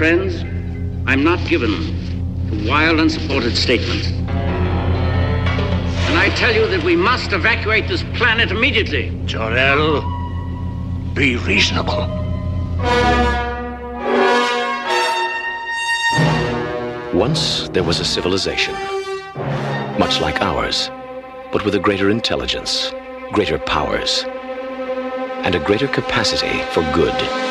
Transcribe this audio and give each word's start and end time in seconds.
Friends, 0.00 0.42
I'm 1.06 1.22
not 1.22 1.46
given 1.46 1.72
to 2.48 2.66
wild, 2.66 3.00
unsupported 3.00 3.54
statements. 3.54 4.06
And 6.08 6.18
I 6.18 6.34
tell 6.36 6.54
you 6.54 6.66
that 6.68 6.82
we 6.82 6.96
must 6.96 7.34
evacuate 7.34 7.86
this 7.86 8.02
planet 8.14 8.50
immediately. 8.50 9.12
Jor-El, 9.26 10.00
be 11.12 11.36
reasonable. 11.36 12.06
Once 17.12 17.68
there 17.68 17.84
was 17.84 18.00
a 18.00 18.04
civilization, 18.06 18.72
much 19.98 20.18
like 20.22 20.40
ours, 20.40 20.90
but 21.52 21.62
with 21.66 21.74
a 21.74 21.78
greater 21.78 22.08
intelligence, 22.08 22.90
greater 23.32 23.58
powers, 23.58 24.24
and 25.44 25.54
a 25.54 25.58
greater 25.58 25.88
capacity 25.88 26.62
for 26.72 26.80
good. 26.94 27.49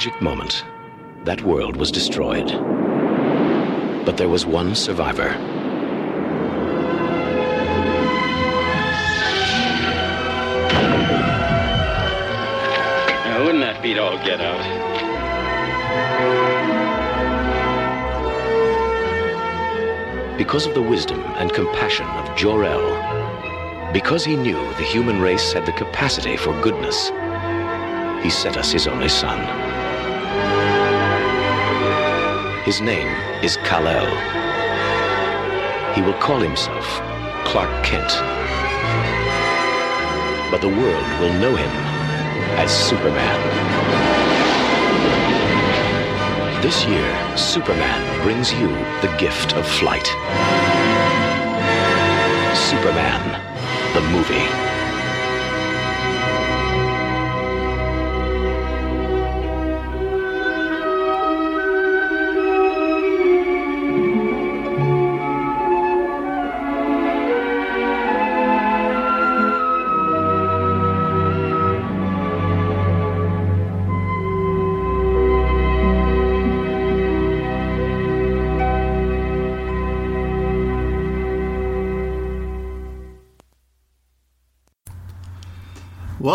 Tragic 0.00 0.22
moment, 0.22 0.64
that 1.24 1.42
world 1.42 1.76
was 1.76 1.90
destroyed. 1.90 2.46
But 4.06 4.16
there 4.16 4.30
was 4.30 4.46
one 4.46 4.74
survivor. 4.74 5.28
Now, 13.26 13.44
wouldn't 13.44 13.60
that 13.60 13.82
beat 13.82 13.98
all 13.98 14.16
get 14.24 14.40
out? 14.40 14.58
Because 20.38 20.64
of 20.64 20.72
the 20.72 20.80
wisdom 20.80 21.20
and 21.36 21.52
compassion 21.52 22.06
of 22.06 22.34
Jor-El, 22.38 23.92
because 23.92 24.24
he 24.24 24.34
knew 24.34 24.56
the 24.78 24.82
human 24.82 25.20
race 25.20 25.52
had 25.52 25.66
the 25.66 25.72
capacity 25.72 26.38
for 26.38 26.58
goodness, 26.62 27.10
he 28.22 28.30
sent 28.30 28.56
us 28.56 28.72
his 28.72 28.86
only 28.86 29.10
son. 29.10 29.89
His 32.64 32.80
name 32.80 33.08
is 33.42 33.56
Kal-El. 33.64 34.06
He 35.94 36.02
will 36.02 36.18
call 36.20 36.38
himself 36.38 36.86
Clark 37.44 37.84
Kent. 37.84 38.10
But 40.50 40.60
the 40.60 40.68
world 40.68 41.20
will 41.20 41.32
know 41.40 41.56
him 41.56 41.70
as 42.58 42.70
Superman. 42.70 43.40
This 46.62 46.84
year, 46.84 47.36
Superman 47.36 48.22
brings 48.22 48.52
you 48.52 48.68
the 49.00 49.14
gift 49.18 49.54
of 49.54 49.66
flight. 49.66 50.06
Superman, 52.54 53.40
the 53.94 54.00
movie. 54.12 54.69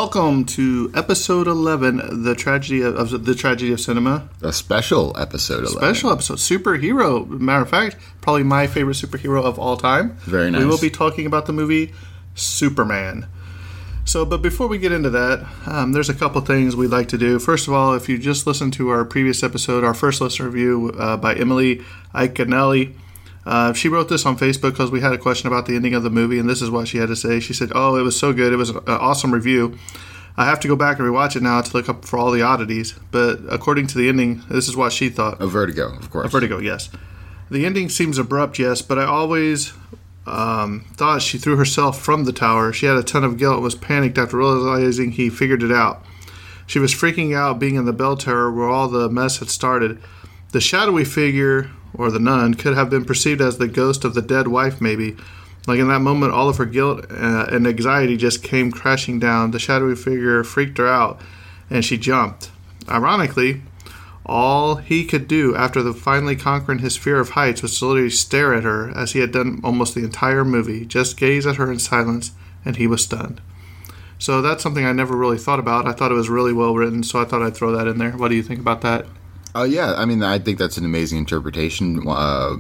Welcome 0.06 0.46
to 0.46 0.92
episode 0.94 1.48
11, 1.48 2.22
the 2.22 2.36
tragedy 2.36 2.82
of, 2.82 2.96
of 2.96 3.26
the 3.26 3.34
tragedy 3.34 3.74
of 3.74 3.82
cinema. 3.82 4.30
A 4.44 4.54
special 4.54 5.18
episode. 5.18 5.64
11. 5.64 5.80
Special 5.80 6.12
episode, 6.12 6.38
superhero. 6.38 7.28
Matter 7.28 7.64
of 7.64 7.72
fact, 7.72 7.98
probably 8.22 8.44
my 8.44 8.68
favorite 8.68 8.98
superhero 8.98 9.44
of 9.44 9.58
all 9.58 9.78
time. 9.78 10.16
Very 10.18 10.52
nice. 10.52 10.60
We 10.62 10.68
will 10.68 10.78
be 10.78 10.92
talking 10.92 11.26
about 11.26 11.48
the 11.48 11.54
movie 11.54 11.92
Superman. 12.36 13.26
So, 14.06 14.26
but 14.26 14.44
before 14.44 14.68
we 14.68 14.78
get 14.78 14.92
into 14.92 15.10
that, 15.10 15.44
um, 15.66 15.94
there's 15.94 16.10
a 16.10 16.14
couple 16.14 16.40
things 16.42 16.76
we'd 16.76 16.92
like 16.92 17.08
to 17.08 17.18
do. 17.18 17.40
First 17.40 17.68
of 17.68 17.74
all, 17.74 17.96
if 17.96 18.08
you 18.08 18.20
just 18.20 18.46
listened 18.46 18.74
to 18.74 18.90
our 18.90 19.06
previous 19.06 19.42
episode, 19.42 19.84
our 19.84 19.96
first 19.96 20.22
listener 20.22 20.46
review 20.46 20.94
uh, 21.00 21.18
by 21.18 21.34
Emily 21.34 21.82
Iconelli, 22.14 22.94
uh, 23.46 23.74
she 23.74 23.88
wrote 23.90 24.10
this 24.10 24.26
on 24.26 24.38
Facebook 24.38 24.72
because 24.72 24.92
we 24.92 25.02
had 25.02 25.14
a 25.14 25.18
question 25.18 25.48
about 25.48 25.66
the 25.66 25.76
ending 25.76 25.94
of 25.94 26.04
the 26.04 26.10
movie, 26.10 26.40
and 26.40 26.50
this 26.50 26.62
is 26.62 26.70
what 26.70 26.88
she 26.88 26.98
had 26.98 27.10
to 27.10 27.16
say. 27.16 27.40
She 27.40 27.54
said, 27.54 27.72
"Oh, 27.76 27.96
it 27.96 28.02
was 28.02 28.20
so 28.20 28.34
good. 28.34 28.52
It 28.52 28.58
was 28.58 28.72
an 28.72 28.82
awesome 28.88 29.34
review. 29.34 29.78
I 30.38 30.46
have 30.46 30.60
to 30.62 30.68
go 30.68 30.76
back 30.76 31.00
and 31.00 31.08
rewatch 31.08 31.36
it 31.36 31.44
now 31.44 31.62
to 31.62 31.78
look 31.78 31.88
up 31.88 32.04
for 32.04 32.20
all 32.20 32.32
the 32.32 32.42
oddities. 32.42 32.94
But 33.12 33.40
according 33.50 33.88
to 33.88 33.98
the 33.98 34.10
ending, 34.10 34.44
this 34.50 34.68
is 34.68 34.76
what 34.76 34.92
she 34.92 35.10
thought. 35.10 35.42
A 35.42 35.48
Vertigo, 35.48 35.96
of 35.96 36.12
course. 36.12 36.26
A 36.26 36.30
vertigo, 36.30 36.60
yes. 36.60 36.90
The 37.50 37.66
ending 37.66 37.90
seems 37.90 38.18
abrupt, 38.18 38.60
yes, 38.60 38.82
but 38.82 39.00
I 39.00 39.06
always 39.06 39.72
um, 40.26 40.86
thought 40.96 41.22
she 41.22 41.38
threw 41.38 41.56
herself 41.56 42.02
from 42.02 42.26
the 42.26 42.34
tower. 42.34 42.74
She 42.74 42.86
had 42.86 42.98
a 42.98 43.04
ton 43.04 43.24
of 43.24 43.38
guilt 43.38 43.56
and 43.56 43.64
was 43.64 43.76
panicked 43.76 44.18
after 44.18 44.38
realizing 44.38 45.12
he 45.12 45.30
figured 45.30 45.64
it 45.64 45.72
out. 45.72 46.04
She 46.68 46.80
was 46.80 46.94
freaking 46.94 47.36
out 47.36 47.60
being 47.60 47.76
in 47.76 47.86
the 47.86 47.94
bell 47.94 48.18
tower 48.18 48.52
where 48.52 48.68
all 48.68 48.88
the 48.88 49.08
mess 49.10 49.38
had 49.38 49.50
started. 49.50 50.02
The 50.52 50.60
shadowy 50.60 51.06
figure, 51.06 51.70
or 51.98 52.12
the 52.12 52.20
nun, 52.20 52.54
could 52.54 52.76
have 52.76 52.90
been 52.90 53.06
perceived 53.06 53.42
as 53.42 53.58
the 53.58 53.68
ghost 53.68 54.06
of 54.06 54.14
the 54.14 54.22
dead 54.22 54.48
wife, 54.48 54.80
maybe. 54.82 55.16
Like 55.68 55.80
in 55.80 55.88
that 55.88 56.00
moment, 56.00 56.34
all 56.34 56.50
of 56.50 56.58
her 56.58 56.66
guilt 56.66 57.06
uh, 57.10 57.48
and 57.52 57.66
anxiety 57.66 58.18
just 58.18 58.44
came 58.44 58.72
crashing 58.72 59.20
down. 59.20 59.52
The 59.52 59.60
shadowy 59.60 59.96
figure 59.96 60.44
freaked 60.44 60.78
her 60.78 60.88
out, 60.88 61.20
and 61.70 61.84
she 61.84 61.98
jumped. 61.98 62.52
Ironically, 62.88 63.62
all 64.26 64.76
he 64.78 65.06
could 65.06 65.28
do 65.28 65.56
after 65.56 65.92
finally 65.94 66.36
conquering 66.36 66.80
his 66.80 66.98
fear 66.98 67.20
of 67.20 67.32
heights 67.32 67.62
was 67.62 67.78
to 67.80 67.86
literally 67.86 68.10
stare 68.10 68.54
at 68.54 68.64
her 68.64 68.90
as 68.96 69.12
he 69.12 69.20
had 69.20 69.32
done 69.32 69.62
almost 69.64 69.96
the 69.96 70.04
entire 70.04 70.46
movie, 70.46 70.86
just 70.86 71.18
gaze 71.18 71.46
at 71.46 71.58
her 71.58 71.72
in 71.72 71.80
silence, 71.80 72.32
and 72.64 72.78
he 72.78 72.88
was 72.88 73.04
stunned. 73.04 73.42
So 74.18 74.42
that's 74.42 74.64
something 74.64 74.86
I 74.86 74.94
never 74.94 75.16
really 75.16 75.38
thought 75.38 75.60
about. 75.60 75.88
I 75.88 75.92
thought 75.92 76.12
it 76.12 76.16
was 76.16 76.30
really 76.30 76.54
well 76.54 76.76
written, 76.76 77.04
so 77.04 77.20
I 77.20 77.26
thought 77.26 77.42
I'd 77.42 77.56
throw 77.56 77.72
that 77.74 77.88
in 77.88 77.98
there. 77.98 78.12
What 78.12 78.30
do 78.30 78.36
you 78.36 78.44
think 78.44 78.60
about 78.60 78.82
that? 78.82 79.06
Uh, 79.56 79.64
yeah, 79.64 79.94
I 79.96 80.06
mean, 80.06 80.22
I 80.22 80.40
think 80.40 80.58
that's 80.60 80.78
an 80.78 80.86
amazing 80.86 81.18
interpretation. 81.18 82.06
Uh, 82.08 82.58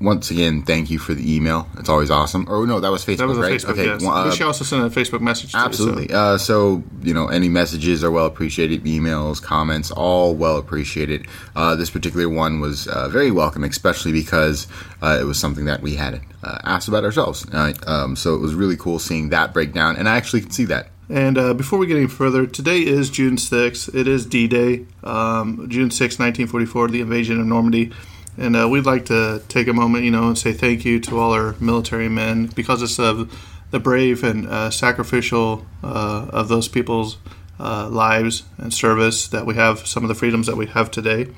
once 0.00 0.30
again, 0.30 0.62
thank 0.62 0.90
you 0.90 0.98
for 0.98 1.12
the 1.12 1.34
email. 1.34 1.66
It's 1.78 1.88
always 1.88 2.10
awesome. 2.10 2.46
Or 2.48 2.66
no, 2.66 2.78
that 2.78 2.90
was 2.90 3.04
Facebook, 3.04 3.16
That 3.18 3.26
was 3.28 3.38
right? 3.38 3.52
Facebook, 3.60 3.76
yes. 3.84 4.02
well, 4.02 4.12
uh, 4.12 4.30
she 4.30 4.44
also 4.44 4.64
sent 4.64 4.84
a 4.84 4.90
Facebook 5.00 5.20
message. 5.20 5.52
Too, 5.52 5.58
so- 5.58 5.64
Absolutely. 5.64 6.12
Uh, 6.12 6.38
so, 6.38 6.84
you 7.02 7.12
know, 7.12 7.28
any 7.28 7.48
messages 7.48 8.04
are 8.04 8.10
well 8.10 8.26
appreciated. 8.26 8.84
Emails, 8.84 9.42
comments, 9.42 9.90
all 9.90 10.34
well 10.34 10.56
appreciated. 10.56 11.26
Uh, 11.56 11.74
this 11.74 11.90
particular 11.90 12.28
one 12.28 12.60
was 12.60 12.86
uh, 12.86 13.08
very 13.08 13.30
welcome, 13.32 13.64
especially 13.64 14.12
because 14.12 14.68
uh, 15.02 15.18
it 15.20 15.24
was 15.24 15.38
something 15.40 15.64
that 15.64 15.82
we 15.82 15.96
had 15.96 16.20
uh, 16.44 16.58
asked 16.62 16.86
about 16.88 17.04
ourselves. 17.04 17.44
Uh, 17.52 17.72
um, 17.86 18.14
so 18.14 18.34
it 18.34 18.40
was 18.40 18.54
really 18.54 18.76
cool 18.76 18.98
seeing 19.00 19.30
that 19.30 19.52
breakdown, 19.52 19.96
and 19.96 20.08
I 20.08 20.16
actually 20.16 20.42
can 20.42 20.50
see 20.50 20.66
that. 20.66 20.90
And 21.10 21.38
uh, 21.38 21.54
before 21.54 21.78
we 21.78 21.86
get 21.86 21.96
any 21.96 22.06
further, 22.06 22.46
today 22.46 22.80
is 22.80 23.08
June 23.08 23.36
6th. 23.36 23.94
It 23.94 24.06
is 24.06 24.26
D 24.26 24.46
Day, 24.46 24.84
um, 25.02 25.66
June 25.70 25.88
6th, 25.88 26.18
1944, 26.18 26.88
the 26.88 27.00
invasion 27.00 27.40
of 27.40 27.46
Normandy. 27.46 27.92
And 28.36 28.54
uh, 28.54 28.68
we'd 28.68 28.84
like 28.84 29.06
to 29.06 29.42
take 29.48 29.68
a 29.68 29.72
moment, 29.72 30.04
you 30.04 30.10
know, 30.10 30.28
and 30.28 30.36
say 30.36 30.52
thank 30.52 30.84
you 30.84 31.00
to 31.00 31.18
all 31.18 31.32
our 31.32 31.54
military 31.60 32.10
men 32.10 32.46
because 32.48 32.98
of 32.98 33.32
the 33.70 33.80
brave 33.80 34.22
and 34.22 34.46
uh, 34.46 34.70
sacrificial 34.70 35.66
uh, 35.82 36.28
of 36.30 36.48
those 36.48 36.68
people's 36.68 37.16
uh, 37.58 37.88
lives 37.88 38.44
and 38.58 38.72
service 38.72 39.26
that 39.28 39.46
we 39.46 39.54
have 39.54 39.86
some 39.86 40.04
of 40.04 40.08
the 40.08 40.14
freedoms 40.14 40.46
that 40.46 40.56
we 40.56 40.66
have 40.66 40.90
today. 40.90 41.28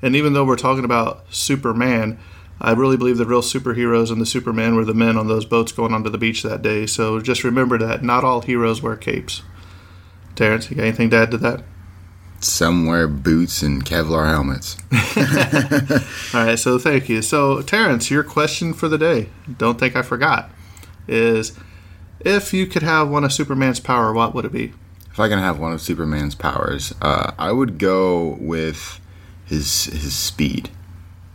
And 0.00 0.14
even 0.14 0.34
though 0.34 0.44
we're 0.44 0.56
talking 0.56 0.84
about 0.84 1.24
Superman, 1.30 2.18
I 2.60 2.72
really 2.72 2.96
believe 2.96 3.16
the 3.16 3.26
real 3.26 3.42
superheroes 3.42 4.10
and 4.10 4.20
the 4.20 4.26
Superman 4.26 4.76
were 4.76 4.84
the 4.84 4.94
men 4.94 5.16
on 5.16 5.28
those 5.28 5.46
boats 5.46 5.72
going 5.72 5.94
onto 5.94 6.10
the 6.10 6.18
beach 6.18 6.42
that 6.42 6.60
day. 6.62 6.86
So 6.86 7.20
just 7.20 7.42
remember 7.42 7.78
that 7.78 8.02
not 8.02 8.22
all 8.22 8.42
heroes 8.42 8.82
wear 8.82 8.96
capes. 8.96 9.42
Terrence, 10.36 10.70
you 10.70 10.76
got 10.76 10.84
anything 10.84 11.10
to 11.10 11.16
add 11.16 11.30
to 11.30 11.38
that? 11.38 11.62
Some 12.40 12.86
wear 12.86 13.08
boots 13.08 13.62
and 13.62 13.84
Kevlar 13.84 14.30
helmets. 14.30 14.78
All 16.34 16.46
right, 16.46 16.58
so 16.58 16.78
thank 16.78 17.10
you. 17.10 17.20
So, 17.20 17.60
Terrence, 17.60 18.10
your 18.10 18.22
question 18.24 18.72
for 18.72 18.88
the 18.88 18.96
day, 18.96 19.28
don't 19.58 19.78
think 19.78 19.94
I 19.94 20.00
forgot, 20.00 20.50
is 21.06 21.52
if 22.20 22.54
you 22.54 22.66
could 22.66 22.82
have 22.82 23.10
one 23.10 23.24
of 23.24 23.32
Superman's 23.34 23.80
power, 23.80 24.14
what 24.14 24.34
would 24.34 24.46
it 24.46 24.52
be? 24.52 24.72
If 25.10 25.20
I 25.20 25.28
can 25.28 25.38
have 25.38 25.58
one 25.58 25.74
of 25.74 25.82
Superman's 25.82 26.34
powers, 26.34 26.94
uh, 27.02 27.32
I 27.38 27.52
would 27.52 27.78
go 27.78 28.38
with 28.40 29.00
his 29.44 29.84
his 29.84 30.14
speed. 30.14 30.70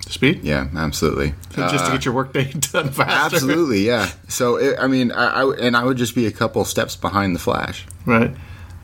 Speed? 0.07 0.43
Yeah, 0.43 0.67
absolutely. 0.75 1.33
Just 1.55 1.85
to 1.85 1.91
get 1.91 2.05
your 2.05 2.13
workday 2.13 2.51
done 2.71 2.89
faster. 2.91 3.35
Absolutely, 3.35 3.79
yeah. 3.87 4.09
So 4.27 4.57
it, 4.57 4.77
I 4.79 4.87
mean, 4.87 5.11
I, 5.11 5.41
I 5.41 5.55
and 5.55 5.75
I 5.75 5.83
would 5.83 5.97
just 5.97 6.13
be 6.15 6.27
a 6.27 6.31
couple 6.31 6.63
steps 6.65 6.95
behind 6.95 7.35
the 7.35 7.39
Flash. 7.39 7.85
Right. 8.05 8.35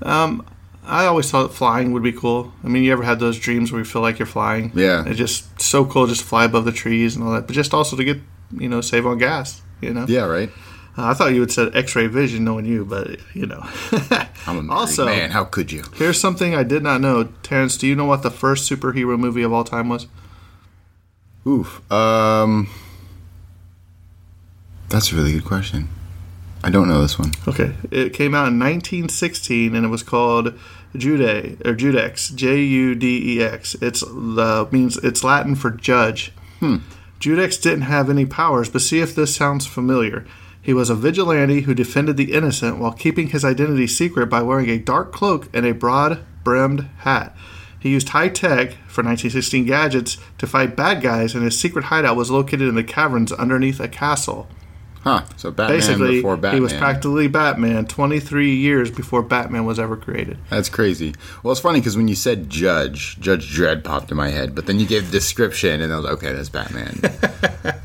Um, 0.02 0.46
I 0.84 1.06
always 1.06 1.30
thought 1.30 1.54
flying 1.54 1.92
would 1.92 2.02
be 2.02 2.12
cool. 2.12 2.52
I 2.64 2.68
mean, 2.68 2.84
you 2.84 2.92
ever 2.92 3.04
had 3.04 3.20
those 3.20 3.38
dreams 3.40 3.72
where 3.72 3.80
you 3.80 3.86
feel 3.86 4.02
like 4.02 4.18
you're 4.18 4.26
flying? 4.26 4.72
Yeah. 4.74 5.04
It's 5.06 5.18
just 5.18 5.62
so 5.62 5.86
cool 5.86 6.08
just 6.08 6.22
to 6.22 6.28
fly 6.28 6.46
above 6.46 6.66
the 6.66 6.72
trees 6.72 7.16
and 7.16 7.24
all 7.24 7.32
that, 7.34 7.46
but 7.46 7.54
just 7.54 7.74
also 7.74 7.96
to 7.96 8.04
get, 8.04 8.18
you 8.58 8.68
know, 8.68 8.82
save 8.82 9.06
on 9.06 9.20
gas, 9.20 9.62
you 9.80 9.94
know? 9.94 10.06
Yeah, 10.10 10.26
right. 10.26 10.50
Uh, 10.98 11.06
I 11.06 11.14
thought 11.14 11.34
you 11.34 11.40
would 11.42 11.52
said 11.52 11.76
x 11.76 11.96
ray 11.96 12.08
vision 12.08 12.44
knowing 12.44 12.66
you, 12.66 12.84
but, 12.84 13.20
you 13.36 13.46
know. 13.46 13.64
I'm 14.48 14.70
a 14.70 14.74
Also- 14.74 15.06
man. 15.06 15.30
How 15.30 15.44
could 15.46 15.72
you? 15.72 15.84
Here's 15.96 16.20
something 16.20 16.56
I 16.56 16.64
did 16.64 16.82
not 16.82 17.00
know. 17.00 17.26
Terrence, 17.44 17.78
do 17.78 17.86
you 17.86 17.96
know 17.96 18.06
what 18.06 18.24
the 18.24 18.32
first 18.32 18.70
superhero 18.70 19.20
movie 19.20 19.44
of 19.44 19.54
all 19.54 19.64
time 19.64 19.88
was? 19.88 20.08
Oof. 21.48 21.92
Um, 21.92 22.70
that's 24.90 25.12
a 25.12 25.16
really 25.16 25.34
good 25.34 25.46
question. 25.46 25.90
I 26.64 26.70
don't 26.70 26.88
know 26.88 27.02
this 27.02 27.18
one. 27.18 27.32
Okay. 27.48 27.74
It 27.90 28.14
came 28.14 28.36
out 28.36 28.48
in 28.48 28.60
1916 28.60 29.76
and 29.76 29.86
it 29.86 29.90
was 29.90 30.04
called 30.04 30.54
Jude 30.96 31.22
or 31.66 31.74
Judex, 31.74 32.36
J 32.36 32.62
U 32.62 32.96
D 32.96 33.38
E 33.38 33.44
X. 33.44 33.76
It's 33.82 34.02
the 34.02 34.68
means 34.72 34.98
it's 34.98 35.24
Latin 35.24 35.56
for 35.56 35.72
judge. 35.72 36.32
Judex 37.20 37.62
didn't 37.62 37.82
have 37.84 38.10
any 38.10 38.26
powers, 38.26 38.70
but 38.70 38.82
see 38.82 39.00
if 39.00 39.16
this 39.16 39.36
sounds 39.36 39.66
familiar. 39.66 40.26
He 40.62 40.74
was 40.74 40.92
a 40.92 40.96
vigilante 40.96 41.62
who 41.62 41.74
defended 41.74 42.18
the 42.18 42.34
innocent 42.34 42.78
while 42.78 42.92
keeping 42.92 43.30
his 43.30 43.44
identity 43.44 43.88
secret 43.88 44.28
by 44.28 44.44
wearing 44.44 44.70
a 44.70 44.78
dark 44.78 45.12
cloak 45.12 45.50
and 45.54 45.66
a 45.66 45.74
broad 45.74 46.24
brimmed 46.44 46.88
hat. 47.00 47.36
He 47.82 47.90
used 47.90 48.10
high 48.10 48.30
tech 48.30 48.74
for 48.88 49.04
1916 49.04 49.66
gadgets 49.66 50.18
to 50.38 50.48
fight 50.48 50.76
bad 50.76 51.02
guys, 51.02 51.34
and 51.36 51.44
his 51.44 51.60
secret 51.60 51.86
hideout 51.86 52.16
was 52.16 52.32
located 52.32 52.62
in 52.62 52.76
the 52.76 52.84
caverns 52.84 53.32
underneath 53.32 53.80
a 53.80 53.88
castle. 53.88 54.48
Huh? 55.02 55.24
So 55.36 55.50
Batman 55.50 55.78
Basically, 55.78 56.12
before 56.18 56.38
Batman. 56.38 56.54
he 56.54 56.60
was 56.62 56.74
practically 56.74 57.28
Batman 57.28 57.88
23 57.88 58.54
years 58.56 58.92
before 58.92 59.24
Batman 59.24 59.66
was 59.66 59.80
ever 59.80 59.98
created. 59.98 60.38
That's 60.52 60.70
crazy. 60.70 61.16
Well, 61.42 61.52
it's 61.52 61.60
funny 61.60 61.80
because 61.80 61.98
when 61.98 62.08
you 62.08 62.14
said 62.14 62.52
Judge, 62.52 63.20
Judge 63.20 63.52
Dredd 63.52 63.84
popped 63.84 64.12
in 64.12 64.18
my 64.18 64.30
head, 64.30 64.54
but 64.54 64.68
then 64.68 64.80
you 64.80 64.86
gave 64.86 65.08
the 65.08 65.12
description, 65.12 65.82
and 65.82 65.92
I 65.92 65.96
was 65.96 66.06
like, 66.06 66.14
okay, 66.14 66.34
that's 66.34 66.50
Batman. 66.50 67.02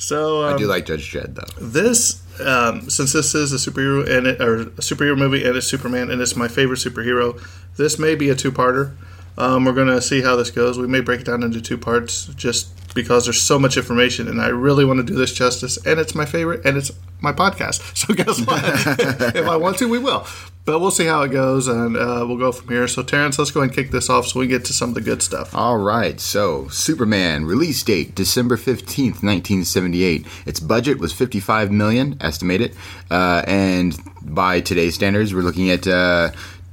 So 0.00 0.46
um, 0.46 0.54
I 0.54 0.56
do 0.56 0.66
like 0.66 0.86
Judge 0.86 1.12
Dredd 1.12 1.34
though. 1.34 1.64
this, 1.64 2.22
um, 2.40 2.88
since 2.88 3.12
this 3.12 3.34
is 3.34 3.52
a 3.52 3.70
superhero 3.70 4.08
and 4.08 4.26
it, 4.26 4.40
or 4.40 4.62
a 4.62 4.64
superhero 4.80 5.16
movie 5.16 5.44
and 5.44 5.54
it's 5.56 5.66
Superman 5.66 6.10
and 6.10 6.22
it's 6.22 6.34
my 6.34 6.48
favorite 6.48 6.78
superhero, 6.78 7.38
this 7.76 7.98
may 7.98 8.14
be 8.14 8.30
a 8.30 8.34
two-parter. 8.34 8.96
Um, 9.38 9.64
we're 9.64 9.72
gonna 9.72 10.00
see 10.00 10.22
how 10.22 10.36
this 10.36 10.50
goes. 10.50 10.78
We 10.78 10.86
may 10.86 11.00
break 11.00 11.20
it 11.20 11.26
down 11.26 11.42
into 11.42 11.60
two 11.60 11.78
parts 11.78 12.26
just 12.36 12.94
because 12.94 13.24
there's 13.24 13.40
so 13.40 13.58
much 13.58 13.76
information, 13.76 14.28
and 14.28 14.40
I 14.40 14.48
really 14.48 14.84
want 14.84 14.98
to 14.98 15.04
do 15.04 15.14
this 15.14 15.32
justice. 15.32 15.78
And 15.86 16.00
it's 16.00 16.14
my 16.14 16.24
favorite, 16.24 16.64
and 16.64 16.76
it's 16.76 16.90
my 17.20 17.32
podcast. 17.32 17.80
So 18.00 18.14
guess 18.14 18.40
what? 18.46 18.62
if 19.36 19.46
I 19.46 19.56
want 19.56 19.78
to, 19.78 19.88
we 19.88 19.98
will. 19.98 20.26
But 20.64 20.80
we'll 20.80 20.90
see 20.90 21.06
how 21.06 21.22
it 21.22 21.30
goes, 21.30 21.68
and 21.68 21.96
uh, 21.96 22.24
we'll 22.26 22.36
go 22.36 22.52
from 22.52 22.68
here. 22.68 22.86
So 22.88 23.02
Terrence, 23.02 23.38
let's 23.38 23.50
go 23.50 23.60
ahead 23.60 23.70
and 23.70 23.76
kick 23.76 23.90
this 23.90 24.08
off 24.08 24.26
so 24.26 24.40
we 24.40 24.46
get 24.46 24.64
to 24.66 24.72
some 24.72 24.90
of 24.90 24.94
the 24.94 25.00
good 25.00 25.22
stuff. 25.22 25.54
All 25.54 25.78
right, 25.78 26.20
so 26.20 26.68
Superman 26.68 27.44
release 27.44 27.82
date 27.82 28.14
December 28.14 28.56
fifteenth, 28.56 29.22
nineteen 29.22 29.64
seventy 29.64 30.02
eight. 30.02 30.26
Its 30.46 30.60
budget 30.60 30.98
was 30.98 31.12
fifty 31.12 31.40
five 31.40 31.70
million 31.70 32.16
estimated, 32.20 32.76
uh, 33.10 33.42
and 33.46 33.98
by 34.22 34.60
today's 34.60 34.94
standards, 34.94 35.34
we're 35.34 35.42
looking 35.42 35.70
at. 35.70 35.86
Uh, 35.86 36.30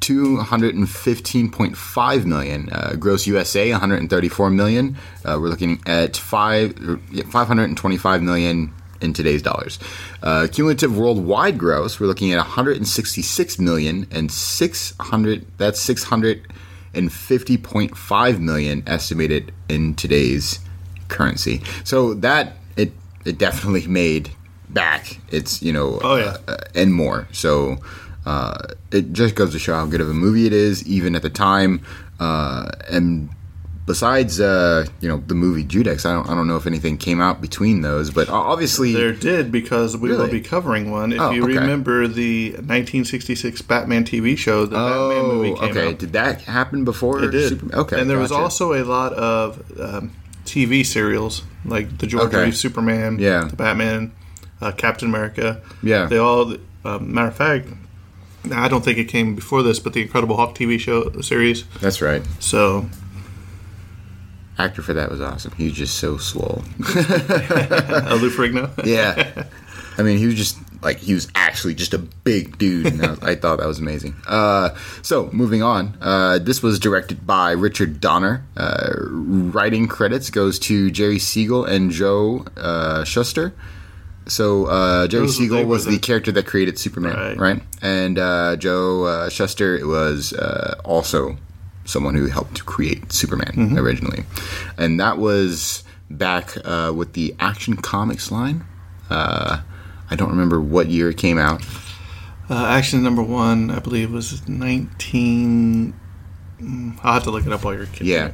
215.5 0.07 2.25
million 2.25 2.69
uh, 2.71 2.95
gross 2.99 3.27
USA 3.27 3.71
134 3.71 4.49
million 4.49 4.97
uh, 5.25 5.37
we're 5.39 5.49
looking 5.49 5.81
at 5.85 6.17
five 6.17 6.75
er, 6.87 6.97
525 7.29 8.23
million 8.23 8.73
in 9.01 9.13
today's 9.13 9.41
dollars 9.41 9.79
uh, 10.23 10.47
cumulative 10.51 10.97
worldwide 10.97 11.57
gross 11.57 11.99
we're 11.99 12.07
looking 12.07 12.31
at 12.31 12.37
166 12.37 13.59
million 13.59 14.07
and 14.11 14.31
600 14.31 15.45
that's 15.57 15.79
600 15.81 16.47
and 16.93 17.09
50.5 17.09 18.39
million 18.39 18.81
estimated 18.87 19.51
in 19.69 19.93
today's 19.93 20.59
currency. 21.09 21.61
So 21.83 22.15
that 22.15 22.53
it 22.75 22.91
it 23.23 23.37
definitely 23.37 23.85
made 23.87 24.31
back 24.69 25.19
its 25.29 25.61
you 25.61 25.71
know 25.71 25.99
Oh, 26.01 26.15
yeah. 26.15 26.37
uh, 26.47 26.57
and 26.73 26.93
more. 26.93 27.27
So 27.31 27.77
uh, 28.27 28.57
it 28.91 29.13
just 29.13 29.35
goes 29.35 29.51
to 29.53 29.59
show 29.59 29.73
how 29.73 29.85
good 29.85 30.01
of 30.01 30.09
a 30.09 30.13
movie 30.13 30.45
it 30.45 30.53
is, 30.53 30.85
even 30.87 31.15
at 31.15 31.21
the 31.21 31.29
time. 31.29 31.81
Uh, 32.19 32.69
and 32.89 33.29
besides, 33.85 34.39
uh, 34.41 34.85
you 34.99 35.07
know, 35.07 35.23
the 35.27 35.33
movie 35.35 35.63
Judex, 35.63 36.05
I 36.05 36.11
don't, 36.13 36.29
I 36.29 36.35
don't 36.35 36.47
know 36.47 36.57
if 36.57 36.67
anything 36.67 36.97
came 36.97 37.21
out 37.21 37.39
between 37.41 37.81
those, 37.83 38.11
but 38.11 38.27
obviously, 38.29 38.91
There 38.93 39.13
did 39.13 39.49
because 39.51 39.95
we 39.95 40.09
will 40.09 40.27
be 40.27 40.41
covering 40.41 40.91
one. 40.91 41.13
If 41.13 41.21
Oh, 41.21 41.31
you 41.31 41.43
okay. 41.45 41.57
remember 41.57 42.05
the 42.07 42.51
1966 42.51 43.61
Batman 43.61 44.03
TV 44.03 44.37
show, 44.37 44.65
the 44.65 44.75
Batman 44.75 45.17
oh, 45.25 45.31
movie 45.33 45.53
came 45.59 45.69
okay. 45.69 45.87
out. 45.89 45.99
Did 45.99 46.13
that 46.13 46.41
happen 46.41 46.83
before? 46.83 47.23
It 47.23 47.31
did. 47.31 47.49
Superman? 47.49 47.79
Okay, 47.79 48.01
and 48.01 48.09
there 48.09 48.19
was 48.19 48.31
also 48.31 48.73
a 48.73 48.83
lot 48.83 49.13
of 49.13 49.63
um, 49.79 50.11
TV 50.45 50.85
serials 50.85 51.43
like 51.63 51.97
the 51.99 52.07
George 52.07 52.25
Okay. 52.27 52.43
Reeves 52.45 52.59
Superman, 52.59 53.19
Yeah. 53.19 53.45
the 53.45 53.55
Batman, 53.55 54.11
uh, 54.59 54.71
Captain 54.73 55.07
America. 55.07 55.61
Yeah. 55.81 56.07
they 56.07 56.17
all. 56.17 56.55
Uh, 56.85 56.99
matter 56.99 57.27
of 57.27 57.35
fact, 57.35 57.67
I 58.53 58.67
don't 58.67 58.83
think 58.83 58.97
it 58.97 59.05
came 59.05 59.35
before 59.35 59.63
this, 59.63 59.79
but 59.79 59.93
the 59.93 60.01
Incredible 60.01 60.37
Hulk 60.37 60.55
TV 60.55 60.79
show 60.79 61.21
series. 61.21 61.65
That's 61.81 62.01
right. 62.01 62.21
So 62.39 62.89
Actor 64.59 64.81
for 64.81 64.93
that 64.93 65.11
was 65.11 65.21
awesome. 65.21 65.53
He 65.53 65.65
was 65.65 65.73
just 65.73 65.97
so 65.97 66.17
swole. 66.17 66.63
Lou 66.79 68.29
Ferrigno. 68.29 68.71
Yeah. 68.85 69.43
I 69.99 70.03
mean, 70.03 70.19
he 70.19 70.27
was 70.27 70.35
just 70.35 70.57
like 70.83 70.97
he 70.97 71.15
was 71.15 71.27
actually 71.33 71.73
just 71.73 71.93
a 71.93 71.97
big 71.97 72.57
dude. 72.59 72.85
And 72.85 73.03
I, 73.03 73.31
I 73.31 73.35
thought 73.35 73.57
that 73.59 73.67
was 73.67 73.79
amazing. 73.79 74.15
Uh, 74.27 74.75
so 75.01 75.29
moving 75.33 75.63
on, 75.63 75.97
uh, 76.01 76.37
this 76.39 76.61
was 76.61 76.77
directed 76.79 77.25
by 77.25 77.51
Richard 77.51 77.99
Donner. 77.99 78.45
Uh, 78.55 78.93
writing 78.99 79.87
credits 79.87 80.29
goes 80.29 80.59
to 80.59 80.91
Jerry 80.91 81.17
Siegel 81.17 81.65
and 81.65 81.89
Joe 81.89 82.45
uh, 82.55 83.03
Shuster. 83.03 83.53
So 84.27 84.65
uh, 84.65 85.07
Jerry 85.07 85.27
Siegel 85.27 85.65
was 85.65 85.85
the 85.85 85.99
character 85.99 86.31
that 86.33 86.45
created 86.45 86.77
Superman, 86.77 87.15
right? 87.15 87.37
Right. 87.37 87.63
And 87.81 88.19
uh, 88.19 88.55
Joe 88.57 89.03
uh, 89.03 89.29
Shuster 89.29 89.85
was 89.87 90.33
uh, 90.33 90.79
also 90.83 91.37
someone 91.85 92.15
who 92.15 92.27
helped 92.27 92.55
to 92.57 92.63
create 92.63 93.11
Superman 93.13 93.53
Mm-hmm. 93.55 93.77
originally, 93.77 94.23
and 94.77 94.99
that 94.99 95.17
was 95.17 95.83
back 96.09 96.57
uh, 96.65 96.91
with 96.95 97.13
the 97.13 97.35
Action 97.39 97.77
Comics 97.77 98.31
line. 98.31 98.65
Uh, 99.09 99.61
I 100.09 100.15
don't 100.15 100.29
remember 100.29 100.59
what 100.59 100.87
year 100.87 101.09
it 101.09 101.17
came 101.17 101.37
out. 101.37 101.63
Uh, 102.49 102.65
action 102.65 103.03
number 103.03 103.21
one, 103.21 103.69
I 103.71 103.79
believe, 103.79 104.11
was 104.11 104.47
19. 104.47 105.93
mm, 106.61 106.99
I'll 107.03 107.13
have 107.13 107.23
to 107.23 107.31
look 107.31 107.45
it 107.45 107.51
up 107.51 107.63
while 107.63 107.73
you're 107.73 107.85
kidding. 107.87 108.07
Yeah. 108.07 108.31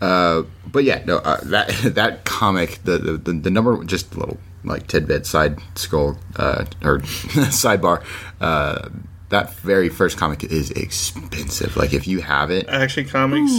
Uh, 0.00 0.42
but 0.66 0.84
yeah, 0.84 1.02
no, 1.06 1.18
uh, 1.18 1.40
that 1.44 1.68
that 1.94 2.24
comic, 2.24 2.78
the 2.84 2.98
the 2.98 3.32
the 3.32 3.50
number, 3.50 3.82
just 3.84 4.14
a 4.14 4.18
little 4.18 4.38
like 4.64 4.86
tidbit 4.86 5.26
side 5.26 5.58
scroll 5.74 6.16
uh, 6.36 6.64
or 6.82 6.98
sidebar. 7.00 8.02
Uh, 8.40 8.88
that 9.30 9.54
very 9.56 9.88
first 9.88 10.16
comic 10.16 10.44
is 10.44 10.70
expensive. 10.70 11.76
Like 11.76 11.92
if 11.92 12.06
you 12.06 12.20
have 12.22 12.50
it, 12.50 12.66
Action 12.68 13.06
Comics, 13.06 13.50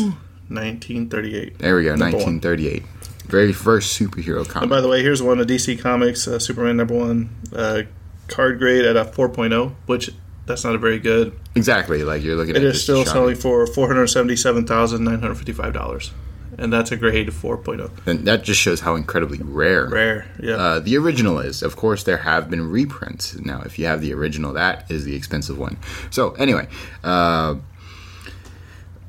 1938. 0.49 1.59
there 1.59 1.75
we 1.75 1.83
go, 1.83 1.89
Number 1.95 2.17
one. 2.17 2.39
1938, 2.41 2.83
very 3.27 3.53
first 3.53 3.99
superhero 3.99 4.39
And 4.39 4.49
comic. 4.49 4.69
by 4.69 4.81
the 4.81 4.87
way, 4.87 5.03
here's 5.03 5.21
one 5.21 5.39
of 5.39 5.45
DC 5.47 5.79
Comics, 5.79 6.27
uh, 6.27 6.39
Superman 6.39 6.77
number 6.77 6.95
one, 6.95 7.29
uh, 7.55 7.83
card 8.27 8.57
grade 8.59 8.83
at 8.85 8.97
a 8.97 9.05
4.0, 9.05 9.73
which 9.85 10.09
that's 10.47 10.63
not 10.63 10.73
a 10.73 10.79
very 10.79 10.97
good. 10.97 11.33
exactly, 11.55 12.03
like 12.03 12.23
you're 12.23 12.35
looking 12.35 12.55
It 12.55 12.63
at 12.63 12.63
is 12.63 12.73
just 12.73 12.83
still 12.85 13.03
shiny. 13.05 13.13
selling 13.13 13.35
for 13.35 13.67
$477,955. 13.67 16.09
And 16.57 16.73
that's 16.73 16.91
a 16.91 16.97
grade 16.97 17.27
4.0. 17.27 18.07
And 18.07 18.27
that 18.27 18.43
just 18.43 18.59
shows 18.59 18.81
how 18.81 18.95
incredibly 18.95 19.39
rare. 19.41 19.87
Rare, 19.87 20.27
yeah. 20.41 20.55
Uh, 20.55 20.79
the 20.79 20.97
original 20.97 21.39
is, 21.39 21.61
of 21.63 21.75
course, 21.75 22.03
there 22.03 22.17
have 22.17 22.49
been 22.49 22.69
reprints. 22.69 23.35
Now, 23.39 23.61
if 23.61 23.79
you 23.79 23.85
have 23.85 24.01
the 24.01 24.13
original, 24.13 24.53
that 24.53 24.89
is 24.89 25.05
the 25.05 25.15
expensive 25.15 25.57
one. 25.57 25.77
So, 26.09 26.31
anyway, 26.31 26.67
uh, 27.03 27.55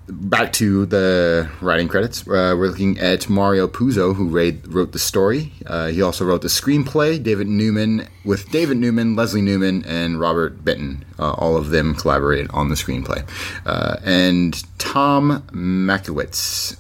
back 0.08 0.52
to 0.54 0.86
the 0.86 1.48
writing 1.60 1.88
credits. 1.88 2.22
Uh, 2.22 2.54
we're 2.58 2.68
looking 2.68 2.98
at 2.98 3.28
Mario 3.28 3.66
Puzo, 3.68 4.14
who 4.14 4.28
ra- 4.28 4.58
wrote 4.66 4.92
the 4.92 4.98
story. 4.98 5.52
Uh, 5.66 5.88
he 5.88 6.02
also 6.02 6.24
wrote 6.24 6.42
the 6.42 6.48
screenplay. 6.48 7.22
David 7.22 7.46
Newman, 7.46 8.08
with 8.24 8.50
David 8.50 8.76
Newman, 8.76 9.16
Leslie 9.16 9.42
Newman, 9.42 9.84
and 9.86 10.20
Robert 10.20 10.64
Benton. 10.64 11.04
Uh, 11.18 11.32
all 11.32 11.56
of 11.56 11.70
them 11.70 11.94
collaborated 11.94 12.50
on 12.52 12.68
the 12.68 12.74
screenplay. 12.74 13.26
Uh, 13.66 13.96
and 14.04 14.62
Tom 14.78 15.42
Mankiewicz, 15.52 16.76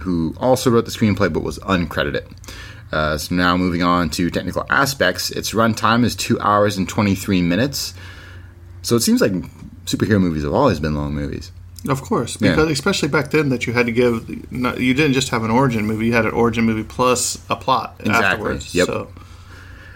who 0.00 0.34
also 0.38 0.70
wrote 0.70 0.84
the 0.84 0.90
screenplay 0.90 1.32
but 1.32 1.42
was 1.42 1.58
uncredited. 1.60 2.24
Uh, 2.92 3.16
so 3.16 3.34
now 3.34 3.56
moving 3.56 3.82
on 3.82 4.10
to 4.10 4.30
technical 4.30 4.66
aspects, 4.68 5.30
its 5.30 5.52
runtime 5.52 6.04
is 6.04 6.16
two 6.16 6.38
hours 6.40 6.76
and 6.76 6.88
23 6.88 7.40
minutes. 7.42 7.94
So 8.82 8.96
it 8.96 9.00
seems 9.00 9.20
like 9.20 9.32
superhero 9.84 10.20
movies 10.20 10.42
have 10.42 10.52
always 10.54 10.80
been 10.80 10.94
long 10.94 11.14
movies. 11.14 11.52
Of 11.88 12.02
course, 12.02 12.36
Yeah. 12.40 12.50
because 12.50 12.70
especially 12.70 13.08
back 13.08 13.30
then, 13.30 13.48
that 13.50 13.66
you 13.66 13.72
had 13.72 13.86
to 13.86 13.92
give, 13.92 14.28
you 14.28 14.92
didn't 14.94 15.12
just 15.14 15.28
have 15.30 15.44
an 15.44 15.50
origin 15.50 15.86
movie; 15.86 16.06
you 16.06 16.12
had 16.12 16.26
an 16.26 16.32
origin 16.32 16.64
movie 16.64 16.82
plus 16.84 17.38
a 17.48 17.56
plot 17.56 17.94
Exactly, 18.00 18.24
afterwards. 18.26 18.74
yep. 18.74 18.86
So 18.86 19.08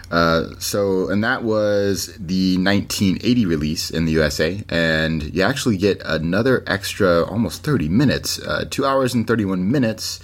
So, 0.09 1.09
and 1.09 1.23
that 1.23 1.43
was 1.43 2.07
the 2.17 2.57
1980 2.57 3.45
release 3.45 3.89
in 3.89 4.05
the 4.05 4.11
USA, 4.13 4.63
and 4.69 5.23
you 5.35 5.41
actually 5.41 5.77
get 5.77 6.01
another 6.05 6.63
extra 6.67 7.23
almost 7.23 7.63
30 7.63 7.89
minutes, 7.89 8.39
uh, 8.39 8.65
two 8.69 8.85
hours 8.85 9.13
and 9.13 9.27
31 9.27 9.69
minutes. 9.71 10.19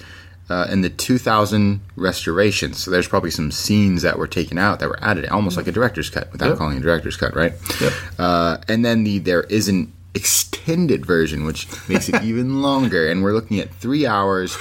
Uh, 0.49 0.67
in 0.69 0.81
the 0.81 0.89
2000 0.89 1.79
restoration, 1.95 2.73
so 2.73 2.91
there's 2.91 3.07
probably 3.07 3.31
some 3.31 3.51
scenes 3.51 4.01
that 4.01 4.17
were 4.19 4.27
taken 4.27 4.57
out 4.57 4.81
that 4.81 4.89
were 4.89 5.01
added, 5.01 5.25
almost 5.29 5.55
like 5.55 5.65
a 5.65 5.71
director's 5.71 6.09
cut, 6.09 6.29
without 6.33 6.49
Yep. 6.49 6.57
calling 6.57 6.75
it 6.75 6.79
a 6.79 6.83
director's 6.83 7.15
cut, 7.15 7.33
right? 7.33 7.53
Yep. 7.79 7.93
Uh, 8.19 8.57
and 8.67 8.83
then 8.83 9.05
the 9.05 9.19
there 9.19 9.43
is 9.43 9.69
an 9.69 9.93
extended 10.13 11.05
version, 11.05 11.45
which 11.45 11.67
makes 11.87 12.09
it 12.09 12.21
even 12.23 12.61
longer, 12.61 13.07
and 13.07 13.23
we're 13.23 13.31
looking 13.31 13.59
at 13.61 13.73
three 13.75 14.05
hours 14.05 14.57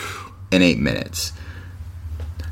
and 0.52 0.62
eight 0.62 0.78
minutes. 0.78 1.32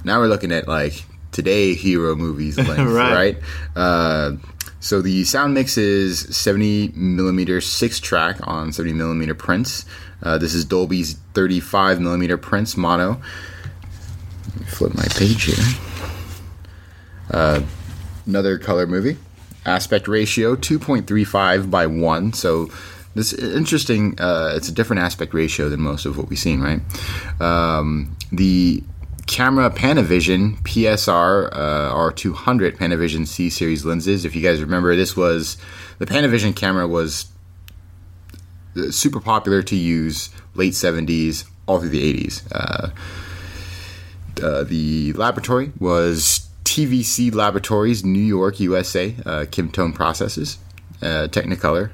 Now 0.02 0.18
we're 0.18 0.26
looking 0.26 0.50
at 0.50 0.66
like 0.66 1.04
today 1.38 1.72
hero 1.72 2.16
movies 2.16 2.58
length, 2.68 2.90
right? 2.90 3.14
Right. 3.14 3.36
Uh, 3.76 4.32
so 4.80 5.00
the 5.00 5.22
sound 5.22 5.54
mix 5.54 5.78
is 5.78 6.20
70 6.36 6.94
millimeter 6.96 7.60
six 7.60 8.00
track 8.00 8.38
on 8.42 8.72
70 8.72 8.94
millimeter 8.94 9.36
prints. 9.36 9.86
Uh, 10.20 10.36
this 10.36 10.52
is 10.52 10.64
Dolby's 10.64 11.14
35 11.34 12.00
millimeter 12.00 12.36
prints 12.36 12.76
mono. 12.76 13.20
Let 14.48 14.60
me 14.60 14.66
flip 14.66 14.94
my 14.96 15.06
page 15.10 15.44
here. 15.44 15.64
Uh, 17.30 17.62
another 18.26 18.58
color 18.58 18.88
movie. 18.88 19.16
Aspect 19.64 20.08
ratio 20.08 20.56
2.35 20.56 21.70
by 21.70 21.86
1. 21.86 22.32
So 22.32 22.68
this 23.14 23.32
is 23.32 23.54
interesting. 23.54 24.20
Uh, 24.20 24.54
it's 24.56 24.68
a 24.68 24.72
different 24.72 25.02
aspect 25.02 25.34
ratio 25.34 25.68
than 25.68 25.80
most 25.80 26.04
of 26.04 26.18
what 26.18 26.28
we've 26.28 26.38
seen, 26.38 26.60
right? 26.60 26.80
Um, 27.40 28.16
the 28.32 28.82
camera 29.28 29.70
Panavision 29.70 30.56
PSR 30.62 31.50
uh, 31.52 31.94
R200 31.94 32.76
Panavision 32.76 33.26
C 33.26 33.48
series 33.48 33.84
lenses. 33.84 34.24
If 34.24 34.34
you 34.34 34.42
guys 34.42 34.60
remember, 34.60 34.96
this 34.96 35.16
was 35.16 35.58
the 35.98 36.06
Panavision 36.06 36.56
camera 36.56 36.88
was 36.88 37.26
super 38.90 39.20
popular 39.20 39.62
to 39.62 39.76
use 39.76 40.30
late 40.54 40.72
70s 40.72 41.44
all 41.66 41.78
through 41.78 41.90
the 41.90 42.24
80s. 42.24 42.42
Uh, 42.50 42.90
uh, 44.42 44.64
the 44.64 45.12
laboratory 45.12 45.72
was 45.78 46.48
TVC 46.64 47.34
Laboratories, 47.34 48.04
New 48.04 48.18
York, 48.20 48.60
USA, 48.60 49.14
uh, 49.26 49.44
Kimtone 49.46 49.94
Processes, 49.94 50.58
uh, 51.02 51.28
Technicolor. 51.28 51.90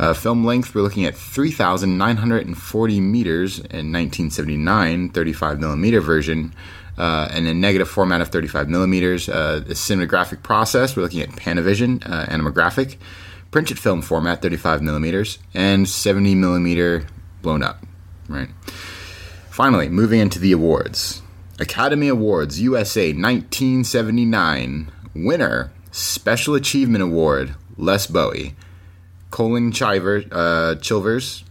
Uh, 0.00 0.14
film 0.14 0.46
length, 0.46 0.74
we're 0.74 0.80
looking 0.80 1.04
at 1.04 1.14
3,940 1.14 3.00
meters 3.00 3.58
in 3.58 3.92
1979, 3.92 5.10
35 5.10 5.60
millimeter 5.60 6.00
version, 6.00 6.54
uh, 6.96 7.28
and 7.30 7.46
a 7.46 7.52
negative 7.52 7.86
format 7.86 8.22
of 8.22 8.28
35 8.28 8.70
millimeters. 8.70 9.28
Uh, 9.28 9.60
the 9.60 9.74
cinematographic 9.74 10.42
process, 10.42 10.96
we're 10.96 11.02
looking 11.02 11.20
at 11.20 11.28
Panavision, 11.28 12.02
uh, 12.06 12.24
animographic, 12.28 12.96
printed 13.50 13.78
film 13.78 14.00
format, 14.00 14.40
35 14.40 14.80
millimeters, 14.80 15.38
and 15.52 15.86
70 15.86 16.34
millimeter 16.34 17.06
blown 17.42 17.62
up, 17.62 17.84
right? 18.26 18.48
Finally, 19.50 19.90
moving 19.90 20.20
into 20.20 20.38
the 20.38 20.52
awards. 20.52 21.20
Academy 21.58 22.08
Awards 22.08 22.58
USA 22.58 23.12
1979. 23.12 24.90
Winner, 25.14 25.70
Special 25.92 26.54
Achievement 26.54 27.02
Award, 27.02 27.54
Les 27.76 28.06
Bowie. 28.06 28.54
Colin 29.30 29.72
Chiver, 29.72 30.26
uh, 30.30 30.74
Chilvers. 30.76 31.44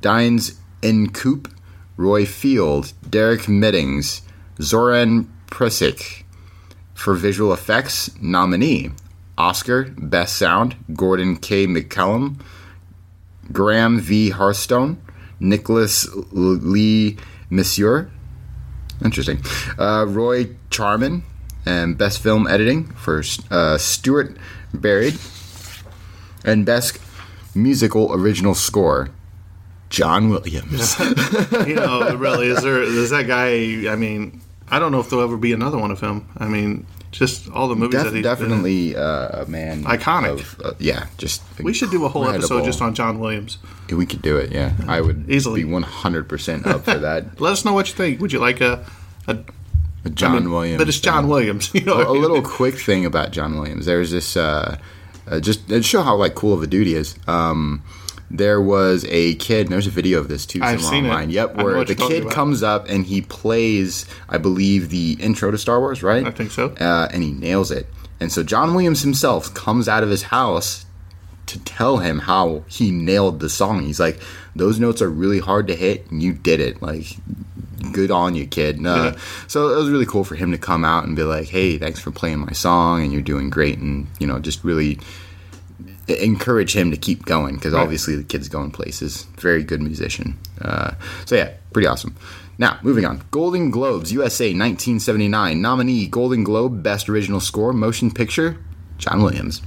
Denys 0.00 0.58
Coop. 1.12 1.48
Roy 1.96 2.26
Field. 2.26 2.92
Derek 3.08 3.48
Meddings. 3.48 4.22
Zoran 4.60 5.32
Perisic. 5.46 6.24
For 6.94 7.14
visual 7.14 7.52
effects, 7.52 8.10
nominee. 8.20 8.90
Oscar, 9.36 9.84
Best 9.98 10.36
Sound, 10.36 10.76
Gordon 10.94 11.36
K. 11.36 11.66
McCallum. 11.66 12.40
Graham 13.52 14.00
V. 14.00 14.30
Hartstone, 14.30 14.96
Nicholas 15.40 16.08
Lee 16.32 17.16
Monsieur, 17.50 18.10
interesting, 19.04 19.42
uh, 19.78 20.06
Roy 20.08 20.48
Charman, 20.70 21.22
and 21.66 21.96
Best 21.98 22.22
Film 22.22 22.46
Editing 22.46 22.86
for 22.92 23.22
uh, 23.50 23.78
Stuart 23.78 24.36
Baird. 24.72 25.14
And 26.44 26.66
best 26.66 26.98
musical 27.54 28.12
original 28.12 28.54
score, 28.54 29.10
John 29.90 30.28
Williams. 30.30 30.98
you 31.66 31.74
know, 31.76 32.14
really, 32.16 32.48
is 32.48 32.62
there 32.62 32.82
is 32.82 33.10
that 33.10 33.26
guy? 33.26 33.90
I 33.90 33.96
mean, 33.96 34.40
I 34.68 34.78
don't 34.78 34.92
know 34.92 35.00
if 35.00 35.08
there'll 35.10 35.24
ever 35.24 35.36
be 35.36 35.52
another 35.52 35.78
one 35.78 35.90
of 35.90 36.00
him. 36.00 36.28
I 36.36 36.46
mean, 36.48 36.86
just 37.12 37.48
all 37.50 37.68
the 37.68 37.76
movies 37.76 38.02
Def- 38.02 38.04
that 38.04 38.14
he's 38.14 38.22
been 38.24 38.34
definitely 38.34 38.96
uh, 38.96 39.42
a 39.42 39.46
man. 39.46 39.84
Iconic. 39.84 40.32
of- 40.40 40.60
uh, 40.64 40.72
yeah, 40.78 41.06
just 41.16 41.42
We 41.62 41.72
should 41.72 41.90
do 41.90 42.04
a 42.04 42.08
whole 42.08 42.28
episode 42.28 42.64
just 42.64 42.82
on 42.82 42.94
John 42.94 43.20
Williams. 43.20 43.58
We 43.90 44.04
could 44.06 44.22
do 44.22 44.36
it. 44.36 44.50
Yeah, 44.52 44.72
I 44.88 45.00
would 45.00 45.30
Easily. 45.30 45.62
be 45.64 45.70
one 45.70 45.82
hundred 45.84 46.28
percent 46.28 46.66
up 46.66 46.84
for 46.84 46.98
that. 46.98 47.40
Let 47.40 47.52
us 47.52 47.64
know 47.64 47.72
what 47.72 47.88
you 47.88 47.94
think. 47.94 48.20
Would 48.20 48.32
you 48.32 48.38
like 48.40 48.60
a, 48.60 48.84
a 49.28 49.38
John 50.10 50.32
I 50.36 50.40
mean, 50.40 50.50
Williams, 50.50 50.78
But 50.78 50.88
it's 50.88 51.00
John 51.00 51.22
thing. 51.22 51.30
Williams. 51.30 51.70
You 51.74 51.82
know, 51.82 51.94
a, 52.00 52.10
a 52.10 52.12
little 52.18 52.42
quick 52.42 52.74
thing 52.74 53.06
about 53.06 53.30
John 53.30 53.54
Williams. 53.54 53.86
There's 53.86 54.10
this 54.10 54.36
uh, 54.36 54.76
uh, 55.28 55.40
just 55.40 55.68
to 55.68 55.82
show 55.82 56.02
how 56.02 56.16
like 56.16 56.34
cool 56.34 56.54
of 56.54 56.62
a 56.62 56.66
dude 56.66 56.86
he 56.86 56.94
is. 56.94 57.14
Um, 57.26 57.82
there 58.30 58.60
was 58.60 59.04
a 59.08 59.34
kid. 59.36 59.68
There's 59.68 59.86
a 59.86 59.90
video 59.90 60.18
of 60.18 60.28
this 60.28 60.46
too. 60.46 60.60
I've 60.62 60.82
somewhere 60.82 61.20
seen 61.20 61.30
it. 61.30 61.32
Yep, 61.34 61.56
where 61.56 61.84
the 61.84 61.94
kid 61.94 62.30
comes 62.30 62.62
up 62.62 62.88
and 62.88 63.06
he 63.06 63.20
plays, 63.20 64.06
I 64.28 64.38
believe, 64.38 64.90
the 64.90 65.16
intro 65.20 65.50
to 65.50 65.58
Star 65.58 65.80
Wars. 65.80 66.02
Right? 66.02 66.26
I 66.26 66.30
think 66.30 66.50
so. 66.50 66.68
Uh, 66.80 67.08
and 67.12 67.22
he 67.22 67.32
nails 67.32 67.70
it. 67.70 67.86
And 68.20 68.32
so 68.32 68.42
John 68.42 68.74
Williams 68.74 69.02
himself 69.02 69.52
comes 69.54 69.88
out 69.88 70.02
of 70.02 70.08
his 70.08 70.24
house 70.24 70.86
to 71.46 71.58
tell 71.60 71.98
him 71.98 72.20
how 72.20 72.64
he 72.66 72.90
nailed 72.90 73.40
the 73.40 73.50
song. 73.50 73.84
He's 73.84 74.00
like, 74.00 74.20
"Those 74.56 74.80
notes 74.80 75.02
are 75.02 75.10
really 75.10 75.40
hard 75.40 75.66
to 75.68 75.76
hit, 75.76 76.10
and 76.10 76.22
you 76.22 76.32
did 76.32 76.60
it. 76.60 76.80
Like, 76.80 77.16
good 77.94 78.10
on 78.10 78.34
you, 78.34 78.46
kid." 78.46 78.76
And, 78.76 78.86
uh, 78.86 79.12
Yeah. 79.14 79.20
So 79.46 79.68
it 79.70 79.76
was 79.76 79.88
really 79.88 80.04
cool 80.06 80.24
for 80.24 80.34
him 80.34 80.52
to 80.52 80.58
come 80.58 80.84
out 80.84 81.06
and 81.06 81.16
be 81.16 81.22
like, 81.22 81.48
"Hey, 81.48 81.78
thanks 81.78 81.98
for 82.00 82.10
playing 82.10 82.40
my 82.40 82.52
song, 82.52 83.02
and 83.02 83.12
you're 83.12 83.22
doing 83.22 83.48
great," 83.48 83.78
and 83.78 84.06
you 84.18 84.26
know, 84.26 84.38
just 84.38 84.62
really 84.64 84.98
encourage 86.06 86.76
him 86.76 86.90
to 86.90 86.96
keep 86.98 87.24
going 87.24 87.54
because 87.54 87.72
obviously 87.72 88.14
the 88.14 88.22
kid's 88.22 88.48
going 88.48 88.70
places. 88.70 89.22
Very 89.38 89.62
good 89.64 89.80
musician. 89.80 90.36
Uh, 90.60 90.92
so 91.24 91.34
yeah, 91.34 91.52
pretty 91.72 91.88
awesome. 91.88 92.14
Now 92.58 92.78
moving 92.82 93.04
on. 93.06 93.22
Golden 93.30 93.70
Globes 93.70 94.12
USA 94.12 94.46
1979 94.46 95.60
nominee 95.60 96.06
Golden 96.06 96.44
Globe 96.44 96.82
Best 96.82 97.08
Original 97.08 97.40
Score 97.40 97.72
Motion 97.72 98.10
Picture 98.10 98.58
John 98.98 99.22
Williams. 99.22 99.62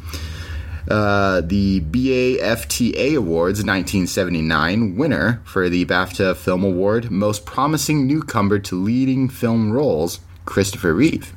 Uh, 0.90 1.42
the 1.42 1.82
BAFTA 1.82 3.18
Awards 3.18 3.60
1979 3.60 4.96
winner 4.96 5.42
for 5.44 5.68
the 5.68 5.86
BAFTA 5.86 6.36
Film 6.38 6.64
Award 6.64 7.12
Most 7.12 7.46
Promising 7.46 8.08
Newcomer 8.08 8.60
to 8.60 8.76
Leading 8.82 9.28
Film 9.28 9.72
Roles 9.74 10.22
Christopher 10.46 10.94
Reeve 10.94 11.34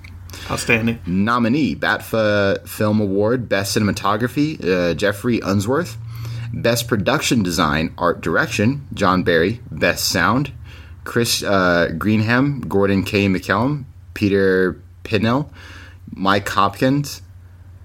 Outstanding. 0.49 1.01
nominee 1.05 1.75
BAFTA 1.75 2.67
Film 2.69 3.01
Award 3.01 3.49
Best 3.49 3.77
Cinematography 3.77 4.65
uh, 4.65 4.95
Geoffrey 4.95 5.41
Unsworth 5.41 5.97
Best 6.53 6.87
Production 6.87 7.43
Design 7.43 7.93
Art 7.99 8.21
Direction 8.21 8.87
John 8.95 9.25
Barry 9.25 9.61
Best 9.71 10.07
Sound 10.09 10.53
Chris 11.03 11.43
uh, 11.43 11.89
Greenham 11.99 12.69
Gordon 12.69 13.03
K. 13.03 13.27
McCallum 13.27 13.85
Peter 14.15 14.81
Pinnell 15.03 15.51
Mike 16.13 16.49
Hopkins 16.49 17.23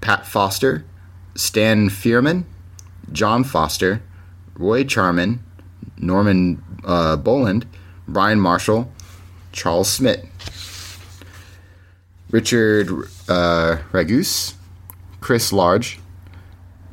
Pat 0.02 0.28
Foster 0.28 0.86
Stan 1.36 1.90
Fierman 1.90 2.46
John 3.12 3.44
Foster 3.44 4.02
Roy 4.58 4.84
Charman 4.84 5.44
Norman 5.98 6.64
uh, 6.84 7.16
Boland 7.18 7.66
Brian 8.08 8.40
Marshall 8.40 8.92
Charles 9.52 9.90
Smith 9.90 10.28
Richard 12.36 12.90
uh, 13.30 13.78
Ragus, 13.92 14.56
Chris 15.22 15.54
Large. 15.54 16.00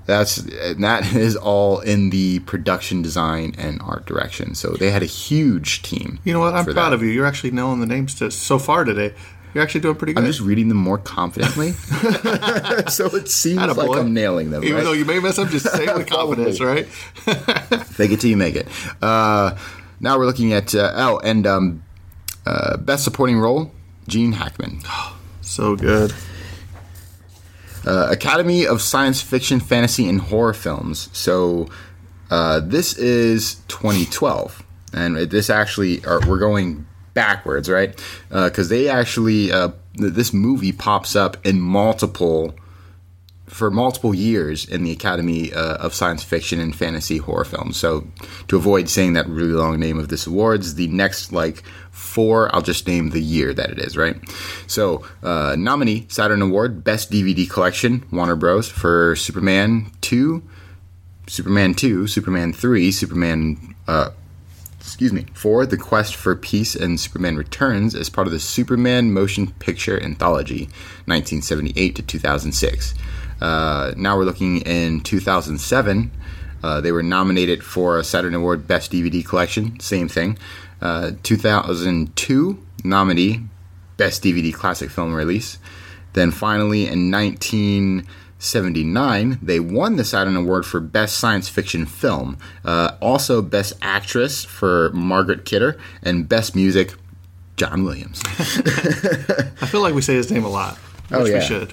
That's 0.04 0.38
and 0.38 0.82
that 0.84 1.14
is 1.16 1.36
all 1.36 1.80
in 1.80 2.10
the 2.10 2.40
production 2.40 3.02
design 3.02 3.54
and 3.58 3.80
art 3.82 4.06
direction. 4.06 4.54
So 4.54 4.72
they 4.72 4.90
had 4.90 5.02
a 5.02 5.06
huge 5.06 5.82
team. 5.82 6.20
You 6.24 6.32
know 6.32 6.40
what? 6.40 6.54
I'm 6.54 6.64
proud 6.64 6.90
that. 6.90 6.92
of 6.92 7.02
you. 7.02 7.08
You're 7.08 7.26
actually 7.26 7.52
knowing 7.52 7.80
the 7.80 7.86
names 7.86 8.14
to, 8.16 8.30
so 8.30 8.58
far 8.58 8.84
today. 8.84 9.14
You're 9.54 9.62
actually 9.62 9.82
doing 9.82 9.96
pretty 9.96 10.14
good. 10.14 10.20
I'm 10.20 10.26
just 10.26 10.40
reading 10.40 10.68
them 10.68 10.78
more 10.78 10.96
confidently, 10.98 11.72
so 12.88 13.06
it 13.14 13.28
seems 13.28 13.76
like. 13.76 13.98
I'm 13.98 14.14
nailing 14.14 14.50
them. 14.50 14.64
Even 14.64 14.76
right? 14.76 14.84
though 14.84 14.92
you 14.92 15.04
may 15.04 15.18
mess 15.20 15.38
up, 15.38 15.48
just 15.48 15.70
say 15.70 15.84
it 15.84 15.94
with 15.94 16.06
confidence, 16.10 16.60
right? 16.60 16.86
Fake 17.86 18.12
it 18.12 18.20
till 18.20 18.30
you 18.30 18.36
make 18.36 18.56
it. 18.56 18.66
Uh, 19.02 19.56
now 20.00 20.16
we're 20.18 20.24
looking 20.26 20.52
at 20.54 20.74
uh, 20.74 20.92
oh, 20.94 21.18
and 21.22 21.46
um, 21.46 21.82
uh, 22.46 22.78
best 22.78 23.04
supporting 23.04 23.38
role, 23.38 23.72
Gene 24.08 24.32
Hackman. 24.32 24.80
So 25.44 25.76
good. 25.76 26.14
uh, 27.84 28.06
Academy 28.10 28.64
of 28.64 28.80
Science 28.80 29.20
Fiction, 29.20 29.58
Fantasy, 29.60 30.08
and 30.08 30.20
Horror 30.20 30.54
Films. 30.54 31.10
So 31.12 31.68
uh, 32.30 32.60
this 32.60 32.96
is 32.96 33.56
2012, 33.68 34.62
and 34.94 35.16
this 35.16 35.50
actually 35.50 36.02
are, 36.06 36.20
we're 36.26 36.38
going 36.38 36.86
backwards, 37.14 37.68
right? 37.68 38.00
Because 38.28 38.68
they 38.68 38.88
actually 38.88 39.52
uh, 39.52 39.70
this 39.94 40.32
movie 40.32 40.72
pops 40.72 41.14
up 41.16 41.44
in 41.46 41.60
multiple 41.60 42.54
for 43.52 43.70
multiple 43.70 44.14
years 44.14 44.64
in 44.64 44.82
the 44.82 44.90
Academy 44.90 45.52
uh, 45.52 45.76
of 45.76 45.92
Science 45.92 46.24
Fiction 46.24 46.58
and 46.58 46.74
Fantasy 46.74 47.18
Horror 47.18 47.44
Films. 47.44 47.76
So, 47.76 48.06
to 48.48 48.56
avoid 48.56 48.88
saying 48.88 49.12
that 49.12 49.28
really 49.28 49.52
long 49.52 49.78
name 49.78 49.98
of 49.98 50.08
this 50.08 50.26
awards, 50.26 50.76
the 50.76 50.86
next 50.88 51.32
like 51.32 51.62
four, 51.90 52.54
I'll 52.54 52.62
just 52.62 52.88
name 52.88 53.10
the 53.10 53.20
year 53.20 53.52
that 53.52 53.70
it 53.70 53.78
is, 53.78 53.94
right? 53.94 54.16
So, 54.66 55.04
uh, 55.22 55.54
nominee 55.58 56.06
Saturn 56.08 56.40
Award 56.40 56.82
Best 56.82 57.10
DVD 57.10 57.48
Collection, 57.48 58.04
Warner 58.10 58.36
Bros. 58.36 58.68
for 58.68 59.14
Superman 59.16 59.92
2, 60.00 60.42
Superman 61.26 61.74
2, 61.74 62.06
Superman 62.06 62.52
3, 62.54 62.90
Superman. 62.90 63.74
Uh, 63.86 64.10
excuse 64.82 65.12
me, 65.12 65.26
for 65.32 65.64
The 65.64 65.76
Quest 65.76 66.16
for 66.16 66.34
Peace 66.34 66.74
and 66.74 66.98
Superman 66.98 67.36
Returns 67.36 67.94
as 67.94 68.10
part 68.10 68.26
of 68.26 68.32
the 68.32 68.40
Superman 68.40 69.12
Motion 69.12 69.52
Picture 69.52 70.02
Anthology, 70.02 70.64
1978 71.06 71.94
to 71.96 72.02
2006. 72.02 72.94
Uh, 73.40 73.92
now 73.96 74.16
we're 74.16 74.24
looking 74.24 74.58
in 74.62 75.00
2007. 75.00 76.10
Uh, 76.64 76.80
they 76.80 76.90
were 76.90 77.02
nominated 77.02 77.62
for 77.62 77.96
a 77.96 78.04
Saturn 78.04 78.34
Award 78.34 78.66
Best 78.66 78.90
DVD 78.90 79.24
Collection, 79.24 79.78
same 79.78 80.08
thing. 80.08 80.36
Uh, 80.80 81.12
2002 81.22 82.58
nominee, 82.82 83.40
Best 83.96 84.24
DVD 84.24 84.52
Classic 84.52 84.90
Film 84.90 85.14
Release. 85.14 85.58
Then 86.14 86.32
finally 86.32 86.88
in 86.88 87.08
1979, 88.42 89.38
they 89.40 89.60
won 89.60 89.94
the 89.94 90.04
Saturn 90.04 90.34
Award 90.36 90.66
for 90.66 90.80
Best 90.80 91.18
Science 91.18 91.48
Fiction 91.48 91.86
Film. 91.86 92.36
Uh, 92.64 92.96
also, 93.00 93.40
Best 93.40 93.74
Actress 93.80 94.44
for 94.44 94.90
Margaret 94.92 95.44
Kidder, 95.44 95.78
and 96.02 96.28
Best 96.28 96.56
Music, 96.56 96.92
John 97.56 97.84
Williams. 97.84 98.20
I 98.26 99.66
feel 99.66 99.80
like 99.80 99.94
we 99.94 100.02
say 100.02 100.14
his 100.16 100.28
name 100.32 100.44
a 100.44 100.48
lot, 100.48 100.76
which 100.76 101.12
Oh, 101.20 101.24
yeah. 101.24 101.38
we 101.38 101.40
should. 101.44 101.72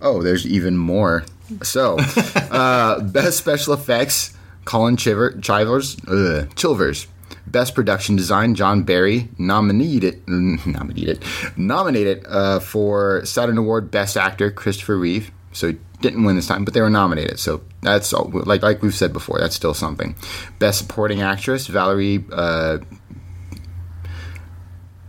Oh, 0.00 0.22
there's 0.22 0.44
even 0.44 0.76
more. 0.76 1.24
So, 1.62 1.98
uh, 2.50 3.00
best 3.02 3.38
special 3.38 3.72
effects, 3.72 4.36
Colin 4.64 4.96
Chiver, 4.96 5.40
Chivers, 5.40 5.96
ugh, 6.08 6.52
Chilvers. 6.56 7.06
Best 7.46 7.76
production 7.76 8.16
design, 8.16 8.56
John 8.56 8.82
Barry, 8.82 9.28
nominated, 9.38 10.20
nominated, 10.26 11.22
nominated 11.56 12.24
uh, 12.28 12.58
for 12.58 13.24
Saturn 13.24 13.56
Award 13.58 13.92
Best 13.92 14.16
Actor, 14.16 14.50
Christopher 14.50 14.96
Reeve. 14.98 15.30
So 15.52 15.72
didn't 16.00 16.24
win 16.24 16.36
this 16.36 16.46
time, 16.46 16.64
but 16.64 16.74
they 16.74 16.80
were 16.80 16.90
nominated. 16.90 17.38
So 17.38 17.60
that's 17.82 18.12
all, 18.12 18.30
like 18.32 18.62
like 18.62 18.82
we've 18.82 18.94
said 18.94 19.12
before. 19.12 19.38
That's 19.38 19.54
still 19.54 19.74
something. 19.74 20.14
Best 20.58 20.78
supporting 20.78 21.20
actress, 21.22 21.66
Valerie 21.66 22.24
uh, 22.32 22.78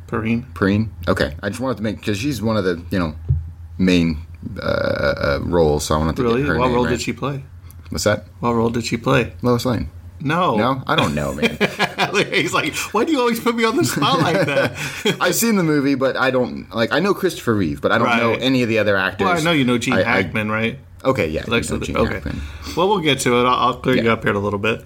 Perrine. 0.07 0.45
Perrine. 0.53 0.91
Okay, 1.07 1.35
I 1.41 1.49
just 1.49 1.59
wanted 1.61 1.77
to 1.77 1.83
make 1.83 1.97
because 1.97 2.17
she's 2.17 2.41
one 2.41 2.57
of 2.57 2.63
the 2.63 2.83
you 2.91 2.99
know 2.99 3.15
main 3.77 4.19
uh, 4.61 4.65
uh, 4.65 5.39
roles. 5.43 5.85
So 5.85 5.95
I 5.95 5.97
wanted 5.97 6.15
to 6.17 6.23
Really? 6.23 6.41
get 6.41 6.49
her 6.49 6.57
What 6.59 6.67
name 6.67 6.75
role 6.75 6.85
right. 6.85 6.91
did 6.91 7.01
she 7.01 7.13
play? 7.13 7.43
What's 7.89 8.03
that? 8.03 8.25
What 8.39 8.51
role 8.53 8.69
did 8.69 8.85
she 8.85 8.97
play? 8.97 9.33
Lois 9.41 9.65
Lane. 9.65 9.89
No. 10.23 10.55
No, 10.55 10.81
I 10.87 10.95
don't 10.95 11.13
know, 11.13 11.33
man. 11.33 11.57
He's 12.31 12.53
like, 12.53 12.73
why 12.93 13.03
do 13.03 13.11
you 13.11 13.19
always 13.19 13.39
put 13.41 13.55
me 13.55 13.65
on 13.65 13.75
the 13.75 13.83
spot 13.83 14.19
like 14.19 14.45
that? 14.45 15.17
I've 15.21 15.35
seen 15.35 15.57
the 15.57 15.63
movie, 15.63 15.95
but 15.95 16.15
I 16.15 16.31
don't 16.31 16.73
like. 16.73 16.93
I 16.93 16.99
know 16.99 17.13
Christopher 17.13 17.53
Reeve, 17.53 17.81
but 17.81 17.91
I 17.91 17.97
don't 17.97 18.17
know 18.17 18.31
any 18.33 18.63
of 18.63 18.69
the 18.69 18.79
other 18.79 18.95
actors. 18.95 19.25
well, 19.25 19.37
I 19.37 19.41
know 19.41 19.51
you 19.51 19.65
know 19.65 19.77
Gene 19.77 19.95
I- 19.95 19.99
I- 19.99 20.21
Hackman, 20.21 20.49
right? 20.49 20.79
okay, 21.03 21.27
yeah, 21.27 21.43
Lex 21.47 21.69
I 21.69 21.75
know. 21.75 21.81
Gene 21.81 21.97
okay. 21.97 22.13
Hackman. 22.15 22.41
Well, 22.77 22.87
we'll 22.87 22.99
get 23.01 23.19
to 23.21 23.37
it. 23.39 23.43
I'll, 23.45 23.67
I'll 23.67 23.77
clear 23.81 24.01
you 24.01 24.09
up 24.09 24.23
here 24.23 24.29
in 24.31 24.37
a 24.37 24.39
little 24.39 24.59
bit. 24.59 24.85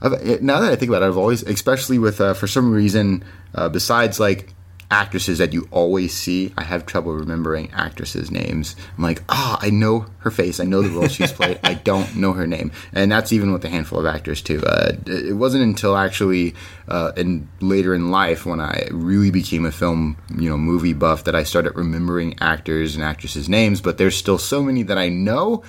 I've, 0.00 0.40
now 0.42 0.60
that 0.60 0.70
I 0.72 0.76
think 0.76 0.90
about 0.90 1.02
it, 1.02 1.06
I've 1.06 1.16
always, 1.16 1.42
especially 1.42 1.98
with 1.98 2.20
uh, 2.20 2.34
for 2.34 2.46
some 2.46 2.72
reason, 2.72 3.24
uh, 3.54 3.68
besides 3.68 4.20
like 4.20 4.54
actresses 4.90 5.38
that 5.38 5.52
you 5.52 5.68
always 5.70 6.12
see. 6.14 6.52
I 6.56 6.64
have 6.64 6.86
trouble 6.86 7.12
remembering 7.12 7.70
actresses' 7.72 8.30
names. 8.30 8.76
I'm 8.96 9.02
like, 9.04 9.22
ah, 9.28 9.58
I 9.60 9.70
know 9.70 10.06
her 10.18 10.30
face. 10.30 10.60
I 10.60 10.64
know 10.64 10.82
the 10.82 10.90
role 10.90 11.08
she's 11.08 11.32
played. 11.32 11.58
I 11.62 11.74
don't 11.74 12.16
know 12.16 12.32
her 12.32 12.46
name, 12.46 12.72
and 12.92 13.10
that's 13.10 13.32
even 13.32 13.52
with 13.52 13.64
a 13.64 13.68
handful 13.68 13.98
of 13.98 14.06
actors 14.06 14.42
too. 14.42 14.62
Uh, 14.64 14.92
it 15.06 15.36
wasn't 15.36 15.64
until 15.64 15.96
actually 15.96 16.54
uh, 16.88 17.12
in 17.16 17.48
later 17.60 17.94
in 17.94 18.10
life 18.10 18.46
when 18.46 18.60
I 18.60 18.88
really 18.90 19.30
became 19.30 19.64
a 19.64 19.72
film, 19.72 20.16
you 20.36 20.48
know, 20.48 20.56
movie 20.56 20.92
buff 20.92 21.24
that 21.24 21.34
I 21.34 21.42
started 21.42 21.76
remembering 21.76 22.36
actors 22.40 22.94
and 22.94 23.04
actresses' 23.04 23.48
names. 23.48 23.80
But 23.80 23.98
there's 23.98 24.16
still 24.16 24.38
so 24.38 24.62
many 24.62 24.82
that 24.84 24.98
I 24.98 25.08
know 25.08 25.62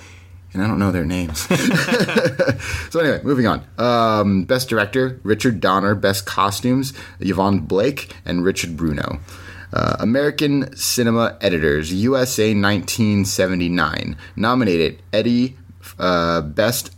and 0.56 0.64
I 0.64 0.68
don't 0.68 0.78
know 0.78 0.90
their 0.90 1.04
names. 1.04 1.40
so 2.90 3.00
anyway, 3.00 3.20
moving 3.22 3.46
on. 3.46 3.62
Um, 3.76 4.44
best 4.44 4.70
director 4.70 5.20
Richard 5.22 5.60
Donner. 5.60 5.94
Best 5.94 6.24
costumes 6.24 6.94
Yvonne 7.20 7.60
Blake 7.60 8.14
and 8.24 8.42
Richard 8.42 8.76
Bruno. 8.76 9.20
Uh, 9.72 9.96
American 10.00 10.74
Cinema 10.74 11.36
Editors 11.42 11.92
USA 11.92 12.54
1979 12.54 14.16
nominated 14.34 15.02
Eddie 15.12 15.56
uh, 15.98 16.40
Best 16.40 16.94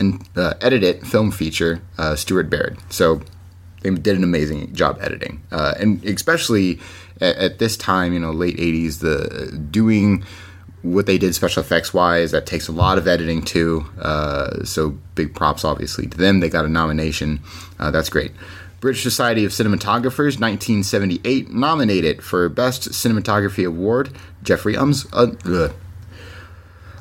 and 0.00 0.26
uh, 0.36 0.54
edited 0.62 1.06
film 1.06 1.30
feature 1.30 1.82
uh, 1.98 2.16
Stuart 2.16 2.48
Baird. 2.48 2.78
So 2.88 3.20
they 3.82 3.90
did 3.90 4.16
an 4.16 4.24
amazing 4.24 4.74
job 4.74 4.98
editing, 5.02 5.42
uh, 5.52 5.74
and 5.78 6.02
especially 6.04 6.80
at, 7.20 7.36
at, 7.36 7.58
this 7.58 7.76
time, 7.76 8.12
you 8.12 8.20
know, 8.20 8.30
late 8.30 8.56
'80s, 8.56 9.00
the 9.00 9.56
doing 9.70 10.24
what 10.92 11.06
they 11.06 11.18
did 11.18 11.34
special 11.34 11.62
effects 11.62 11.92
wise 11.92 12.30
that 12.30 12.46
takes 12.46 12.68
a 12.68 12.72
lot 12.72 12.98
of 12.98 13.08
editing 13.08 13.42
too. 13.42 13.84
Uh, 14.00 14.64
so 14.64 14.90
big 15.14 15.34
props 15.34 15.64
obviously 15.64 16.06
to 16.06 16.16
them. 16.16 16.40
They 16.40 16.48
got 16.48 16.64
a 16.64 16.68
nomination. 16.68 17.40
Uh, 17.78 17.90
that's 17.90 18.08
great. 18.08 18.32
British 18.80 19.02
society 19.02 19.44
of 19.44 19.52
cinematographers 19.52 20.38
1978 20.38 21.50
nominated 21.50 22.22
for 22.22 22.48
best 22.48 22.90
cinematography 22.90 23.66
award 23.66 24.10
geoffrey 24.42 24.76
Ums- 24.76 25.12
uh, 25.12 25.72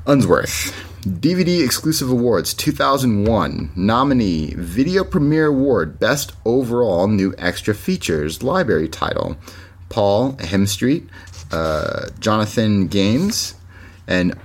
unsworth. 0.08 0.74
Dvd 1.02 1.64
exclusive 1.64 2.10
awards 2.10 2.54
2001 2.56 3.72
nominee 3.76 4.56
video 4.56 5.04
premiere 5.04 5.48
award 5.48 6.00
best 6.00 6.32
overall 6.46 7.08
new 7.08 7.36
extra 7.38 7.76
features 7.76 8.42
library 8.42 8.88
title. 8.88 9.38
Paul 9.90 10.34
hemstreet 10.34 11.08
uh, 11.52 12.10
jonathan 12.20 12.88
gaines 12.88 13.54
and 14.08 14.38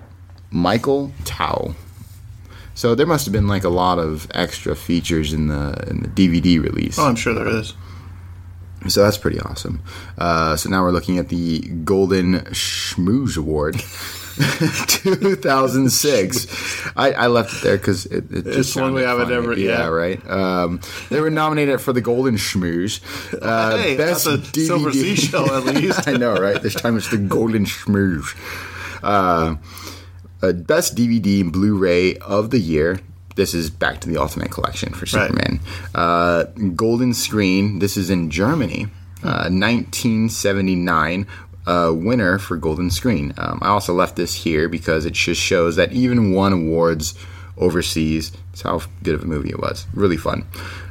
Michael 0.50 1.12
Tao. 1.24 1.74
So 2.74 2.94
there 2.94 3.06
must 3.06 3.26
have 3.26 3.32
been 3.32 3.48
like 3.48 3.64
a 3.64 3.68
lot 3.68 3.98
of 3.98 4.26
extra 4.32 4.74
features 4.74 5.32
in 5.32 5.48
the 5.48 5.84
in 5.88 6.02
the 6.02 6.08
DVD 6.08 6.62
release. 6.62 6.98
Oh, 6.98 7.06
I'm 7.06 7.16
sure 7.16 7.34
there 7.34 7.48
is. 7.48 7.74
So 8.88 9.02
that's 9.02 9.18
pretty 9.18 9.38
awesome. 9.40 9.82
Uh, 10.16 10.56
so 10.56 10.70
now 10.70 10.82
we're 10.82 10.90
looking 10.90 11.18
at 11.18 11.28
the 11.28 11.60
Golden 11.84 12.40
Schmoes 12.46 13.36
Award. 13.36 13.82
2006. 14.40 16.92
I, 16.96 17.12
I, 17.12 17.26
left 17.26 17.52
it 17.52 17.62
there 17.62 17.76
because 17.76 18.06
it, 18.06 18.32
it 18.32 18.44
just 18.44 18.74
one 18.74 18.94
we 18.94 19.02
haven't 19.02 19.30
ever. 19.30 19.54
Yeah, 19.54 19.80
yeah. 19.80 19.86
right. 19.88 20.30
Um, 20.30 20.80
they 21.10 21.20
were 21.20 21.28
nominated 21.28 21.78
for 21.80 21.92
the 21.92 22.00
Golden 22.00 22.36
Schmoes. 22.36 23.00
Uh, 23.40 23.76
hey, 23.76 23.96
best 23.96 24.24
that's 24.24 24.26
a 24.26 24.38
DVD. 24.38 24.66
silver 24.66 24.92
seashell 24.92 25.52
at 25.52 25.64
least. 25.74 26.08
I 26.08 26.12
know, 26.12 26.34
right? 26.34 26.60
This 26.60 26.74
time 26.74 26.96
it's 26.96 27.10
the 27.10 27.16
Golden 27.16 27.64
Schmoes. 27.64 28.36
Uh, 29.02 29.56
uh, 30.42 30.52
best 30.52 30.96
DVD 30.96 31.42
and 31.42 31.52
Blu-ray 31.52 32.16
of 32.16 32.50
the 32.50 32.58
year. 32.58 32.98
This 33.36 33.54
is 33.54 33.70
back 33.70 34.00
to 34.00 34.08
the 34.08 34.18
Ultimate 34.18 34.50
Collection 34.50 34.92
for 34.92 35.06
Superman. 35.06 35.60
Right. 35.94 36.00
Uh, 36.00 36.44
Golden 36.74 37.14
Screen. 37.14 37.78
This 37.78 37.96
is 37.96 38.10
in 38.10 38.30
Germany. 38.30 38.88
1979 39.22 41.26
uh, 41.66 41.70
uh, 41.70 41.92
winner 41.92 42.38
for 42.38 42.56
Golden 42.56 42.90
Screen. 42.90 43.34
Um, 43.36 43.58
I 43.62 43.68
also 43.68 43.92
left 43.92 44.16
this 44.16 44.34
here 44.34 44.68
because 44.68 45.04
it 45.04 45.12
just 45.12 45.40
shows 45.40 45.76
that 45.76 45.92
even 45.92 46.32
won 46.32 46.52
awards 46.52 47.14
overseas. 47.56 48.32
That's 48.50 48.62
how 48.62 48.80
good 49.02 49.14
of 49.14 49.22
a 49.22 49.26
movie 49.26 49.50
it 49.50 49.60
was. 49.60 49.86
Really 49.94 50.16
fun. 50.16 50.46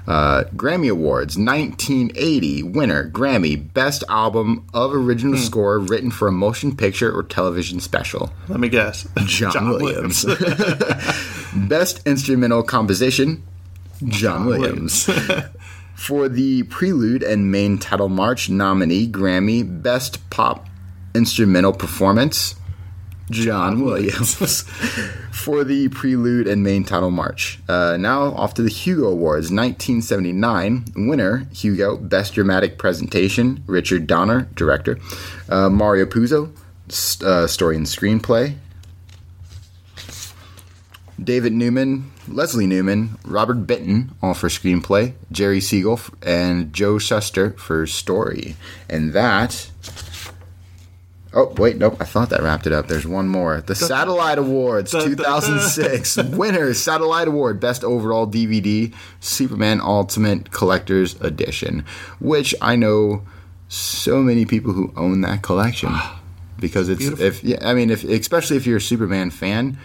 Uh, 0.10 0.44
Grammy 0.56 0.90
Awards 0.90 1.38
1980 1.38 2.64
winner 2.64 3.08
Grammy 3.12 3.72
Best 3.76 4.04
Album 4.10 4.68
of 4.74 4.92
Original 4.92 5.36
hmm. 5.36 5.44
Score 5.44 5.78
written 5.78 6.10
for 6.10 6.28
a 6.28 6.32
motion 6.32 6.76
picture 6.76 7.16
or 7.16 7.22
television 7.22 7.80
special. 7.80 8.32
Let 8.48 8.60
me 8.60 8.70
guess. 8.70 9.08
John, 9.26 9.52
John 9.52 9.70
Williams. 9.70 10.26
Best 11.56 12.08
Instrumental 12.08 12.64
Composition 12.64 13.44
John, 14.00 14.10
John 14.10 14.46
Williams. 14.48 15.08
Williams. 15.08 15.44
for 15.96 16.28
the 16.28 16.64
Prelude 16.64 17.22
and 17.22 17.52
Main 17.52 17.78
Title 17.78 18.10
March 18.10 18.50
nominee 18.50 19.08
Grammy 19.08 19.84
Best 19.84 20.28
Pop 20.32 20.66
Instrumental 21.14 21.72
Performance 21.74 22.56
John 23.32 23.84
Williams. 23.84 24.62
For 25.32 25.64
the 25.64 25.88
prelude 25.90 26.48
and 26.48 26.64
main 26.64 26.84
title 26.84 27.12
march. 27.12 27.60
Uh, 27.68 27.98
now 27.98 28.34
off 28.36 28.54
to 28.56 28.62
the 28.62 28.70
Hugo 28.70 29.08
Awards. 29.08 29.52
1979 29.52 30.86
winner 30.96 31.48
Hugo 31.54 31.96
Best 31.98 32.34
Dramatic 32.34 32.78
Presentation 32.78 33.64
Richard 33.66 34.06
Donner 34.06 34.50
director. 34.56 35.00
Uh, 35.48 35.70
Mario 35.70 36.06
Puzo 36.06 36.52
st- 36.90 37.28
uh, 37.28 37.48
story 37.48 37.78
and 37.78 37.86
screenplay. 37.86 38.56
David 41.22 41.54
Newman 41.54 42.12
Leslie 42.28 42.68
Newman 42.68 43.18
Robert 43.26 43.66
Benton 43.66 44.16
all 44.22 44.34
for 44.34 44.50
screenplay. 44.50 45.14
Jerry 45.32 45.60
Siegel 45.62 46.00
and 46.22 46.74
Joe 46.74 46.98
Shuster 46.98 47.52
for 47.52 47.86
story. 47.88 48.56
And 48.90 49.14
that 49.14 49.70
Oh 51.34 51.54
wait, 51.58 51.78
nope. 51.78 51.98
I 52.00 52.06
thought 52.06 52.30
that 52.32 52.42
wrapped 52.42 52.66
it 52.66 52.74
up. 52.74 52.88
There's 52.88 53.06
one 53.06 53.28
more. 53.28 53.62
The 53.62 53.76
Satellite 53.76 54.40
Awards 54.40 54.92
2006 54.92 56.18
winner 56.38 56.74
Satellite 56.74 57.28
Award 57.28 57.60
Best 57.60 57.84
Overall 57.84 58.26
DVD 58.26 58.94
Superman 59.20 59.80
Ultimate 59.82 60.52
Collector's 60.52 61.20
Edition, 61.22 61.86
which 62.20 62.56
I 62.62 62.76
know 62.76 63.24
so 63.68 64.22
many 64.22 64.46
people 64.46 64.74
who 64.74 64.92
own 64.96 65.22
that 65.22 65.44
collection 65.44 65.94
because 66.60 66.90
it's 66.90 67.00
Beautiful. 67.00 67.26
if 67.26 67.44
yeah, 67.44 67.58
I 67.62 67.74
mean 67.76 67.92
if 67.92 68.04
especially 68.04 68.58
if 68.58 68.66
you're 68.66 68.78
a 68.78 68.82
Superman 68.82 69.30
fan, 69.30 69.78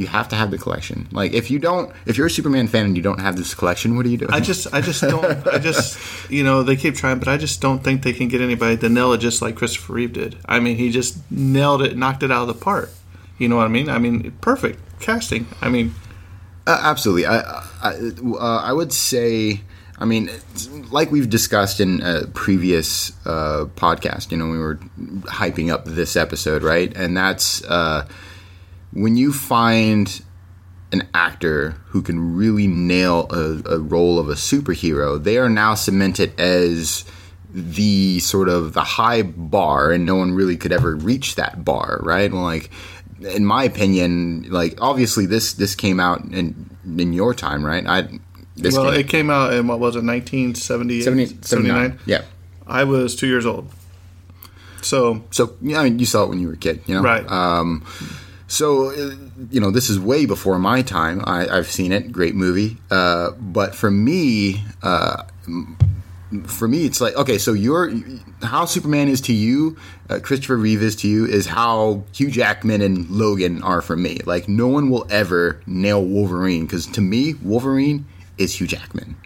you 0.00 0.06
have 0.06 0.28
to 0.28 0.34
have 0.34 0.50
the 0.50 0.56
collection. 0.56 1.06
Like 1.12 1.34
if 1.34 1.50
you 1.50 1.58
don't, 1.58 1.92
if 2.06 2.16
you're 2.16 2.28
a 2.28 2.30
Superman 2.30 2.68
fan 2.68 2.86
and 2.86 2.96
you 2.96 3.02
don't 3.02 3.20
have 3.20 3.36
this 3.36 3.54
collection, 3.54 3.98
what 3.98 4.06
are 4.06 4.08
you 4.08 4.16
doing? 4.16 4.30
I 4.32 4.40
just, 4.40 4.72
I 4.72 4.80
just 4.80 5.02
don't. 5.02 5.46
I 5.46 5.58
just, 5.58 5.98
you 6.30 6.42
know, 6.42 6.62
they 6.62 6.74
keep 6.74 6.94
trying, 6.94 7.18
but 7.18 7.28
I 7.28 7.36
just 7.36 7.60
don't 7.60 7.84
think 7.84 8.02
they 8.02 8.14
can 8.14 8.28
get 8.28 8.40
anybody 8.40 8.78
to 8.78 8.88
nail 8.88 9.12
it 9.12 9.18
just 9.18 9.42
like 9.42 9.56
Christopher 9.56 9.92
Reeve 9.92 10.14
did. 10.14 10.38
I 10.46 10.58
mean, 10.58 10.78
he 10.78 10.90
just 10.90 11.18
nailed 11.30 11.82
it, 11.82 11.98
knocked 11.98 12.22
it 12.22 12.30
out 12.30 12.48
of 12.48 12.48
the 12.48 12.54
park. 12.54 12.88
You 13.36 13.48
know 13.48 13.56
what 13.56 13.66
I 13.66 13.68
mean? 13.68 13.90
I 13.90 13.98
mean, 13.98 14.32
perfect 14.40 14.80
casting. 15.00 15.46
I 15.60 15.68
mean, 15.68 15.94
uh, 16.66 16.80
absolutely. 16.82 17.26
I, 17.26 17.40
I, 17.82 18.10
uh, 18.38 18.62
I 18.64 18.72
would 18.72 18.94
say. 18.94 19.60
I 19.98 20.06
mean, 20.06 20.30
like 20.90 21.12
we've 21.12 21.28
discussed 21.28 21.78
in 21.78 22.00
a 22.00 22.26
previous 22.28 23.12
uh, 23.26 23.66
podcast, 23.76 24.30
you 24.30 24.38
know, 24.38 24.48
we 24.48 24.58
were 24.58 24.76
hyping 25.26 25.70
up 25.70 25.84
this 25.84 26.16
episode, 26.16 26.62
right? 26.62 26.90
And 26.96 27.14
that's 27.14 27.62
uh, 27.64 28.08
when 28.92 29.16
you 29.16 29.32
find 29.32 30.22
an 30.92 31.08
actor 31.14 31.76
who 31.86 32.02
can 32.02 32.36
really 32.36 32.66
nail 32.66 33.28
a, 33.30 33.74
a, 33.74 33.78
role 33.78 34.18
of 34.18 34.28
a 34.28 34.34
superhero, 34.34 35.22
they 35.22 35.38
are 35.38 35.48
now 35.48 35.74
cemented 35.74 36.38
as 36.38 37.04
the 37.52 38.18
sort 38.20 38.48
of 38.48 38.72
the 38.72 38.82
high 38.82 39.22
bar, 39.22 39.92
and 39.92 40.04
no 40.04 40.16
one 40.16 40.32
really 40.32 40.56
could 40.56 40.72
ever 40.72 40.94
reach 40.96 41.36
that 41.36 41.64
bar, 41.64 42.00
right? 42.02 42.32
Well, 42.32 42.42
like 42.42 42.70
in 43.20 43.44
my 43.44 43.64
opinion, 43.64 44.46
like 44.50 44.78
obviously 44.80 45.26
this 45.26 45.52
this 45.54 45.74
came 45.74 46.00
out 46.00 46.24
in 46.24 46.70
in 46.84 47.12
your 47.12 47.34
time, 47.34 47.64
right? 47.64 47.86
I 47.86 48.08
well, 48.56 48.90
came, 48.90 49.00
it 49.00 49.08
came 49.08 49.30
out 49.30 49.52
in 49.52 49.66
what 49.66 49.78
was 49.78 49.96
it, 49.96 50.04
1978, 50.04 51.02
79. 51.02 51.42
79? 51.42 51.98
Yeah, 52.06 52.22
I 52.66 52.84
was 52.84 53.16
two 53.16 53.26
years 53.26 53.46
old. 53.46 53.70
So, 54.82 55.24
so 55.30 55.56
yeah, 55.60 55.80
I 55.80 55.84
mean, 55.84 55.98
you 55.98 56.06
saw 56.06 56.24
it 56.24 56.28
when 56.28 56.40
you 56.40 56.48
were 56.48 56.54
a 56.54 56.58
kid, 56.58 56.82
you 56.86 56.94
know, 56.94 57.02
right? 57.02 57.28
Um, 57.30 57.84
so, 58.50 58.90
uh, 58.90 59.14
you 59.48 59.60
know, 59.60 59.70
this 59.70 59.88
is 59.88 60.00
way 60.00 60.26
before 60.26 60.58
my 60.58 60.82
time. 60.82 61.22
I, 61.24 61.54
have 61.54 61.70
seen 61.70 61.92
it, 61.92 62.10
great 62.10 62.34
movie. 62.34 62.78
Uh, 62.90 63.30
but 63.30 63.76
for 63.76 63.92
me, 63.92 64.64
uh, 64.82 65.22
for 66.46 66.66
me, 66.66 66.84
it's 66.84 67.00
like 67.00 67.14
okay. 67.14 67.38
So 67.38 67.52
your 67.52 67.92
how 68.42 68.64
Superman 68.64 69.06
is 69.06 69.20
to 69.22 69.32
you, 69.32 69.76
uh, 70.08 70.18
Christopher 70.20 70.56
Reeve 70.56 70.82
is 70.82 70.96
to 70.96 71.08
you, 71.08 71.26
is 71.26 71.46
how 71.46 72.02
Hugh 72.12 72.28
Jackman 72.28 72.82
and 72.82 73.08
Logan 73.08 73.62
are 73.62 73.80
for 73.80 73.96
me. 73.96 74.18
Like 74.26 74.48
no 74.48 74.66
one 74.66 74.90
will 74.90 75.06
ever 75.10 75.60
nail 75.66 76.04
Wolverine 76.04 76.66
because 76.66 76.86
to 76.88 77.00
me, 77.00 77.34
Wolverine 77.34 78.04
is 78.36 78.58
Hugh 78.58 78.66
Jackman. 78.66 79.16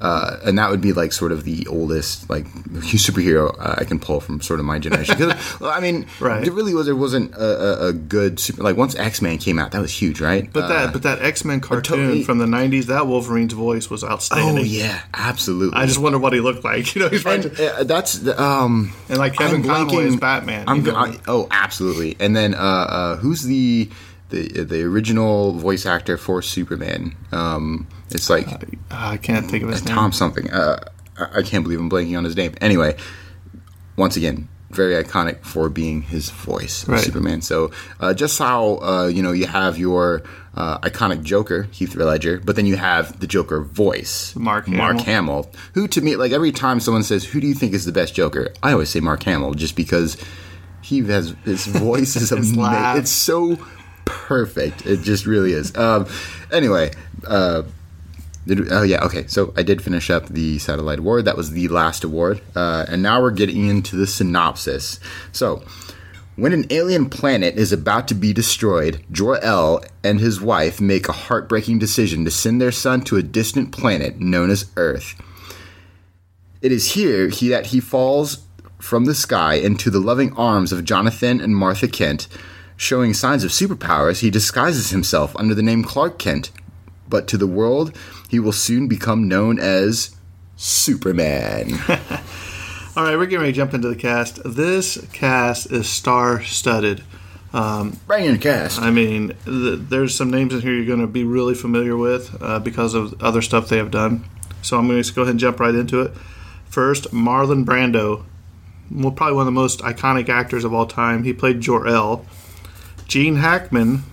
Uh, 0.00 0.38
and 0.44 0.58
that 0.58 0.70
would 0.70 0.80
be 0.80 0.92
like 0.92 1.12
sort 1.12 1.30
of 1.32 1.44
the 1.44 1.66
oldest 1.66 2.28
like 2.30 2.46
superhero 2.94 3.54
uh, 3.58 3.74
I 3.78 3.84
can 3.84 3.98
pull 3.98 4.20
from 4.20 4.40
sort 4.40 4.60
of 4.60 4.66
my 4.66 4.78
generation. 4.78 5.16
'Cause, 5.16 5.60
well, 5.60 5.70
I 5.70 5.80
mean, 5.80 6.06
Right. 6.20 6.42
there 6.44 6.52
really 6.52 6.74
was 6.74 6.86
there 6.86 6.96
wasn't 6.96 7.34
a, 7.34 7.84
a, 7.84 7.86
a 7.88 7.92
good 7.92 8.40
super 8.40 8.62
like 8.62 8.76
once 8.76 8.94
X 8.96 9.20
Men 9.22 9.38
came 9.38 9.58
out, 9.58 9.72
that 9.72 9.80
was 9.80 9.92
huge, 9.92 10.20
right? 10.20 10.50
But 10.52 10.64
Uh, 10.64 10.68
that 10.68 10.92
but 10.92 11.02
that 11.02 11.20
X 11.22 11.44
Men 11.44 11.60
cartoon 11.60 11.98
totally- 11.98 12.22
from 12.24 12.38
the 12.38 12.46
'90s, 12.46 12.86
that 12.86 13.06
Wolverine's 13.06 13.52
voice 13.52 13.90
was 13.90 14.02
outstanding. 14.02 14.58
oh 14.58 14.62
yeah, 14.66 15.00
absolutely. 15.14 15.76
I 15.78 15.86
just 15.86 15.98
wonder 15.98 16.18
what 16.18 16.32
he 16.32 16.40
looked 16.40 16.64
like. 16.64 16.94
You 16.94 17.02
know, 17.02 17.08
he's 17.08 17.24
right. 17.24 17.44
and 17.44 17.60
uh, 17.60 17.84
that's 17.84 18.14
the, 18.14 18.40
um 18.42 18.92
And 19.08 19.18
like 19.18 19.34
Kevin 19.36 19.62
Conroy 19.62 20.06
as 20.06 20.16
Batman. 20.16 20.64
I'm 20.66 20.78
you 20.84 20.92
know? 20.92 20.96
I, 20.96 21.16
oh, 21.28 21.46
absolutely. 21.50 22.16
And 22.18 22.34
then 22.34 22.54
uh, 22.54 22.58
uh, 22.58 23.16
who's 23.16 23.42
the 23.44 23.88
the 24.30 24.64
the 24.64 24.82
original 24.82 25.52
voice 25.58 25.84
actor 25.86 26.16
for 26.16 26.40
Superman? 26.42 27.14
Um, 27.32 27.86
it's 28.12 28.30
like 28.30 28.46
I 28.90 29.16
can't 29.16 29.50
think 29.50 29.64
of 29.64 29.70
his 29.70 29.84
name. 29.84 29.94
Tom 29.94 30.12
something. 30.12 30.50
Uh, 30.50 30.80
I 31.18 31.42
can't 31.42 31.64
believe 31.64 31.78
I'm 31.80 31.90
blanking 31.90 32.16
on 32.16 32.24
his 32.24 32.36
name. 32.36 32.54
Anyway, 32.60 32.96
once 33.96 34.16
again, 34.16 34.48
very 34.70 35.02
iconic 35.02 35.42
for 35.44 35.68
being 35.68 36.00
his 36.02 36.30
voice, 36.30 36.86
Right. 36.88 37.00
Superman. 37.00 37.42
So 37.42 37.72
uh, 37.98 38.14
just 38.14 38.38
how 38.38 38.78
uh, 38.82 39.06
you 39.08 39.22
know 39.22 39.32
you 39.32 39.46
have 39.46 39.76
your 39.78 40.22
uh, 40.54 40.78
iconic 40.78 41.22
Joker, 41.22 41.64
Heath 41.72 41.94
Ledger, 41.94 42.40
but 42.42 42.56
then 42.56 42.66
you 42.66 42.76
have 42.76 43.20
the 43.20 43.26
Joker 43.26 43.60
voice, 43.60 44.34
Mark 44.36 44.66
Mark 44.68 44.98
Hamill. 45.00 45.42
Hamill, 45.44 45.50
who 45.74 45.88
to 45.88 46.00
me, 46.00 46.16
like 46.16 46.32
every 46.32 46.52
time 46.52 46.80
someone 46.80 47.02
says, 47.02 47.24
"Who 47.24 47.40
do 47.40 47.46
you 47.46 47.54
think 47.54 47.74
is 47.74 47.84
the 47.84 47.92
best 47.92 48.14
Joker?" 48.14 48.52
I 48.62 48.72
always 48.72 48.88
say 48.88 49.00
Mark 49.00 49.22
Hamill, 49.24 49.54
just 49.54 49.76
because 49.76 50.16
he 50.82 51.00
has 51.04 51.34
his 51.44 51.66
voice 51.86 52.16
is 52.16 52.32
amazing. 52.32 52.62
It's 52.96 53.10
so 53.10 53.58
perfect. 54.06 54.86
It 54.86 55.02
just 55.02 55.26
really 55.26 55.52
is. 55.52 55.76
Um, 55.76 56.06
anyway. 56.50 56.92
Did, 58.46 58.72
oh 58.72 58.82
yeah, 58.82 59.04
okay. 59.04 59.26
So 59.26 59.52
I 59.56 59.62
did 59.62 59.82
finish 59.82 60.10
up 60.10 60.26
the 60.28 60.58
satellite 60.58 60.98
award. 60.98 61.26
That 61.26 61.36
was 61.36 61.50
the 61.50 61.68
last 61.68 62.04
award, 62.04 62.40
uh, 62.56 62.86
and 62.88 63.02
now 63.02 63.20
we're 63.20 63.30
getting 63.30 63.66
into 63.66 63.96
the 63.96 64.06
synopsis. 64.06 64.98
So, 65.32 65.62
when 66.36 66.52
an 66.54 66.64
alien 66.70 67.10
planet 67.10 67.56
is 67.56 67.70
about 67.70 68.08
to 68.08 68.14
be 68.14 68.32
destroyed, 68.32 69.04
Jor 69.12 69.38
El 69.44 69.82
and 70.02 70.20
his 70.20 70.40
wife 70.40 70.80
make 70.80 71.08
a 71.08 71.12
heartbreaking 71.12 71.78
decision 71.78 72.24
to 72.24 72.30
send 72.30 72.60
their 72.60 72.72
son 72.72 73.02
to 73.02 73.16
a 73.16 73.22
distant 73.22 73.72
planet 73.72 74.20
known 74.20 74.48
as 74.48 74.70
Earth. 74.76 75.20
It 76.62 76.72
is 76.72 76.92
here 76.92 77.28
he, 77.28 77.48
that 77.48 77.66
he 77.66 77.80
falls 77.80 78.38
from 78.78 79.04
the 79.04 79.14
sky 79.14 79.54
into 79.54 79.90
the 79.90 79.98
loving 79.98 80.32
arms 80.34 80.72
of 80.72 80.84
Jonathan 80.84 81.40
and 81.40 81.56
Martha 81.56 81.88
Kent. 81.88 82.26
Showing 82.76 83.12
signs 83.12 83.44
of 83.44 83.50
superpowers, 83.50 84.20
he 84.20 84.30
disguises 84.30 84.88
himself 84.88 85.36
under 85.36 85.54
the 85.54 85.62
name 85.62 85.84
Clark 85.84 86.18
Kent, 86.18 86.50
but 87.10 87.26
to 87.28 87.36
the 87.36 87.46
world, 87.46 87.96
he 88.28 88.38
will 88.40 88.52
soon 88.52 88.88
become 88.88 89.28
known 89.28 89.58
as 89.58 90.16
Superman. 90.56 91.72
All 92.96 93.04
right, 93.04 93.16
we're 93.16 93.26
getting 93.26 93.40
ready 93.40 93.52
to 93.52 93.56
jump 93.56 93.74
into 93.74 93.88
the 93.88 93.96
cast. 93.96 94.40
This 94.44 95.04
cast 95.12 95.70
is 95.70 95.88
star-studded. 95.88 97.02
Bring 97.52 98.24
in 98.24 98.32
the 98.32 98.38
cast. 98.38 98.80
I 98.80 98.90
mean, 98.90 99.34
th- 99.44 99.80
there's 99.88 100.14
some 100.14 100.30
names 100.30 100.54
in 100.54 100.60
here 100.60 100.72
you're 100.72 100.86
going 100.86 101.00
to 101.00 101.06
be 101.06 101.24
really 101.24 101.54
familiar 101.54 101.96
with 101.96 102.36
uh, 102.40 102.58
because 102.58 102.94
of 102.94 103.20
other 103.22 103.42
stuff 103.42 103.68
they 103.68 103.78
have 103.78 103.90
done. 103.90 104.24
So 104.62 104.78
I'm 104.78 104.88
going 104.88 105.02
to 105.02 105.12
go 105.12 105.22
ahead 105.22 105.32
and 105.32 105.40
jump 105.40 105.60
right 105.60 105.74
into 105.74 106.00
it. 106.02 106.12
First, 106.66 107.10
Marlon 107.12 107.64
Brando, 107.64 108.24
well, 108.90 109.12
probably 109.12 109.34
one 109.34 109.42
of 109.42 109.46
the 109.46 109.52
most 109.52 109.80
iconic 109.80 110.28
actors 110.28 110.64
of 110.64 110.74
all 110.74 110.86
time. 110.86 111.24
He 111.24 111.32
played 111.32 111.60
Jor 111.60 111.86
El. 111.86 112.24
Gene 113.06 113.36
Hackman. 113.36 114.04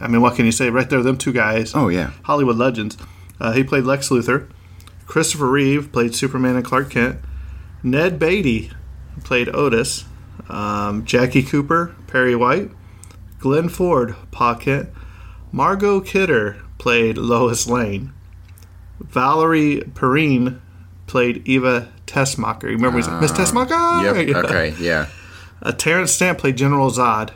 I 0.00 0.08
mean, 0.08 0.20
what 0.20 0.36
can 0.36 0.46
you 0.46 0.52
say? 0.52 0.70
Right 0.70 0.88
there, 0.88 1.02
them 1.02 1.18
two 1.18 1.32
guys. 1.32 1.74
Oh, 1.74 1.88
yeah. 1.88 2.10
Hollywood 2.24 2.56
legends. 2.56 2.96
Uh, 3.40 3.52
he 3.52 3.64
played 3.64 3.84
Lex 3.84 4.08
Luthor. 4.10 4.48
Christopher 5.06 5.48
Reeve 5.48 5.90
played 5.92 6.14
Superman 6.14 6.56
and 6.56 6.64
Clark 6.64 6.90
Kent. 6.90 7.18
Ned 7.82 8.18
Beatty 8.18 8.70
played 9.24 9.48
Otis. 9.54 10.04
Um, 10.48 11.04
Jackie 11.04 11.42
Cooper, 11.42 11.94
Perry 12.06 12.36
White. 12.36 12.70
Glenn 13.38 13.68
Ford, 13.68 14.14
Pa 14.30 14.54
Kent. 14.54 14.88
Margot 15.52 16.00
Kidder 16.00 16.56
played 16.78 17.16
Lois 17.16 17.66
Lane. 17.66 18.12
Valerie 19.00 19.82
Perrine 19.94 20.60
played 21.06 21.46
Eva 21.48 21.88
Teschmacher. 22.06 22.64
You 22.64 22.76
remember 22.76 22.98
uh, 23.00 23.20
Miss 23.20 23.32
Teschmacher? 23.32 24.02
Yep. 24.02 24.28
Yeah. 24.28 24.38
Okay. 24.38 24.74
Yeah. 24.78 25.06
Uh, 25.62 25.72
Terrence 25.72 26.12
Stamp 26.12 26.38
played 26.38 26.56
General 26.56 26.90
Zod. 26.90 27.30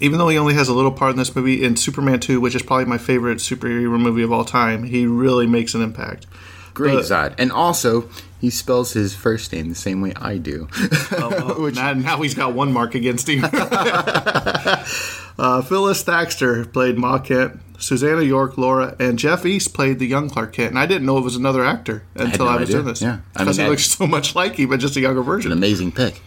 Even 0.00 0.18
though 0.18 0.28
he 0.28 0.38
only 0.38 0.54
has 0.54 0.68
a 0.68 0.72
little 0.74 0.92
part 0.92 1.12
in 1.12 1.18
this 1.18 1.34
movie, 1.36 1.62
in 1.62 1.76
Superman 1.76 2.20
2, 2.20 2.40
which 2.40 2.54
is 2.54 2.62
probably 2.62 2.86
my 2.86 2.98
favorite 2.98 3.38
superhero 3.38 4.00
movie 4.00 4.22
of 4.22 4.32
all 4.32 4.44
time, 4.44 4.84
he 4.84 5.06
really 5.06 5.46
makes 5.46 5.74
an 5.74 5.82
impact. 5.82 6.26
Great 6.72 6.94
But- 6.94 7.04
Zod. 7.04 7.34
And 7.36 7.52
also, 7.52 8.08
he 8.40 8.48
spells 8.48 8.92
his 8.92 9.14
first 9.14 9.52
name 9.52 9.68
the 9.68 9.74
same 9.74 10.00
way 10.00 10.14
I 10.16 10.38
do. 10.38 10.68
now, 11.12 11.92
now 11.92 12.22
he's 12.22 12.34
got 12.34 12.54
one 12.54 12.72
mark 12.72 12.94
against 12.94 13.28
him. 13.28 13.44
uh, 15.38 15.62
Phyllis 15.62 16.02
Thaxter 16.04 16.72
played 16.72 16.98
Ma 16.98 17.18
Kent. 17.18 17.60
Susannah 17.78 18.22
York, 18.22 18.58
Laura, 18.58 18.94
and 18.98 19.18
Jeff 19.18 19.46
East 19.46 19.72
played 19.72 19.98
the 19.98 20.06
young 20.06 20.28
Clark 20.28 20.52
Kent. 20.52 20.70
And 20.70 20.78
I 20.78 20.84
didn't 20.84 21.06
know 21.06 21.16
it 21.16 21.24
was 21.24 21.34
another 21.36 21.64
actor 21.64 22.02
until 22.14 22.44
no 22.44 22.50
I, 22.52 22.56
was 22.56 22.68
idea. 22.68 22.76
doing 22.76 22.86
this. 22.86 23.00
Yeah. 23.00 23.20
I 23.34 23.38
because 23.38 23.56
mean, 23.56 23.64
he 23.66 23.70
looks 23.70 23.86
so 23.86 24.06
much 24.06 24.34
like 24.34 24.56
him, 24.56 24.68
but 24.68 24.80
just 24.80 24.96
a 24.96 25.00
younger 25.00 25.20
An 25.20 25.26
version. 25.26 25.50
amazing 25.50 25.92
pick. 25.92 26.20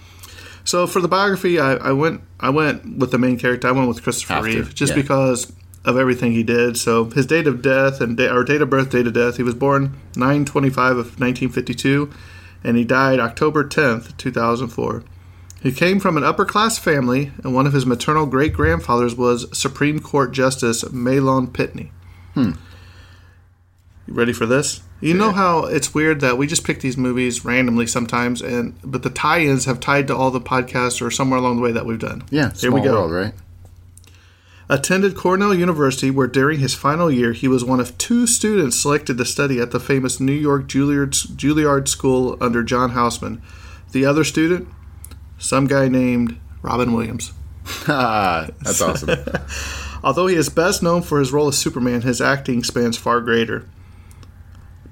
So 0.66 0.88
for 0.88 1.02
the 1.02 1.08
biography, 1.08 1.60
I, 1.60 1.74
I 1.74 1.92
went 1.92 2.22
I 2.40 2.50
went 2.50 2.98
with 2.98 3.12
the 3.12 3.18
main 3.18 3.38
character. 3.38 3.68
I 3.68 3.72
went 3.72 3.88
with 3.88 4.02
Christopher 4.04 4.36
to, 4.36 4.42
Reeve 4.42 4.74
just 4.74 4.96
yeah. 4.96 5.02
because 5.02 5.52
of 5.86 5.98
everything 5.98 6.32
he 6.32 6.44
did. 6.44 6.78
So 6.78 7.06
his 7.06 7.26
date 7.26 7.48
of 7.48 7.62
death 7.62 8.00
and 8.00 8.16
da- 8.16 8.34
or 8.34 8.44
date 8.44 8.62
of 8.62 8.70
birth, 8.70 8.90
date 8.90 9.08
of 9.08 9.14
death. 9.14 9.38
He 9.38 9.44
was 9.44 9.56
born 9.56 10.00
nine 10.16 10.46
twenty 10.46 10.70
five 10.70 10.98
of 10.98 11.20
nineteen 11.20 11.50
fifty 11.50 11.74
two, 11.74 12.12
and 12.64 12.78
he 12.78 12.86
died 12.86 13.20
October 13.20 13.68
tenth, 13.68 14.16
two 14.18 14.32
thousand 14.32 14.70
four. 14.70 15.04
He 15.62 15.72
came 15.72 16.00
from 16.02 16.18
an 16.18 16.26
upper 16.26 16.44
class 16.44 16.78
family, 16.78 17.32
and 17.44 17.56
one 17.56 17.66
of 17.66 17.74
his 17.74 17.86
maternal 17.86 18.26
great 18.26 18.54
grandfathers 18.54 19.16
was 19.16 19.48
Supreme 19.58 20.00
Court 20.00 20.34
Justice 20.34 20.84
Mahlon 20.86 21.48
Pitney. 21.48 21.92
Hmm. 22.34 22.52
You 24.06 24.14
ready 24.14 24.34
for 24.34 24.46
this? 24.46 24.82
You 25.04 25.14
know 25.14 25.32
how 25.32 25.66
it's 25.66 25.94
weird 25.94 26.22
that 26.22 26.38
we 26.38 26.48
just 26.48 26.64
pick 26.64 26.80
these 26.80 26.98
movies 26.98 27.44
randomly 27.44 27.88
sometimes, 27.88 28.42
and 28.42 28.76
but 28.84 29.04
the 29.04 29.10
tie-ins 29.10 29.66
have 29.66 29.80
tied 29.80 30.08
to 30.08 30.16
all 30.16 30.32
the 30.32 30.40
podcasts 30.40 31.06
or 31.06 31.12
somewhere 31.12 31.40
along 31.40 31.58
the 31.58 31.62
way 31.62 31.74
that 31.74 31.86
we've 31.86 32.00
done. 32.00 32.24
Yeah. 32.30 32.54
here 32.54 32.72
we 32.72 32.82
go. 32.82 32.94
world, 32.94 33.12
right? 33.12 33.34
Attended 34.70 35.16
Cornell 35.16 35.54
University, 35.54 36.10
where 36.10 36.28
during 36.28 36.60
his 36.60 36.74
final 36.74 37.12
year 37.12 37.34
he 37.34 37.50
was 37.50 37.66
one 37.66 37.82
of 37.82 37.98
two 37.98 38.26
students 38.26 38.80
selected 38.80 39.18
to 39.18 39.26
study 39.26 39.60
at 39.60 39.72
the 39.72 39.80
famous 39.80 40.22
New 40.22 40.32
York 40.32 40.68
Juilliard, 40.68 41.12
Juilliard 41.36 41.90
School 41.90 42.38
under 42.40 42.64
John 42.64 42.92
Houseman. 42.92 43.42
The 43.92 44.06
other 44.06 44.24
student, 44.24 44.70
some 45.38 45.68
guy 45.68 45.90
named 45.90 46.40
Robin 46.62 46.94
Williams. 46.94 47.34
Ah, 47.88 48.48
that's 48.62 48.82
awesome. 48.82 49.20
Although 50.04 50.28
he 50.28 50.36
is 50.36 50.50
best 50.50 50.82
known 50.82 51.02
for 51.02 51.20
his 51.20 51.32
role 51.34 51.50
as 51.50 51.58
Superman, 51.58 52.02
his 52.02 52.22
acting 52.22 52.64
spans 52.64 52.98
far 52.98 53.20
greater. 53.20 53.68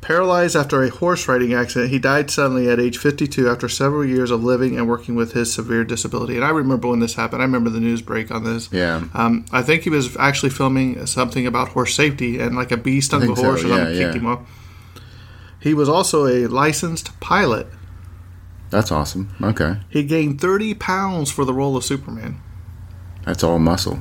Paralyzed 0.02 0.56
after 0.56 0.82
a 0.82 0.90
horse 0.90 1.28
riding 1.28 1.54
accident, 1.54 1.92
he 1.92 2.00
died 2.00 2.32
suddenly 2.32 2.68
at 2.68 2.80
age 2.80 2.98
52 2.98 3.48
after 3.48 3.70
several 3.70 4.04
years 4.04 4.32
of 4.32 4.44
living 4.44 4.76
and 4.76 4.90
working 4.90 5.14
with 5.14 5.34
his 5.34 5.54
severe 5.54 5.84
disability. 5.84 6.36
And 6.36 6.44
I 6.44 6.50
remember 6.50 6.88
when 6.88 7.00
this 7.00 7.14
happened. 7.14 7.44
I 7.44 7.46
remember 7.46 7.70
the 7.70 7.80
news 7.80 8.02
break 8.02 8.32
on 8.32 8.44
this. 8.44 8.68
Yeah. 8.72 9.04
Um, 9.14 9.46
I 9.52 9.62
think 9.62 9.84
he 9.84 9.92
was 9.92 10.18
actually 10.18 10.50
filming 10.50 11.06
something 11.06 11.46
about 11.46 11.70
horse 11.70 11.96
safety, 11.96 12.40
and 12.40 12.56
like 12.56 12.72
a 12.72 12.78
bee 12.78 13.00
stung 13.00 13.28
the 13.28 13.36
so, 13.36 13.44
horse 13.44 13.64
or 13.64 13.68
something 13.68 13.96
yeah, 13.96 14.06
kicked 14.06 14.16
him 14.16 14.26
off. 14.26 14.42
He 15.60 15.76
was 15.76 15.88
also 15.88 16.26
a 16.26 16.48
licensed 16.48 17.20
pilot. 17.20 17.68
That's 18.72 18.92
awesome. 18.92 19.36
Okay. 19.40 19.78
He 19.90 20.04
gained 20.04 20.42
30 20.42 20.74
pounds 20.76 21.30
for 21.30 21.46
the 21.46 21.54
role 21.54 21.78
of 21.78 21.84
Superman. 21.84 22.42
That's 23.26 23.44
all 23.44 23.60
muscle. 23.60 24.00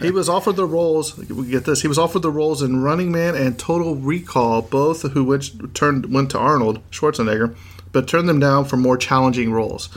he 0.00 0.10
was 0.10 0.28
offered 0.28 0.56
the 0.56 0.66
roles. 0.66 1.16
We 1.16 1.48
get 1.48 1.64
this. 1.64 1.82
He 1.82 1.88
was 1.88 1.98
offered 1.98 2.22
the 2.22 2.30
roles 2.30 2.62
in 2.62 2.82
Running 2.82 3.10
Man 3.10 3.34
and 3.34 3.58
Total 3.58 3.96
Recall, 3.96 4.62
both 4.62 5.02
who 5.12 5.24
which 5.24 5.52
turned 5.74 6.12
went 6.12 6.30
to 6.30 6.38
Arnold 6.38 6.80
Schwarzenegger, 6.90 7.56
but 7.92 8.06
turned 8.06 8.28
them 8.28 8.38
down 8.38 8.64
for 8.66 8.76
more 8.76 8.96
challenging 8.96 9.52
roles. 9.52 9.88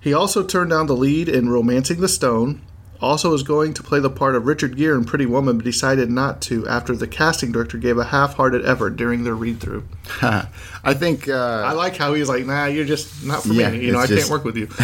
He 0.00 0.12
also 0.14 0.42
turned 0.42 0.70
down 0.70 0.86
the 0.86 0.96
lead 0.96 1.28
in 1.28 1.48
Romancing 1.48 2.00
the 2.00 2.08
Stone. 2.08 2.62
Also 3.00 3.30
was 3.30 3.42
going 3.42 3.74
to 3.74 3.82
play 3.82 4.00
the 4.00 4.08
part 4.08 4.34
of 4.34 4.46
Richard 4.46 4.76
Gere 4.76 4.96
in 4.96 5.04
Pretty 5.04 5.26
Woman, 5.26 5.56
but 5.58 5.64
decided 5.64 6.10
not 6.10 6.40
to 6.42 6.66
after 6.66 6.96
the 6.96 7.06
casting 7.06 7.52
director 7.52 7.76
gave 7.76 7.98
a 7.98 8.04
half-hearted 8.04 8.64
effort 8.64 8.96
during 8.96 9.24
their 9.24 9.34
read-through. 9.34 9.86
I 10.22 10.94
think. 10.94 11.28
Uh, 11.28 11.62
I 11.66 11.72
like 11.72 11.96
how 11.96 12.14
he's 12.14 12.28
like, 12.30 12.46
"Nah, 12.46 12.66
you're 12.66 12.86
just 12.86 13.22
not 13.24 13.42
for 13.42 13.52
Yeah, 13.52 13.70
me. 13.70 13.84
You 13.84 13.92
know, 13.92 13.98
I 13.98 14.04
it's 14.04 14.14
can't 14.14 14.30
work 14.30 14.44
with 14.44 14.56
you." 14.56 14.68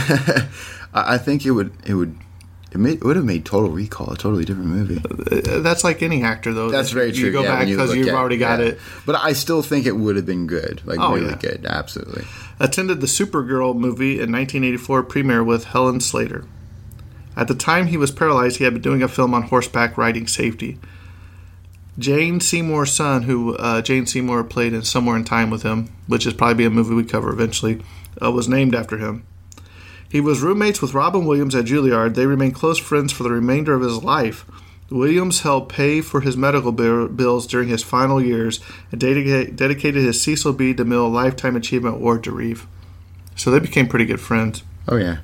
I 0.92 1.14
I 1.14 1.18
think 1.18 1.46
it 1.46 1.53
would. 1.53 1.73
It 1.87 1.94
would. 1.94 2.18
It, 2.72 2.78
made, 2.78 2.98
it 2.98 3.04
would 3.04 3.16
have 3.16 3.24
made 3.24 3.44
Total 3.44 3.68
Recall 3.68 4.12
a 4.12 4.16
totally 4.16 4.44
different 4.44 4.68
movie. 4.68 5.00
That's 5.61 5.83
like 5.83 6.02
any 6.02 6.22
actor, 6.22 6.52
though. 6.54 6.70
That's 6.70 6.90
very 6.90 7.11
true. 7.11 7.26
You 7.26 7.33
go 7.33 7.42
yeah, 7.42 7.56
back 7.56 7.66
you 7.68 7.76
because 7.76 7.94
you've 7.96 8.06
at- 8.09 8.14
already 8.14 8.37
got 8.37 8.61
yeah. 8.61 8.66
it. 8.66 8.80
But 9.04 9.16
I 9.16 9.33
still 9.33 9.62
think 9.62 9.87
it 9.87 9.96
would 9.96 10.14
have 10.14 10.26
been 10.26 10.46
good. 10.46 10.80
Like 10.85 11.00
Oh, 11.00 11.14
really 11.14 11.30
yeah. 11.30 11.37
good. 11.37 11.66
Absolutely. 11.66 12.24
attended 12.61 13.00
the 13.00 13.09
Supergirl 13.09 13.74
movie 13.74 14.12
in 14.20 14.30
1984 14.30 15.02
premiere 15.02 15.42
with 15.42 15.64
Helen 15.64 15.98
Slater. 16.00 16.44
At 17.37 17.48
the 17.48 17.54
time 17.54 17.88
he 17.88 17.96
was 17.96 18.11
paralyzed, 18.12 18.59
he 18.59 18.64
had 18.64 18.74
been 18.74 18.83
doing 18.83 19.02
a 19.02 19.09
film 19.09 19.35
on 19.35 19.42
horseback 19.42 19.96
riding 19.98 20.26
safety. 20.28 20.78
Jane 21.98 22.38
Seymour's 22.40 22.92
son, 22.92 23.24
who 23.24 23.56
uh, 23.56 23.83
Jane 23.83 24.06
Seymour 24.06 24.44
played 24.44 24.72
in 24.72 24.83
Somewhere 24.83 25.16
in 25.16 25.24
Time 25.24 25.50
with 25.50 25.62
him, 25.62 25.88
which 26.06 26.26
is 26.26 26.33
probably 26.35 26.54
be 26.54 26.64
a 26.64 26.70
movie 26.70 26.94
we 26.94 27.04
cover 27.04 27.30
eventually, 27.33 27.83
uh, 28.22 28.30
was 28.30 28.48
named 28.48 28.74
after 28.74 28.98
him. 28.98 29.24
He 30.11 30.20
was 30.20 30.40
roommates 30.42 30.83
with 30.83 30.92
Robin 30.92 31.25
Williams 31.25 31.55
at 31.55 31.66
Juilliard. 31.66 32.14
They 32.14 32.27
remained 32.27 32.55
close 32.55 32.79
friends 32.79 33.12
for 33.12 33.23
the 33.23 33.31
remainder 33.31 33.75
of 33.75 33.83
his 33.83 34.03
life. 34.03 34.44
Williams 34.90 35.42
helped 35.42 35.73
pay 35.73 36.01
for 36.01 36.20
his 36.20 36.37
medical 36.37 36.73
bills 36.73 37.46
during 37.46 37.68
his 37.68 37.85
final 37.85 38.20
years 38.20 38.59
and 38.90 39.01
dedicated 39.01 40.03
his 40.03 40.20
Cecil 40.20 40.53
B. 40.55 40.75
DeMille 40.75 41.12
Lifetime 41.12 41.55
Achievement 41.55 41.96
Award 41.96 42.25
to 42.25 42.33
Reeve. 42.33 42.66
So 43.37 43.53
they 43.53 43.61
became 43.61 43.87
pretty 43.87 44.05
good 44.05 44.20
friends. 44.20 44.64
Oh 44.88 44.96
yeah. 44.96 45.18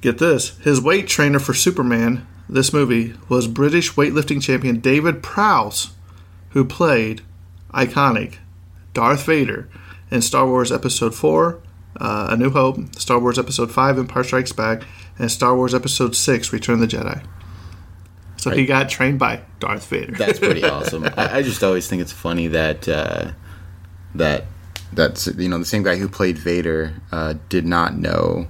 Get 0.00 0.16
this 0.16 0.56
his 0.60 0.80
weight 0.80 1.06
trainer 1.06 1.38
for 1.38 1.52
Superman, 1.52 2.26
this 2.48 2.72
movie, 2.72 3.12
was 3.28 3.46
British 3.46 3.92
weightlifting 3.92 4.40
champion 4.40 4.80
David 4.80 5.22
Prowse, 5.22 5.92
who 6.50 6.64
played 6.64 7.20
iconic 7.74 8.36
Darth 8.94 9.26
Vader 9.26 9.68
in 10.10 10.22
Star 10.22 10.46
Wars 10.46 10.72
Episode 10.72 11.14
4, 11.14 11.60
uh, 12.00 12.28
A 12.30 12.36
New 12.36 12.50
Hope, 12.50 12.78
Star 12.96 13.18
Wars 13.18 13.38
Episode 13.38 13.70
5, 13.70 13.98
Empire 13.98 14.24
Strikes 14.24 14.52
Back, 14.52 14.82
and 15.18 15.30
Star 15.30 15.54
Wars 15.56 15.74
Episode 15.74 16.14
6, 16.16 16.52
Return 16.52 16.74
of 16.74 16.80
the 16.80 16.96
Jedi. 16.96 17.24
So 18.36 18.50
he 18.50 18.66
got 18.66 18.88
trained 18.90 19.18
by 19.18 19.40
Darth 19.58 19.86
Vader. 19.88 20.12
That's 20.12 20.38
pretty 20.38 20.64
awesome. 20.68 21.04
I, 21.16 21.38
I 21.38 21.42
just 21.42 21.62
always 21.64 21.88
think 21.88 22.02
it's 22.02 22.12
funny 22.12 22.48
that 22.48 22.86
uh, 22.88 23.32
that 24.14 24.44
that's 24.92 25.26
you 25.28 25.48
know 25.48 25.58
the 25.58 25.64
same 25.64 25.82
guy 25.82 25.96
who 25.96 26.08
played 26.08 26.36
Vader 26.36 27.00
uh, 27.10 27.34
did 27.48 27.64
not 27.66 27.96
know 27.96 28.48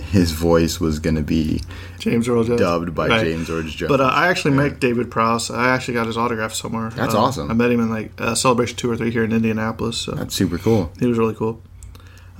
his 0.00 0.30
voice 0.32 0.78
was 0.80 0.98
going 1.00 1.16
to 1.16 1.22
be 1.22 1.60
James 1.98 2.28
Earl 2.28 2.44
Jones. 2.44 2.60
dubbed 2.60 2.94
by 2.94 3.08
Right. 3.08 3.24
James 3.24 3.46
George 3.48 3.76
Jones. 3.76 3.88
But 3.88 4.00
uh, 4.00 4.04
I 4.04 4.28
actually 4.28 4.54
met 4.54 4.78
David 4.80 5.10
Prowse. 5.10 5.50
I 5.50 5.68
actually 5.70 5.94
got 5.94 6.06
his 6.06 6.16
autograph 6.16 6.54
somewhere. 6.54 6.90
That's 6.90 7.14
Uh, 7.14 7.20
awesome. 7.22 7.50
I 7.50 7.54
met 7.54 7.70
him 7.70 7.80
in 7.80 7.90
like 7.90 8.12
uh, 8.20 8.34
Celebration 8.34 8.76
2 8.76 8.90
or 8.92 8.96
3 8.96 9.10
here 9.10 9.24
in 9.24 9.32
Indianapolis. 9.32 9.98
So. 9.98 10.12
that's 10.12 10.34
super 10.34 10.58
cool. 10.58 10.92
He 11.00 11.06
was 11.06 11.18
really 11.18 11.34
cool. 11.34 11.62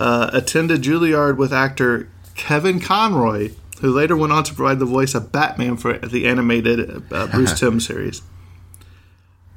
Uh, 0.03 0.29
attended 0.33 0.83
Juilliard 0.83 1.37
with 1.37 1.53
actor 1.53 2.09
Kevin 2.35 2.81
Conroy, 2.81 3.53
who 3.81 3.93
later 3.93 4.17
went 4.17 4.33
on 4.33 4.43
to 4.43 4.53
provide 4.53 4.81
the 4.81 4.85
voice 4.85 5.15
of 5.15 5.31
Batman 5.31 5.77
for 5.77 5.97
the 5.97 6.27
animated 6.27 7.05
uh, 7.13 7.29
Bruce 7.29 7.57
Timm 7.61 7.79
series. 7.79 8.21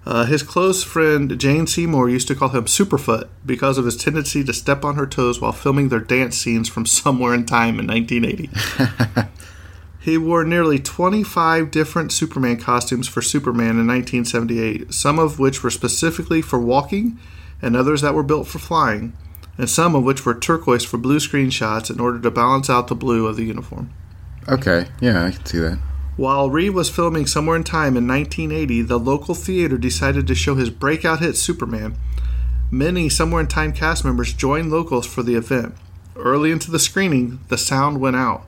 Uh, 0.05 0.25
his 0.25 0.43
close 0.43 0.83
friend 0.83 1.39
Jane 1.39 1.65
Seymour 1.65 2.09
used 2.09 2.27
to 2.27 2.35
call 2.35 2.49
him 2.49 2.65
Superfoot 2.65 3.27
because 3.43 3.79
of 3.79 3.85
his 3.85 3.97
tendency 3.97 4.43
to 4.43 4.53
step 4.53 4.85
on 4.85 4.97
her 4.97 5.07
toes 5.07 5.41
while 5.41 5.51
filming 5.51 5.89
their 5.89 5.99
dance 5.99 6.37
scenes 6.37 6.69
from 6.69 6.85
Somewhere 6.85 7.33
in 7.33 7.47
Time 7.47 7.79
in 7.79 7.87
1980. 7.87 9.27
he 9.99 10.15
wore 10.15 10.43
nearly 10.43 10.77
25 10.77 11.71
different 11.71 12.11
Superman 12.11 12.57
costumes 12.57 13.07
for 13.07 13.23
Superman 13.23 13.79
in 13.79 13.87
1978, 13.87 14.93
some 14.93 15.17
of 15.17 15.39
which 15.39 15.63
were 15.63 15.71
specifically 15.71 16.43
for 16.43 16.59
walking 16.59 17.17
and 17.63 17.75
others 17.75 18.01
that 18.01 18.13
were 18.13 18.21
built 18.21 18.47
for 18.47 18.59
flying, 18.59 19.13
and 19.57 19.69
some 19.69 19.95
of 19.95 20.03
which 20.03 20.25
were 20.25 20.33
turquoise 20.33 20.85
for 20.85 20.97
blue 20.97 21.19
screen 21.19 21.49
shots 21.49 21.89
in 21.89 21.99
order 21.99 22.19
to 22.19 22.31
balance 22.31 22.69
out 22.69 22.87
the 22.87 22.95
blue 22.95 23.27
of 23.27 23.35
the 23.35 23.45
uniform. 23.45 23.91
Okay, 24.47 24.87
yeah, 24.99 25.25
I 25.25 25.31
can 25.31 25.45
see 25.45 25.59
that. 25.59 25.79
While 26.17 26.49
Reeve 26.49 26.73
was 26.73 26.89
filming 26.89 27.25
Somewhere 27.25 27.57
in 27.57 27.63
Time 27.63 27.97
in 27.97 28.07
1980, 28.07 28.83
the 28.83 28.99
local 28.99 29.35
theater 29.35 29.77
decided 29.77 30.27
to 30.27 30.35
show 30.35 30.55
his 30.55 30.69
breakout 30.69 31.19
hit 31.19 31.35
Superman. 31.35 31.95
Many 32.71 33.09
Somewhere 33.09 33.41
in 33.41 33.47
Time 33.47 33.73
cast 33.73 34.05
members 34.05 34.33
joined 34.33 34.71
locals 34.71 35.05
for 35.05 35.23
the 35.23 35.35
event. 35.35 35.75
Early 36.15 36.51
into 36.51 36.71
the 36.71 36.79
screening, 36.79 37.39
the 37.49 37.57
sound 37.57 37.99
went 37.99 38.15
out. 38.15 38.45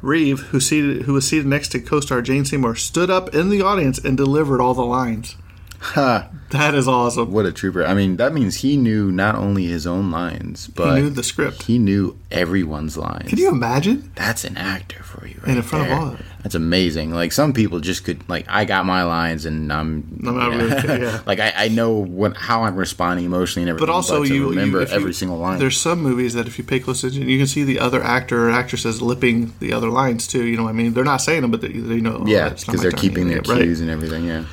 Reeve, 0.00 0.40
who, 0.50 0.60
seated, 0.60 1.02
who 1.02 1.14
was 1.14 1.26
seated 1.26 1.46
next 1.46 1.70
to 1.70 1.80
co-star 1.80 2.22
Jane 2.22 2.44
Seymour, 2.44 2.76
stood 2.76 3.10
up 3.10 3.34
in 3.34 3.48
the 3.48 3.62
audience 3.62 3.98
and 3.98 4.16
delivered 4.16 4.60
all 4.60 4.74
the 4.74 4.84
lines. 4.84 5.34
Ha! 5.80 6.30
That 6.48 6.74
is 6.74 6.88
awesome. 6.88 7.30
What 7.30 7.44
a 7.44 7.52
trooper! 7.52 7.84
I 7.84 7.92
mean, 7.92 8.16
that 8.16 8.32
means 8.32 8.56
he 8.56 8.78
knew 8.78 9.12
not 9.12 9.34
only 9.34 9.66
his 9.66 9.86
own 9.86 10.10
lines, 10.10 10.66
but 10.68 10.96
he 10.96 11.02
knew 11.02 11.10
the 11.10 11.22
script. 11.22 11.64
He 11.64 11.78
knew 11.78 12.16
everyone's 12.30 12.96
lines. 12.96 13.28
Can 13.28 13.36
you 13.38 13.50
imagine? 13.50 14.10
That's 14.14 14.44
an 14.44 14.56
actor 14.56 15.02
for 15.02 15.26
you, 15.28 15.38
right 15.46 15.58
in 15.58 15.62
front 15.62 15.82
of 15.84 15.90
there. 15.90 15.98
all 15.98 16.08
of 16.14 16.20
it. 16.20 16.26
That's 16.42 16.54
amazing. 16.54 17.10
Like 17.10 17.32
some 17.32 17.52
people 17.52 17.80
just 17.80 18.04
could, 18.04 18.26
like 18.30 18.46
I 18.48 18.64
got 18.64 18.86
my 18.86 19.02
lines, 19.02 19.44
and 19.44 19.70
I'm, 19.70 20.22
I'm 20.26 20.36
not 20.38 20.48
really- 20.56 21.02
yeah. 21.02 21.20
like 21.26 21.38
I, 21.38 21.52
I 21.54 21.68
know 21.68 21.90
what 22.02 22.34
how 22.38 22.62
I'm 22.62 22.76
responding 22.76 23.26
emotionally 23.26 23.64
and 23.64 23.68
everything. 23.68 23.86
But 23.86 23.92
also, 23.92 24.24
to 24.24 24.34
you 24.34 24.48
remember 24.48 24.78
you, 24.78 24.84
if 24.84 24.90
you- 24.90 24.96
every 24.96 25.12
single 25.12 25.36
line. 25.36 25.58
There's 25.58 25.78
some 25.78 26.02
movies 26.02 26.32
that 26.32 26.46
if 26.46 26.56
you 26.56 26.64
pay 26.64 26.80
close 26.80 27.04
attention, 27.04 27.28
you 27.28 27.36
can 27.36 27.46
see 27.46 27.62
the 27.62 27.78
other 27.78 28.02
actor 28.02 28.48
or 28.48 28.50
actresses 28.52 29.02
lipping 29.02 29.52
the 29.60 29.74
other 29.74 29.90
lines 29.90 30.26
too. 30.26 30.46
You 30.46 30.56
know, 30.56 30.62
what 30.62 30.70
I 30.70 30.72
mean, 30.72 30.94
they're 30.94 31.04
not 31.04 31.18
saying 31.18 31.42
them, 31.42 31.50
but 31.50 31.60
they, 31.60 31.68
they 31.68 32.00
know. 32.00 32.22
oh, 32.22 32.26
yeah, 32.26 32.48
because 32.48 32.80
they're 32.80 32.90
keeping 32.90 33.28
their 33.28 33.42
Yeah, 33.44 33.52
right. 33.52 33.62
cues 33.64 33.82
and 33.82 33.90
everything. 33.90 34.24
Yeah. 34.24 34.46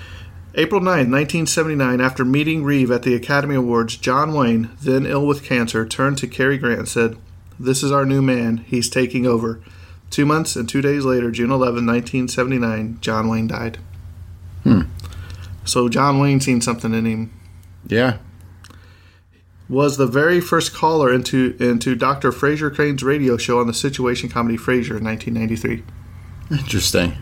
April 0.58 0.80
9th, 0.80 1.12
1979, 1.12 2.00
after 2.00 2.24
meeting 2.24 2.64
Reeve 2.64 2.90
at 2.90 3.04
the 3.04 3.14
Academy 3.14 3.56
Awards, 3.56 3.98
John 3.98 4.34
Wayne, 4.34 4.70
then 4.82 5.06
ill 5.06 5.28
with 5.28 5.44
cancer, 5.44 5.86
turned 5.86 6.18
to 6.20 6.28
Cary 6.28 6.58
Grant 6.58 6.80
and 6.80 6.88
said, 6.88 7.18
This 7.60 7.84
is 7.84 7.92
our 7.92 8.06
new 8.06 8.22
man. 8.22 8.58
He's 8.58 8.90
taking 8.90 9.26
over. 9.26 9.62
Two 10.10 10.26
months 10.26 10.56
and 10.56 10.70
two 10.70 10.82
days 10.82 11.04
later, 11.04 11.30
June 11.30 11.52
11, 11.52 11.86
1979, 11.86 13.00
John 13.02 13.28
Wayne 13.28 13.48
died. 13.48 13.80
Hmm. 14.64 14.84
So 15.66 15.90
John 15.90 16.20
Wayne 16.20 16.40
seen 16.40 16.62
something 16.62 16.94
in 16.94 17.06
him. 17.06 17.34
Yeah. 17.86 18.18
Was 19.68 19.98
the 19.98 20.08
very 20.08 20.40
first 20.40 20.74
caller 20.74 21.12
into 21.14 21.58
into 21.60 21.96
Dr. 21.96 22.32
Frasier 22.32 22.74
Crane's 22.74 23.04
radio 23.04 23.36
show 23.36 23.60
on 23.60 23.68
the 23.68 23.74
situation 23.74 24.30
comedy 24.30 24.58
Frasier 24.58 24.98
in 24.98 25.04
1993. 25.04 25.84
Interesting. 26.52 27.18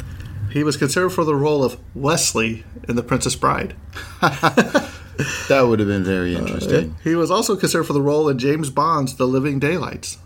He 0.53 0.63
was 0.63 0.77
considered 0.77 1.09
for 1.09 1.25
the 1.25 1.35
role 1.35 1.63
of 1.63 1.79
Westley 1.95 2.63
in 2.87 2.95
The 2.95 3.03
Princess 3.03 3.35
Bride. 3.35 3.75
That 5.47 5.67
would 5.67 5.79
have 5.79 5.87
been 5.87 6.03
very 6.03 6.35
interesting. 6.35 6.95
He 7.03 7.13
was 7.13 7.29
also 7.29 7.55
considered 7.55 7.83
for 7.83 7.93
the 7.93 8.01
role 8.01 8.29
in 8.29 8.39
James 8.39 8.71
Bond's 8.71 9.15
The 9.15 9.27
Living 9.27 9.59
Daylights. 9.59 10.17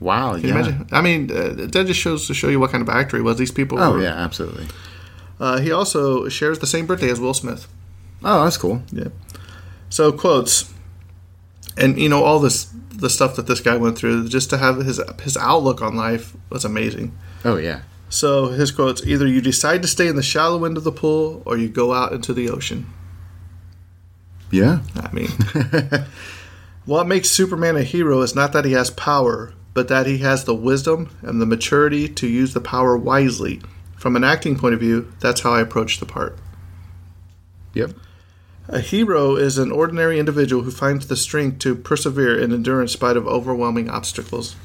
wow. 0.00 0.32
Can 0.34 0.42
you 0.42 0.48
yeah. 0.48 0.54
imagine? 0.54 0.88
I 0.90 1.00
mean, 1.00 1.30
uh, 1.30 1.66
that 1.68 1.84
just 1.86 2.00
shows 2.00 2.26
to 2.26 2.34
show 2.34 2.48
you 2.48 2.58
what 2.58 2.72
kind 2.72 2.82
of 2.82 2.88
actor 2.88 3.16
he 3.16 3.22
was. 3.22 3.38
These 3.38 3.52
people. 3.52 3.78
Oh 3.78 3.92
were- 3.92 4.02
yeah, 4.02 4.14
absolutely. 4.14 4.66
Uh, 5.38 5.60
he 5.60 5.70
also 5.70 6.28
shares 6.28 6.58
the 6.58 6.66
same 6.66 6.86
birthday 6.86 7.10
as 7.10 7.20
Will 7.20 7.32
Smith. 7.32 7.68
Oh, 8.24 8.44
that's 8.44 8.56
cool. 8.56 8.82
Yeah. 8.90 9.08
So 9.88 10.10
quotes, 10.10 10.72
and 11.78 11.98
you 11.98 12.08
know 12.08 12.24
all 12.24 12.40
this 12.40 12.64
the 12.92 13.08
stuff 13.08 13.36
that 13.36 13.46
this 13.46 13.60
guy 13.60 13.76
went 13.76 13.96
through. 13.96 14.28
Just 14.28 14.50
to 14.50 14.58
have 14.58 14.78
his 14.78 15.00
his 15.22 15.36
outlook 15.36 15.80
on 15.80 15.94
life 15.94 16.36
was 16.50 16.64
amazing. 16.64 17.16
Oh 17.44 17.56
yeah. 17.56 17.82
So 18.10 18.48
his 18.48 18.70
quotes: 18.72 19.06
either 19.06 19.26
you 19.26 19.40
decide 19.40 19.80
to 19.82 19.88
stay 19.88 20.08
in 20.08 20.16
the 20.16 20.22
shallow 20.22 20.64
end 20.64 20.76
of 20.76 20.84
the 20.84 20.92
pool, 20.92 21.42
or 21.46 21.56
you 21.56 21.68
go 21.68 21.94
out 21.94 22.12
into 22.12 22.34
the 22.34 22.50
ocean. 22.50 22.92
Yeah. 24.50 24.80
I 24.96 25.12
mean, 25.12 25.30
what 26.84 27.06
makes 27.06 27.30
Superman 27.30 27.76
a 27.76 27.84
hero 27.84 28.20
is 28.20 28.34
not 28.34 28.52
that 28.52 28.64
he 28.64 28.72
has 28.72 28.90
power, 28.90 29.54
but 29.74 29.88
that 29.88 30.06
he 30.06 30.18
has 30.18 30.44
the 30.44 30.54
wisdom 30.54 31.16
and 31.22 31.40
the 31.40 31.46
maturity 31.46 32.08
to 32.08 32.26
use 32.26 32.52
the 32.52 32.60
power 32.60 32.96
wisely. 32.96 33.62
From 33.96 34.16
an 34.16 34.24
acting 34.24 34.58
point 34.58 34.74
of 34.74 34.80
view, 34.80 35.12
that's 35.20 35.42
how 35.42 35.52
I 35.52 35.60
approach 35.60 36.00
the 36.00 36.06
part. 36.06 36.36
Yep. 37.74 37.92
A 38.68 38.80
hero 38.80 39.36
is 39.36 39.58
an 39.58 39.70
ordinary 39.70 40.18
individual 40.18 40.62
who 40.62 40.70
finds 40.70 41.06
the 41.06 41.16
strength 41.16 41.58
to 41.60 41.74
persevere 41.74 42.40
and 42.40 42.52
endure 42.52 42.80
in 42.80 42.88
spite 42.88 43.16
of 43.16 43.26
overwhelming 43.26 43.88
obstacles. 43.88 44.56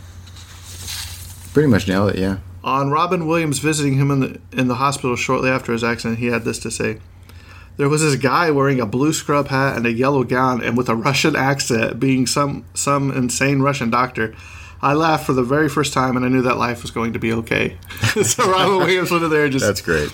Pretty 1.53 1.67
much 1.67 1.87
nailed 1.87 2.11
it. 2.11 2.19
Yeah. 2.19 2.37
On 2.65 2.89
Robin 2.89 3.27
Williams 3.27 3.59
visiting 3.59 3.93
him 3.93 4.09
in 4.09 4.19
the 4.19 4.39
in 4.51 4.67
the 4.67 4.75
hospital 4.75 5.15
shortly 5.15 5.51
after 5.51 5.71
his 5.71 5.83
accident, 5.83 6.17
he 6.19 6.25
had 6.25 6.45
this 6.45 6.57
to 6.59 6.71
say: 6.71 6.97
"There 7.77 7.87
was 7.87 8.01
this 8.01 8.15
guy 8.15 8.49
wearing 8.49 8.81
a 8.81 8.87
blue 8.87 9.13
scrub 9.13 9.49
hat 9.49 9.77
and 9.77 9.85
a 9.85 9.91
yellow 9.91 10.23
gown, 10.23 10.63
and 10.63 10.75
with 10.75 10.89
a 10.89 10.95
Russian 10.95 11.35
accent, 11.35 11.99
being 11.99 12.25
some 12.25 12.65
some 12.73 13.11
insane 13.11 13.61
Russian 13.61 13.91
doctor." 13.91 14.33
I 14.81 14.93
laughed 14.93 15.25
for 15.27 15.33
the 15.33 15.43
very 15.43 15.69
first 15.69 15.93
time, 15.93 16.17
and 16.17 16.25
I 16.25 16.29
knew 16.29 16.41
that 16.41 16.57
life 16.57 16.81
was 16.81 16.91
going 16.91 17.13
to 17.13 17.19
be 17.19 17.31
okay. 17.33 17.77
so 18.23 18.51
Robin 18.51 18.77
Williams 18.77 19.11
went 19.11 19.23
in 19.23 19.29
there 19.29 19.45
and 19.45 19.53
just 19.53 19.65
That's 19.65 19.81
great. 19.81 20.11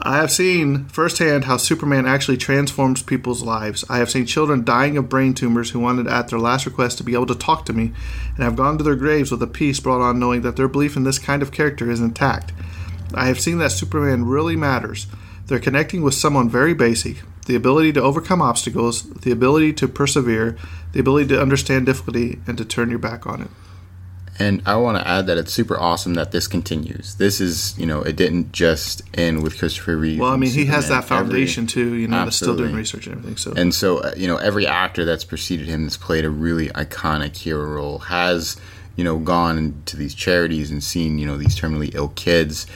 I 0.00 0.18
have 0.18 0.30
seen 0.30 0.84
firsthand 0.84 1.46
how 1.46 1.56
Superman 1.56 2.06
actually 2.06 2.36
transforms 2.36 3.02
people's 3.02 3.42
lives. 3.42 3.84
I 3.90 3.98
have 3.98 4.10
seen 4.10 4.26
children 4.26 4.62
dying 4.62 4.96
of 4.96 5.08
brain 5.08 5.34
tumors 5.34 5.70
who 5.70 5.80
wanted 5.80 6.06
at 6.06 6.28
their 6.28 6.38
last 6.38 6.66
request 6.66 6.98
to 6.98 7.04
be 7.04 7.14
able 7.14 7.26
to 7.26 7.34
talk 7.34 7.66
to 7.66 7.72
me, 7.72 7.92
and 8.36 8.44
have 8.44 8.54
gone 8.54 8.78
to 8.78 8.84
their 8.84 8.94
graves 8.94 9.32
with 9.32 9.42
a 9.42 9.48
peace 9.48 9.80
brought 9.80 10.00
on 10.00 10.20
knowing 10.20 10.42
that 10.42 10.54
their 10.54 10.68
belief 10.68 10.96
in 10.96 11.02
this 11.02 11.18
kind 11.18 11.42
of 11.42 11.50
character 11.50 11.90
is 11.90 12.00
intact. 12.00 12.52
I 13.12 13.26
have 13.26 13.40
seen 13.40 13.58
that 13.58 13.72
Superman 13.72 14.26
really 14.26 14.54
matters. 14.54 15.08
They're 15.46 15.58
connecting 15.58 16.02
with 16.02 16.14
someone 16.14 16.48
very 16.48 16.74
basic 16.74 17.22
the 17.46 17.56
ability 17.56 17.94
to 17.94 18.02
overcome 18.02 18.42
obstacles, 18.42 19.02
the 19.10 19.32
ability 19.32 19.72
to 19.72 19.88
persevere, 19.88 20.56
the 20.92 21.00
ability 21.00 21.26
to 21.28 21.40
understand 21.40 21.86
difficulty, 21.86 22.38
and 22.46 22.56
to 22.58 22.64
turn 22.64 22.90
your 22.90 22.98
back 22.98 23.26
on 23.26 23.40
it. 23.40 23.48
And 24.40 24.62
I 24.66 24.76
want 24.76 24.96
to 24.98 25.06
add 25.08 25.26
that 25.26 25.36
it's 25.36 25.52
super 25.52 25.78
awesome 25.78 26.14
that 26.14 26.30
this 26.30 26.46
continues. 26.46 27.16
This 27.16 27.40
is, 27.40 27.76
you 27.78 27.86
know, 27.86 28.02
it 28.02 28.14
didn't 28.14 28.52
just 28.52 29.02
end 29.14 29.42
with 29.42 29.58
Christopher 29.58 29.96
Reeve. 29.96 30.20
Well, 30.20 30.30
I 30.32 30.36
mean, 30.36 30.50
he 30.50 30.66
has 30.66 30.88
that 30.90 31.04
foundation 31.04 31.64
Every- 31.64 31.72
too, 31.72 31.94
you 31.94 32.06
know, 32.08 32.24
that's 32.24 32.36
still 32.36 32.56
doing 32.56 32.74
research 32.74 33.06
and 33.08 33.16
everything. 33.16 33.36
So, 33.36 33.52
And 33.56 33.74
so, 33.74 33.98
uh, 33.98 34.12
you 34.16 34.28
know, 34.28 34.36
every 34.36 34.66
actor 34.66 35.04
that's 35.04 35.24
preceded 35.24 35.66
him 35.66 35.84
that's 35.84 35.96
played 35.96 36.24
a 36.24 36.30
really 36.30 36.68
iconic 36.68 37.36
hero 37.36 37.64
role 37.64 37.98
has, 37.98 38.56
you 38.96 39.02
know, 39.04 39.18
gone 39.18 39.58
into 39.58 39.96
these 39.96 40.14
charities 40.14 40.70
and 40.70 40.84
seen, 40.84 41.18
you 41.18 41.26
know, 41.26 41.36
these 41.36 41.58
terminally 41.58 41.92
ill 41.94 42.08
kids 42.08 42.66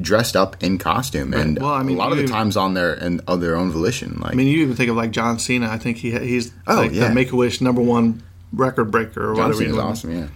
dressed 0.00 0.34
up 0.34 0.60
in 0.60 0.78
costume, 0.78 1.32
and 1.32 1.60
Well, 1.60 1.70
I 1.70 1.84
mean, 1.84 1.94
a 1.96 1.98
lot 2.00 2.10
of 2.10 2.18
the 2.18 2.26
times 2.26 2.56
on 2.56 2.74
their 2.74 2.92
and 2.94 3.20
of 3.28 3.40
their 3.40 3.54
own 3.54 3.70
volition. 3.70 4.18
Like, 4.20 4.32
I 4.32 4.34
mean, 4.34 4.48
you 4.48 4.58
even 4.62 4.74
think 4.74 4.90
of 4.90 4.96
like 4.96 5.12
John 5.12 5.38
Cena. 5.38 5.68
I 5.70 5.78
think 5.78 5.98
he 5.98 6.10
he's 6.18 6.50
Oh, 6.66 6.74
like 6.76 6.92
yeah. 6.92 7.08
the 7.08 7.14
Make 7.14 7.30
a 7.30 7.36
Wish 7.36 7.60
number 7.60 7.80
one 7.80 8.20
record 8.52 8.90
breaker 8.90 9.30
or 9.30 9.36
John 9.36 9.44
whatever. 9.50 9.62
Cena's 9.62 9.78
awesome. 9.78 10.18
Yeah. 10.18 10.26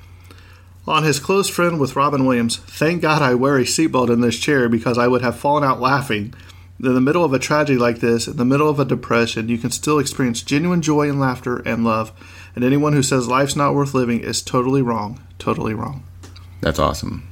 On 0.88 1.02
his 1.02 1.18
close 1.18 1.48
friend 1.48 1.80
with 1.80 1.96
Robin 1.96 2.24
Williams, 2.24 2.58
thank 2.58 3.02
God 3.02 3.20
I 3.20 3.34
wear 3.34 3.56
a 3.56 3.64
seatbelt 3.64 4.08
in 4.08 4.20
this 4.20 4.38
chair 4.38 4.68
because 4.68 4.98
I 4.98 5.08
would 5.08 5.22
have 5.22 5.36
fallen 5.36 5.64
out 5.64 5.80
laughing. 5.80 6.32
In 6.78 6.94
the 6.94 7.00
middle 7.00 7.24
of 7.24 7.32
a 7.32 7.40
tragedy 7.40 7.76
like 7.76 7.98
this, 7.98 8.28
in 8.28 8.36
the 8.36 8.44
middle 8.44 8.68
of 8.68 8.78
a 8.78 8.84
depression, 8.84 9.48
you 9.48 9.58
can 9.58 9.72
still 9.72 9.98
experience 9.98 10.42
genuine 10.42 10.82
joy 10.82 11.08
and 11.08 11.18
laughter 11.18 11.56
and 11.56 11.84
love. 11.84 12.12
And 12.54 12.62
anyone 12.62 12.92
who 12.92 13.02
says 13.02 13.26
life's 13.26 13.56
not 13.56 13.74
worth 13.74 13.94
living 13.94 14.20
is 14.20 14.42
totally 14.42 14.80
wrong. 14.80 15.20
Totally 15.38 15.74
wrong. 15.74 16.04
That's 16.60 16.78
awesome. 16.78 17.28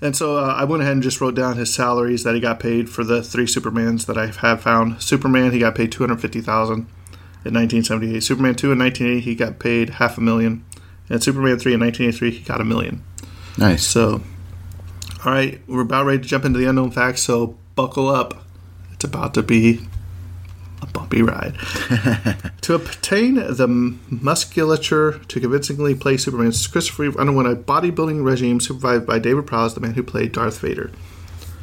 And 0.00 0.16
so 0.16 0.36
uh, 0.38 0.54
I 0.58 0.64
went 0.64 0.82
ahead 0.82 0.94
and 0.94 1.02
just 1.02 1.20
wrote 1.20 1.36
down 1.36 1.56
his 1.56 1.72
salaries 1.72 2.24
that 2.24 2.34
he 2.34 2.40
got 2.40 2.58
paid 2.58 2.90
for 2.90 3.04
the 3.04 3.22
three 3.22 3.46
Supermans 3.46 4.06
that 4.06 4.18
I 4.18 4.26
have 4.26 4.62
found. 4.62 5.00
Superman, 5.00 5.52
he 5.52 5.60
got 5.60 5.76
paid 5.76 5.92
two 5.92 6.02
hundred 6.02 6.20
fifty 6.20 6.40
thousand 6.40 6.86
in 7.44 7.54
nineteen 7.54 7.84
seventy 7.84 8.16
eight. 8.16 8.24
Superman 8.24 8.56
two 8.56 8.72
in 8.72 8.78
nineteen 8.78 9.06
eighty, 9.06 9.20
he 9.20 9.34
got 9.34 9.58
paid 9.58 9.90
half 9.90 10.18
a 10.18 10.20
million, 10.20 10.65
and 11.08 11.22
Superman 11.22 11.58
three 11.58 11.74
in 11.74 11.80
nineteen 11.80 12.08
eighty 12.08 12.16
three, 12.16 12.30
he 12.30 12.44
got 12.44 12.60
a 12.60 12.64
million. 12.64 13.02
Nice. 13.58 13.86
So, 13.86 14.22
all 15.24 15.32
right, 15.32 15.60
we're 15.66 15.80
about 15.80 16.06
ready 16.06 16.22
to 16.22 16.28
jump 16.28 16.44
into 16.44 16.58
the 16.58 16.66
unknown 16.66 16.90
facts. 16.90 17.22
So 17.22 17.56
buckle 17.74 18.08
up. 18.08 18.44
It's 18.92 19.04
about 19.04 19.34
to 19.34 19.42
be 19.42 19.80
a 20.82 20.86
bumpy 20.86 21.22
ride. 21.22 21.54
to 22.62 22.74
obtain 22.74 23.34
the 23.34 23.68
musculature 24.10 25.18
to 25.18 25.40
convincingly 25.40 25.94
play 25.94 26.16
Superman, 26.16 26.52
Christopher 26.52 27.02
Reeve 27.02 27.16
underwent 27.16 27.48
a 27.48 27.56
bodybuilding 27.56 28.24
regime 28.24 28.60
supervised 28.60 29.06
by 29.06 29.18
David 29.18 29.46
Prowse, 29.46 29.74
the 29.74 29.80
man 29.80 29.94
who 29.94 30.02
played 30.02 30.32
Darth 30.32 30.60
Vader. 30.60 30.90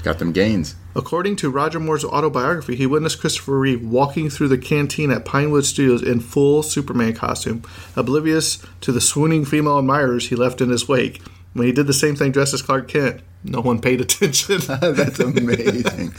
Got 0.03 0.19
them 0.19 0.31
gains. 0.31 0.75
According 0.95 1.37
to 1.37 1.49
Roger 1.49 1.79
Moore's 1.79 2.05
autobiography, 2.05 2.75
he 2.75 2.85
witnessed 2.85 3.19
Christopher 3.19 3.57
Reeve 3.57 3.83
walking 3.83 4.29
through 4.29 4.49
the 4.49 4.59
canteen 4.59 5.09
at 5.09 5.25
Pinewood 5.25 5.65
Studios 5.65 6.03
in 6.03 6.19
full 6.19 6.61
Superman 6.61 7.13
costume, 7.13 7.63
oblivious 7.95 8.59
to 8.81 8.91
the 8.91 9.01
swooning 9.01 9.43
female 9.43 9.79
admirers 9.79 10.29
he 10.29 10.35
left 10.35 10.61
in 10.61 10.69
his 10.69 10.87
wake. 10.87 11.21
When 11.53 11.65
he 11.65 11.73
did 11.73 11.87
the 11.87 11.93
same 11.93 12.15
thing 12.15 12.31
dressed 12.31 12.53
as 12.53 12.61
Clark 12.61 12.87
Kent, 12.87 13.21
no 13.43 13.61
one 13.61 13.79
paid 13.79 14.01
attention. 14.01 14.59
That's 14.67 15.19
amazing. 15.19 16.09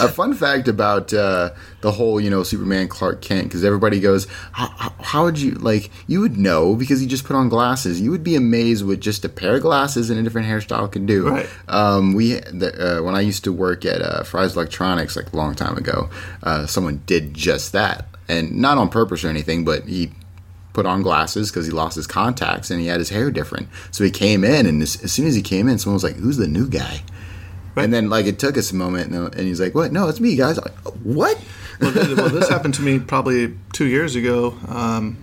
a 0.00 0.08
fun 0.08 0.34
fact 0.34 0.68
about 0.68 1.12
uh, 1.14 1.50
the 1.80 1.92
whole, 1.92 2.20
you 2.20 2.28
know, 2.28 2.42
Superman 2.42 2.88
Clark 2.88 3.22
Kent, 3.22 3.44
because 3.44 3.64
everybody 3.64 4.00
goes, 4.00 4.26
how, 4.52 5.24
would 5.24 5.38
you, 5.38 5.52
like, 5.52 5.90
you 6.06 6.20
would 6.20 6.36
know 6.36 6.74
because 6.74 7.00
he 7.00 7.06
just 7.06 7.24
put 7.24 7.36
on 7.36 7.48
glasses. 7.48 8.00
You 8.00 8.10
would 8.10 8.24
be 8.24 8.34
amazed 8.34 8.84
what 8.86 9.00
just 9.00 9.24
a 9.24 9.28
pair 9.28 9.56
of 9.56 9.62
glasses 9.62 10.10
and 10.10 10.18
a 10.18 10.22
different 10.22 10.48
hairstyle 10.48 10.90
can 10.90 11.06
do. 11.06 11.28
Right. 11.28 11.48
Um, 11.68 12.14
we, 12.14 12.34
the, 12.34 12.98
uh, 12.98 13.02
when 13.02 13.14
I 13.14 13.20
used 13.20 13.44
to 13.44 13.52
work 13.52 13.84
at 13.84 14.02
uh, 14.02 14.24
Fry's 14.24 14.56
Electronics, 14.56 15.16
like 15.16 15.32
a 15.32 15.36
long 15.36 15.54
time 15.54 15.76
ago, 15.76 16.10
uh, 16.42 16.66
someone 16.66 17.02
did 17.06 17.34
just 17.34 17.72
that. 17.72 18.06
And 18.28 18.52
not 18.52 18.78
on 18.78 18.88
purpose 18.88 19.24
or 19.24 19.28
anything, 19.28 19.64
but 19.64 19.84
he 19.84 20.10
put 20.72 20.86
on 20.86 21.02
glasses 21.02 21.50
because 21.50 21.66
he 21.66 21.72
lost 21.72 21.96
his 21.96 22.06
contacts 22.06 22.70
and 22.70 22.80
he 22.80 22.86
had 22.86 22.98
his 22.98 23.10
hair 23.10 23.30
different. 23.30 23.68
So 23.90 24.04
he 24.04 24.10
came 24.10 24.42
in, 24.44 24.66
and 24.66 24.82
as, 24.82 25.02
as 25.02 25.12
soon 25.12 25.26
as 25.26 25.34
he 25.34 25.42
came 25.42 25.68
in, 25.68 25.78
someone 25.78 25.94
was 25.94 26.04
like, 26.04 26.16
"Who's 26.16 26.36
the 26.38 26.48
new 26.48 26.68
guy?" 26.68 27.02
And 27.76 27.92
then 27.92 28.10
like 28.10 28.26
it 28.26 28.38
took 28.38 28.56
us 28.58 28.70
a 28.72 28.74
moment, 28.76 29.12
and, 29.12 29.34
and 29.34 29.46
he's 29.46 29.60
like, 29.60 29.74
"What? 29.74 29.92
No, 29.92 30.08
it's 30.08 30.20
me, 30.20 30.36
guys." 30.36 30.58
I'm 30.58 30.64
like, 30.64 30.78
what? 31.02 31.38
well, 31.80 31.90
this, 31.90 32.16
well, 32.16 32.28
this 32.28 32.48
happened 32.48 32.74
to 32.74 32.82
me 32.82 32.98
probably 32.98 33.54
two 33.72 33.86
years 33.86 34.14
ago. 34.14 34.54
Um, 34.68 35.16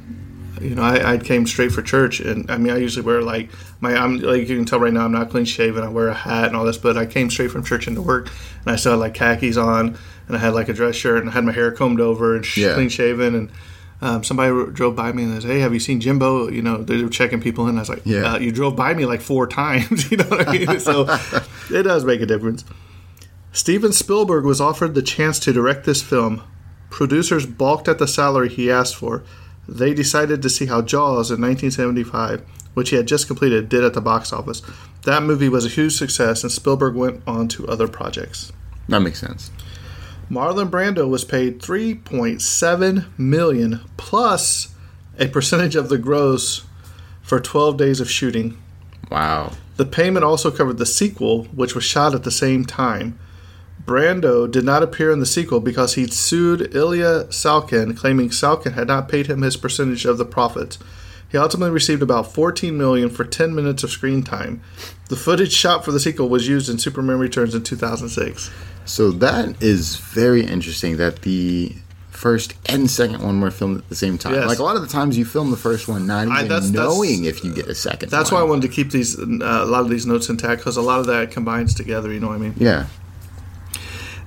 you 0.59 0.75
know, 0.75 0.81
I, 0.81 1.13
I 1.13 1.17
came 1.17 1.47
straight 1.47 1.71
for 1.71 1.81
church, 1.81 2.19
and 2.19 2.49
I 2.51 2.57
mean, 2.57 2.73
I 2.73 2.77
usually 2.77 3.05
wear 3.05 3.21
like 3.21 3.49
my. 3.81 3.95
I'm 3.95 4.17
like 4.19 4.47
you 4.49 4.55
can 4.57 4.65
tell 4.65 4.79
right 4.79 4.91
now, 4.91 5.05
I'm 5.05 5.11
not 5.11 5.29
clean 5.29 5.45
shaven. 5.45 5.83
I 5.83 5.89
wear 5.89 6.07
a 6.09 6.13
hat 6.13 6.45
and 6.47 6.55
all 6.55 6.65
this, 6.65 6.77
but 6.77 6.97
I 6.97 7.05
came 7.05 7.29
straight 7.29 7.51
from 7.51 7.63
church 7.63 7.87
into 7.87 8.01
work, 8.01 8.29
and 8.65 8.71
I 8.71 8.75
still 8.75 8.91
had 8.93 8.99
like 8.99 9.13
khakis 9.13 9.55
on, 9.57 9.97
and 10.27 10.35
I 10.35 10.39
had 10.39 10.53
like 10.53 10.69
a 10.69 10.73
dress 10.73 10.95
shirt, 10.95 11.21
and 11.21 11.29
I 11.29 11.33
had 11.33 11.45
my 11.45 11.51
hair 11.53 11.71
combed 11.71 12.01
over 12.01 12.35
and 12.35 12.45
sh- 12.45 12.57
Yeah. 12.57 12.73
clean 12.75 12.89
shaven, 12.89 13.33
and. 13.35 13.51
Um, 14.01 14.23
somebody 14.23 14.71
drove 14.71 14.95
by 14.95 15.11
me 15.11 15.23
and 15.23 15.35
they 15.35 15.41
said, 15.41 15.51
"Hey, 15.51 15.59
have 15.59 15.73
you 15.73 15.79
seen 15.79 15.99
Jimbo?" 15.99 16.49
You 16.49 16.61
know, 16.61 16.77
they 16.83 17.03
were 17.03 17.09
checking 17.09 17.41
people 17.41 17.67
in. 17.67 17.77
I 17.77 17.81
was 17.81 17.89
like, 17.89 18.01
Yeah. 18.05 18.33
uh, 18.33 18.37
you 18.39 18.51
drove 18.51 18.75
by 18.75 18.93
me 18.93 19.05
like 19.05 19.21
four 19.21 19.45
times." 19.47 20.09
you 20.11 20.17
know 20.17 20.25
what 20.25 20.47
I 20.47 20.51
mean? 20.53 20.79
So 20.79 21.05
it 21.69 21.83
does 21.83 22.05
make 22.05 22.21
a 22.21 22.25
difference. 22.25 22.63
Steven 23.51 23.91
Spielberg 23.91 24.45
was 24.45 24.61
offered 24.61 24.93
the 24.95 25.01
chance 25.01 25.39
to 25.39 25.51
direct 25.51 25.85
this 25.85 26.01
film. 26.01 26.43
Producers 26.89 27.45
balked 27.45 27.87
at 27.87 27.99
the 27.99 28.07
salary 28.07 28.47
he 28.49 28.71
asked 28.71 28.95
for. 28.95 29.23
They 29.67 29.93
decided 29.93 30.41
to 30.43 30.49
see 30.49 30.65
how 30.67 30.81
Jaws 30.81 31.29
in 31.29 31.41
1975, 31.41 32.41
which 32.73 32.89
he 32.91 32.95
had 32.95 33.07
just 33.07 33.27
completed, 33.27 33.69
did 33.69 33.83
at 33.83 33.93
the 33.93 34.01
box 34.01 34.31
office. 34.33 34.61
That 35.03 35.23
movie 35.23 35.49
was 35.49 35.65
a 35.65 35.69
huge 35.69 35.93
success, 35.95 36.43
and 36.43 36.51
Spielberg 36.51 36.95
went 36.95 37.21
on 37.27 37.47
to 37.49 37.67
other 37.67 37.87
projects. 37.87 38.51
That 38.87 38.99
makes 39.01 39.19
sense. 39.19 39.51
Marlon 40.29 40.69
Brando 40.69 41.09
was 41.09 41.23
paid 41.23 41.59
3.7 41.59 43.05
million 43.17 43.81
plus 43.97 44.75
a 45.17 45.27
percentage 45.27 45.75
of 45.75 45.89
the 45.89 45.97
gross 45.97 46.65
for 47.21 47.39
12 47.39 47.77
days 47.77 47.99
of 47.99 48.09
shooting. 48.09 48.57
Wow. 49.09 49.53
The 49.77 49.85
payment 49.85 50.23
also 50.23 50.51
covered 50.51 50.77
the 50.77 50.85
sequel, 50.85 51.45
which 51.45 51.73
was 51.73 51.83
shot 51.83 52.13
at 52.13 52.23
the 52.23 52.31
same 52.31 52.63
time. 52.63 53.17
Brando 53.83 54.49
did 54.49 54.65
not 54.65 54.83
appear 54.83 55.11
in 55.11 55.19
the 55.19 55.25
sequel 55.25 55.59
because 55.59 55.95
he'd 55.95 56.13
sued 56.13 56.75
Ilya 56.75 57.25
Salkind, 57.29 57.97
claiming 57.97 58.29
Salkind 58.29 58.73
had 58.73 58.87
not 58.87 59.09
paid 59.09 59.27
him 59.27 59.41
his 59.41 59.57
percentage 59.57 60.05
of 60.05 60.19
the 60.19 60.25
profits. 60.25 60.77
He 61.31 61.37
ultimately 61.37 61.71
received 61.71 62.01
about 62.01 62.33
14 62.33 62.75
million 62.77 63.09
for 63.09 63.23
10 63.23 63.53
minutes 63.53 63.83
of 63.83 63.91
screen 63.91 64.23
time. 64.23 64.61
The 65.09 65.15
footage 65.15 65.53
shot 65.53 65.85
for 65.85 65.91
the 65.91 65.99
sequel 65.99 66.27
was 66.29 66.47
used 66.47 66.69
in 66.69 66.79
Superman 66.79 67.19
Returns 67.19 67.53
in 67.53 67.63
2006. 67.63 68.49
So 68.85 69.11
that 69.11 69.61
is 69.61 69.97
very 69.97 70.43
interesting 70.45 70.97
that 70.97 71.21
the 71.21 71.75
first 72.09 72.55
and 72.65 72.89
second 72.89 73.21
one 73.21 73.39
were 73.39 73.51
filmed 73.51 73.77
at 73.77 73.87
the 73.89 73.95
same 73.95 74.17
time. 74.17 74.33
Yes. 74.33 74.47
Like 74.47 74.59
a 74.59 74.63
lot 74.63 74.75
of 74.75 74.81
the 74.81 74.87
times 74.87 75.17
you 75.17 75.23
film 75.23 75.51
the 75.51 75.57
first 75.57 75.87
one 75.87 76.05
not 76.07 76.23
even 76.23 76.33
I- 76.33 76.41
that's- 76.43 76.69
that's- 76.71 76.73
knowing 76.73 77.25
if 77.25 77.43
you 77.43 77.53
get 77.53 77.67
a 77.67 77.75
second 77.75 78.09
That's 78.09 78.31
one. 78.31 78.41
why 78.41 78.45
I 78.47 78.49
wanted 78.49 78.63
to 78.63 78.67
keep 78.69 78.91
these 78.91 79.17
uh, 79.17 79.23
a 79.39 79.65
lot 79.65 79.81
of 79.81 79.89
these 79.89 80.05
notes 80.07 80.27
intact 80.29 80.59
because 80.61 80.75
a 80.77 80.81
lot 80.81 80.99
of 80.99 81.05
that 81.05 81.31
combines 81.31 81.73
together. 81.75 82.11
You 82.11 82.19
know 82.19 82.27
what 82.27 82.35
I 82.35 82.39
mean? 82.39 82.55
Yeah. 82.57 82.87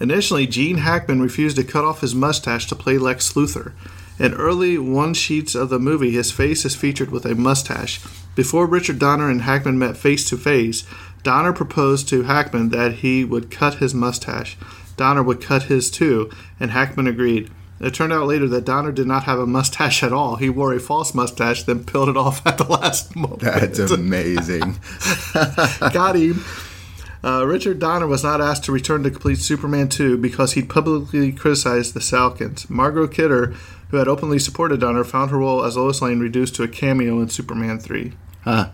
Initially, 0.01 0.47
Gene 0.47 0.79
Hackman 0.79 1.21
refused 1.21 1.57
to 1.57 1.65
cut 1.65 1.85
off 1.85 2.01
his 2.01 2.15
mustache 2.15 2.67
to 2.69 2.75
play 2.75 2.99
Lex 2.99 3.33
Luthor. 3.35 3.73
In 4.19 4.35
early 4.35 4.79
one 4.79 5.15
sheets 5.15 5.55
of 5.55 5.69
the 5.69 5.79
movie, 5.79 6.11
his 6.11 6.31
face 6.31 6.65
is 6.65 6.75
featured 6.75 7.11
with 7.11 7.25
a 7.25 7.35
mustache. 7.35 8.01
Before 8.35 8.67
Richard 8.67 8.99
Donner 8.99 9.31
and 9.31 9.43
Hackman 9.43 9.79
met 9.79 9.97
face 9.97 10.29
to 10.29 10.37
face, 10.37 10.85
Donner 11.23 11.53
proposed 11.53 12.09
to 12.09 12.25
Hackman 12.25 12.71
that 12.71 12.95
he 12.95 13.25
would 13.25 13.51
cut 13.51 13.75
his 13.75 13.95
mustache. 13.95 14.57
Donner 14.97 15.23
would 15.23 15.41
cut 15.41 15.65
his 15.65 15.91
too, 15.91 16.31
and 16.61 16.71
Hackman 16.71 17.07
agreed. 17.07 17.51
It 17.81 17.95
turned 17.95 18.13
out 18.13 18.29
later 18.29 18.47
that 18.49 18.65
Donner 18.65 18.93
did 18.93 19.09
not 19.09 19.25
have 19.25 19.41
a 19.41 19.47
mustache 19.47 20.05
at 20.05 20.13
all. 20.13 20.37
He 20.37 20.49
wore 20.49 20.73
a 20.73 20.79
false 20.79 21.15
mustache, 21.15 21.65
then 21.65 21.85
peeled 21.85 22.09
it 22.09 22.17
off 22.17 22.47
at 22.47 22.59
the 22.59 22.65
last 22.65 23.17
moment. 23.17 23.41
That's 23.41 23.79
amazing. 23.79 24.79
Got 25.81 26.17
him. 26.17 26.45
Uh, 27.25 27.47
Richard 27.47 27.79
Donner 27.79 28.07
was 28.07 28.25
not 28.25 28.41
asked 28.41 28.65
to 28.65 28.73
return 28.73 29.05
to 29.05 29.11
complete 29.11 29.39
Superman 29.39 29.89
2 29.89 30.19
because 30.19 30.53
he'd 30.53 30.69
publicly 30.69 31.31
criticized 31.31 31.95
the 31.95 32.01
Salkinds. 32.01 32.69
Margot 32.69 33.07
Kidder, 33.07 33.55
who 33.93 33.99
had 33.99 34.09
openly 34.09 34.39
supported 34.39 34.81
Donner, 34.81 35.05
found 35.05 35.31
her 35.31 35.37
role 35.37 35.63
as 35.63 35.77
Lois 35.77 36.01
Lane 36.01 36.19
reduced 36.19 36.55
to 36.55 36.63
a 36.63 36.69
cameo 36.69 37.21
in 37.21 37.29
Superman 37.29 37.79
3. 37.79 38.15
Huh. 38.41 38.71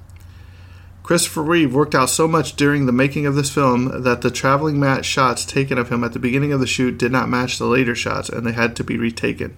Christopher 1.02 1.42
Reeve 1.42 1.74
worked 1.74 1.96
out 1.96 2.08
so 2.08 2.28
much 2.28 2.54
during 2.54 2.86
the 2.86 2.92
making 2.92 3.26
of 3.26 3.34
this 3.34 3.50
film 3.50 4.04
that 4.04 4.20
the 4.22 4.30
traveling 4.30 4.78
matte 4.78 5.04
shots 5.04 5.44
taken 5.44 5.76
of 5.76 5.88
him 5.88 6.04
at 6.04 6.12
the 6.12 6.20
beginning 6.20 6.52
of 6.52 6.60
the 6.60 6.68
shoot 6.68 6.98
did 6.98 7.10
not 7.10 7.28
match 7.28 7.58
the 7.58 7.66
later 7.66 7.96
shots 7.96 8.28
and 8.28 8.46
they 8.46 8.52
had 8.52 8.76
to 8.76 8.84
be 8.84 8.96
retaken. 8.96 9.56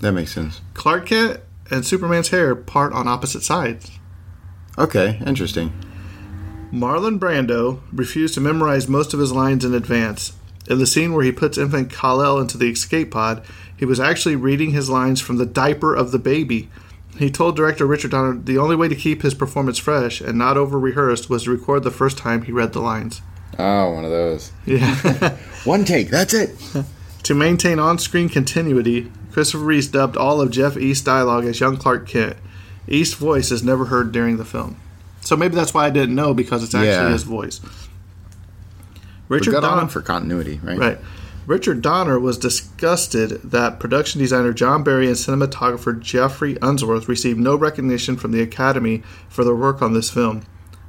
That 0.00 0.12
makes 0.12 0.32
sense. 0.32 0.60
Clark 0.74 1.06
Kent 1.06 1.40
and 1.68 1.84
Superman's 1.84 2.28
hair 2.28 2.54
part 2.54 2.92
on 2.92 3.08
opposite 3.08 3.42
sides. 3.42 3.90
Okay, 4.78 5.20
interesting. 5.26 5.72
Marlon 6.72 7.18
Brando 7.18 7.80
refused 7.92 8.34
to 8.34 8.40
memorize 8.40 8.86
most 8.86 9.12
of 9.12 9.18
his 9.18 9.32
lines 9.32 9.64
in 9.64 9.74
advance. 9.74 10.34
In 10.68 10.78
the 10.78 10.86
scene 10.86 11.12
where 11.12 11.24
he 11.24 11.32
puts 11.32 11.58
infant 11.58 11.90
Kal-El 11.90 12.38
into 12.38 12.56
the 12.56 12.70
escape 12.70 13.10
pod, 13.10 13.44
he 13.82 13.84
was 13.84 13.98
actually 13.98 14.36
reading 14.36 14.70
his 14.70 14.88
lines 14.88 15.20
from 15.20 15.38
the 15.38 15.44
diaper 15.44 15.92
of 15.92 16.12
the 16.12 16.18
baby. 16.20 16.68
He 17.18 17.32
told 17.32 17.56
director 17.56 17.84
Richard 17.84 18.12
Donner 18.12 18.36
the 18.38 18.56
only 18.56 18.76
way 18.76 18.86
to 18.86 18.94
keep 18.94 19.22
his 19.22 19.34
performance 19.34 19.76
fresh 19.76 20.20
and 20.20 20.38
not 20.38 20.56
over 20.56 20.78
rehearsed 20.78 21.28
was 21.28 21.42
to 21.42 21.50
record 21.50 21.82
the 21.82 21.90
first 21.90 22.16
time 22.16 22.42
he 22.42 22.52
read 22.52 22.74
the 22.74 22.80
lines. 22.80 23.22
Oh, 23.58 23.90
one 23.90 24.04
of 24.04 24.12
those. 24.12 24.52
Yeah. 24.66 25.36
One 25.64 25.84
take, 25.84 26.10
that's 26.10 26.32
it. 26.32 26.56
to 27.24 27.34
maintain 27.34 27.80
on 27.80 27.98
screen 27.98 28.28
continuity, 28.28 29.10
Christopher 29.32 29.64
Reeve 29.64 29.90
dubbed 29.90 30.16
all 30.16 30.40
of 30.40 30.52
Jeff 30.52 30.76
East's 30.76 31.04
dialogue 31.04 31.44
as 31.44 31.58
young 31.58 31.76
Clark 31.76 32.06
Kent. 32.06 32.36
East's 32.86 33.14
voice 33.16 33.50
is 33.50 33.64
never 33.64 33.86
heard 33.86 34.12
during 34.12 34.36
the 34.36 34.44
film. 34.44 34.76
So 35.22 35.36
maybe 35.36 35.56
that's 35.56 35.74
why 35.74 35.86
I 35.86 35.90
didn't 35.90 36.14
know 36.14 36.34
because 36.34 36.62
it's 36.62 36.72
actually 36.76 36.86
Yeah. 36.90 37.10
his 37.10 37.24
voice. 37.24 37.60
Richard 39.26 39.60
Donner 39.60 39.88
for 39.88 40.02
continuity, 40.02 40.60
right? 40.62 40.78
Right. 40.78 40.98
Richard 41.46 41.82
Donner 41.82 42.20
was 42.20 42.38
disgusted 42.38 43.30
that 43.42 43.80
production 43.80 44.20
designer 44.20 44.52
John 44.52 44.84
Barry 44.84 45.08
and 45.08 45.16
cinematographer 45.16 45.98
Geoffrey 45.98 46.56
Unsworth 46.62 47.08
received 47.08 47.40
no 47.40 47.56
recognition 47.56 48.16
from 48.16 48.30
the 48.30 48.42
Academy 48.42 49.02
for 49.28 49.42
their 49.42 49.54
work 49.54 49.82
on 49.82 49.92
this 49.92 50.08
film. 50.08 50.42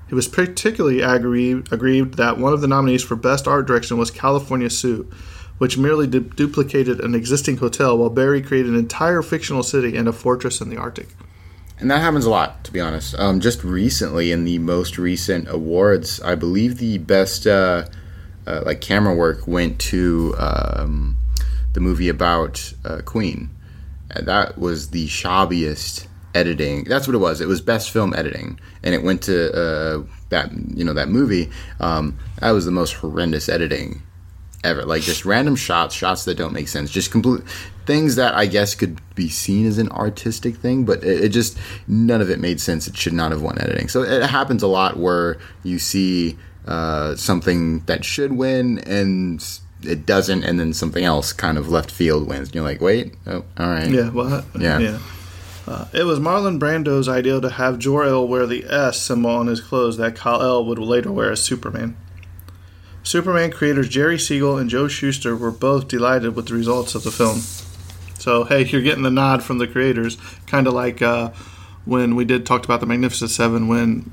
He 0.07 0.13
was 0.13 0.27
particularly 0.27 1.01
aggrieved, 1.01 1.73
aggrieved 1.73 2.15
that 2.15 2.37
one 2.37 2.53
of 2.53 2.61
the 2.61 2.67
nominees 2.67 3.03
for 3.03 3.15
Best 3.15 3.47
Art 3.47 3.65
Direction 3.65 3.97
was 3.97 4.11
California 4.11 4.69
Suit, 4.69 5.11
which 5.57 5.77
merely 5.77 6.05
du- 6.05 6.19
duplicated 6.19 6.99
an 6.99 7.15
existing 7.15 7.57
hotel 7.57 7.97
while 7.97 8.11
Barry 8.11 8.41
created 8.41 8.73
an 8.73 8.77
entire 8.77 9.23
fictional 9.23 9.63
city 9.63 9.97
and 9.97 10.07
a 10.07 10.13
fortress 10.13 10.61
in 10.61 10.69
the 10.69 10.77
Arctic. 10.77 11.07
And 11.79 11.89
that 11.89 12.01
happens 12.01 12.25
a 12.25 12.29
lot, 12.29 12.63
to 12.65 12.71
be 12.71 12.79
honest. 12.79 13.17
Um, 13.17 13.39
just 13.39 13.63
recently, 13.63 14.31
in 14.31 14.43
the 14.45 14.59
most 14.59 14.99
recent 14.99 15.49
awards, 15.49 16.21
I 16.21 16.35
believe 16.35 16.77
the 16.77 16.99
best 16.99 17.47
uh, 17.47 17.85
uh, 18.47 18.61
like 18.65 18.81
camera 18.81 19.13
work 19.15 19.47
went 19.47 19.79
to 19.79 20.35
um, 20.37 21.17
the 21.73 21.79
movie 21.79 22.09
about 22.09 22.73
uh, 22.85 23.01
Queen. 23.05 23.49
And 24.11 24.27
that 24.27 24.57
was 24.57 24.89
the 24.89 25.07
shabbiest 25.07 26.07
editing. 26.35 26.83
That's 26.85 27.07
what 27.07 27.15
it 27.15 27.19
was. 27.19 27.41
It 27.41 27.47
was 27.47 27.61
best 27.61 27.91
film 27.91 28.13
editing, 28.13 28.59
and 28.83 28.93
it 28.93 29.03
went 29.03 29.23
to 29.23 29.51
uh, 29.53 30.03
that 30.29 30.51
you 30.75 30.83
know 30.83 30.93
that 30.93 31.09
movie. 31.09 31.49
Um, 31.79 32.17
that 32.39 32.51
was 32.51 32.65
the 32.65 32.71
most 32.71 32.93
horrendous 32.93 33.49
editing 33.49 34.03
ever. 34.63 34.85
Like 34.85 35.01
just 35.01 35.25
random 35.25 35.55
shots, 35.55 35.95
shots 35.95 36.25
that 36.25 36.35
don't 36.35 36.53
make 36.53 36.67
sense, 36.67 36.89
just 36.91 37.11
complete 37.11 37.43
things 37.85 38.15
that 38.15 38.33
I 38.33 38.45
guess 38.45 38.75
could 38.75 39.01
be 39.15 39.29
seen 39.29 39.65
as 39.65 39.77
an 39.77 39.89
artistic 39.89 40.55
thing, 40.55 40.85
but 40.85 41.03
it, 41.03 41.25
it, 41.25 41.29
just 41.29 41.57
none 41.87 42.21
of 42.21 42.29
it 42.29 42.39
made 42.39 42.61
sense. 42.61 42.87
It 42.87 42.95
should 42.95 43.13
not 43.13 43.31
have 43.31 43.41
won 43.41 43.59
editing. 43.59 43.89
So 43.89 44.03
it 44.03 44.23
happens 44.23 44.63
a 44.63 44.67
lot 44.67 44.97
where 44.97 45.37
you 45.63 45.79
see 45.79 46.37
uh, 46.67 47.15
something 47.15 47.79
that 47.81 48.05
should 48.05 48.33
win 48.33 48.79
and 48.79 49.43
it 49.81 50.05
doesn't, 50.05 50.43
and 50.43 50.59
then 50.59 50.73
something 50.73 51.03
else 51.03 51.33
kind 51.33 51.57
of 51.57 51.69
left 51.69 51.91
field 51.91 52.27
wins. 52.27 52.47
And 52.49 52.55
you're 52.55 52.63
like, 52.63 52.81
wait, 52.81 53.15
oh, 53.27 53.43
all 53.57 53.67
right, 53.67 53.89
Yeah, 53.89 54.09
what? 54.09 54.45
Yeah. 54.57 54.79
yeah. 54.79 54.99
Uh, 55.65 55.85
it 55.93 56.03
was 56.03 56.19
Marlon 56.19 56.59
Brando's 56.59 57.07
idea 57.07 57.39
to 57.39 57.49
have 57.49 57.79
Jor-El 57.79 58.27
wear 58.27 58.45
the 58.45 58.65
S 58.65 59.01
symbol 59.01 59.31
on 59.31 59.47
his 59.47 59.61
clothes 59.61 59.97
that 59.97 60.15
Kal-El 60.15 60.65
would 60.65 60.79
later 60.79 61.11
wear 61.11 61.31
as 61.31 61.41
Superman. 61.41 61.95
Superman 63.01 63.51
creators 63.51 63.89
Jerry 63.89 64.17
Siegel 64.17 64.57
and 64.57 64.69
Joe 64.69 64.87
Shuster 64.87 65.35
were 65.35 65.51
both 65.51 65.87
delighted 65.87 66.35
with 66.35 66.47
the 66.47 66.53
results 66.53 66.95
of 66.95 67.03
the 67.03 67.11
film. 67.11 67.41
So, 68.17 68.45
hey, 68.45 68.63
you're 68.65 68.81
getting 68.81 69.03
the 69.03 69.11
nod 69.11 69.43
from 69.43 69.57
the 69.57 69.67
creators, 69.67 70.17
kind 70.47 70.67
of 70.67 70.73
like 70.73 71.01
uh, 71.01 71.31
when 71.85 72.15
we 72.15 72.23
did 72.23 72.45
talked 72.45 72.65
about 72.65 72.79
the 72.79 72.85
Magnificent 72.85 73.31
Seven 73.31 73.67
when 73.67 74.11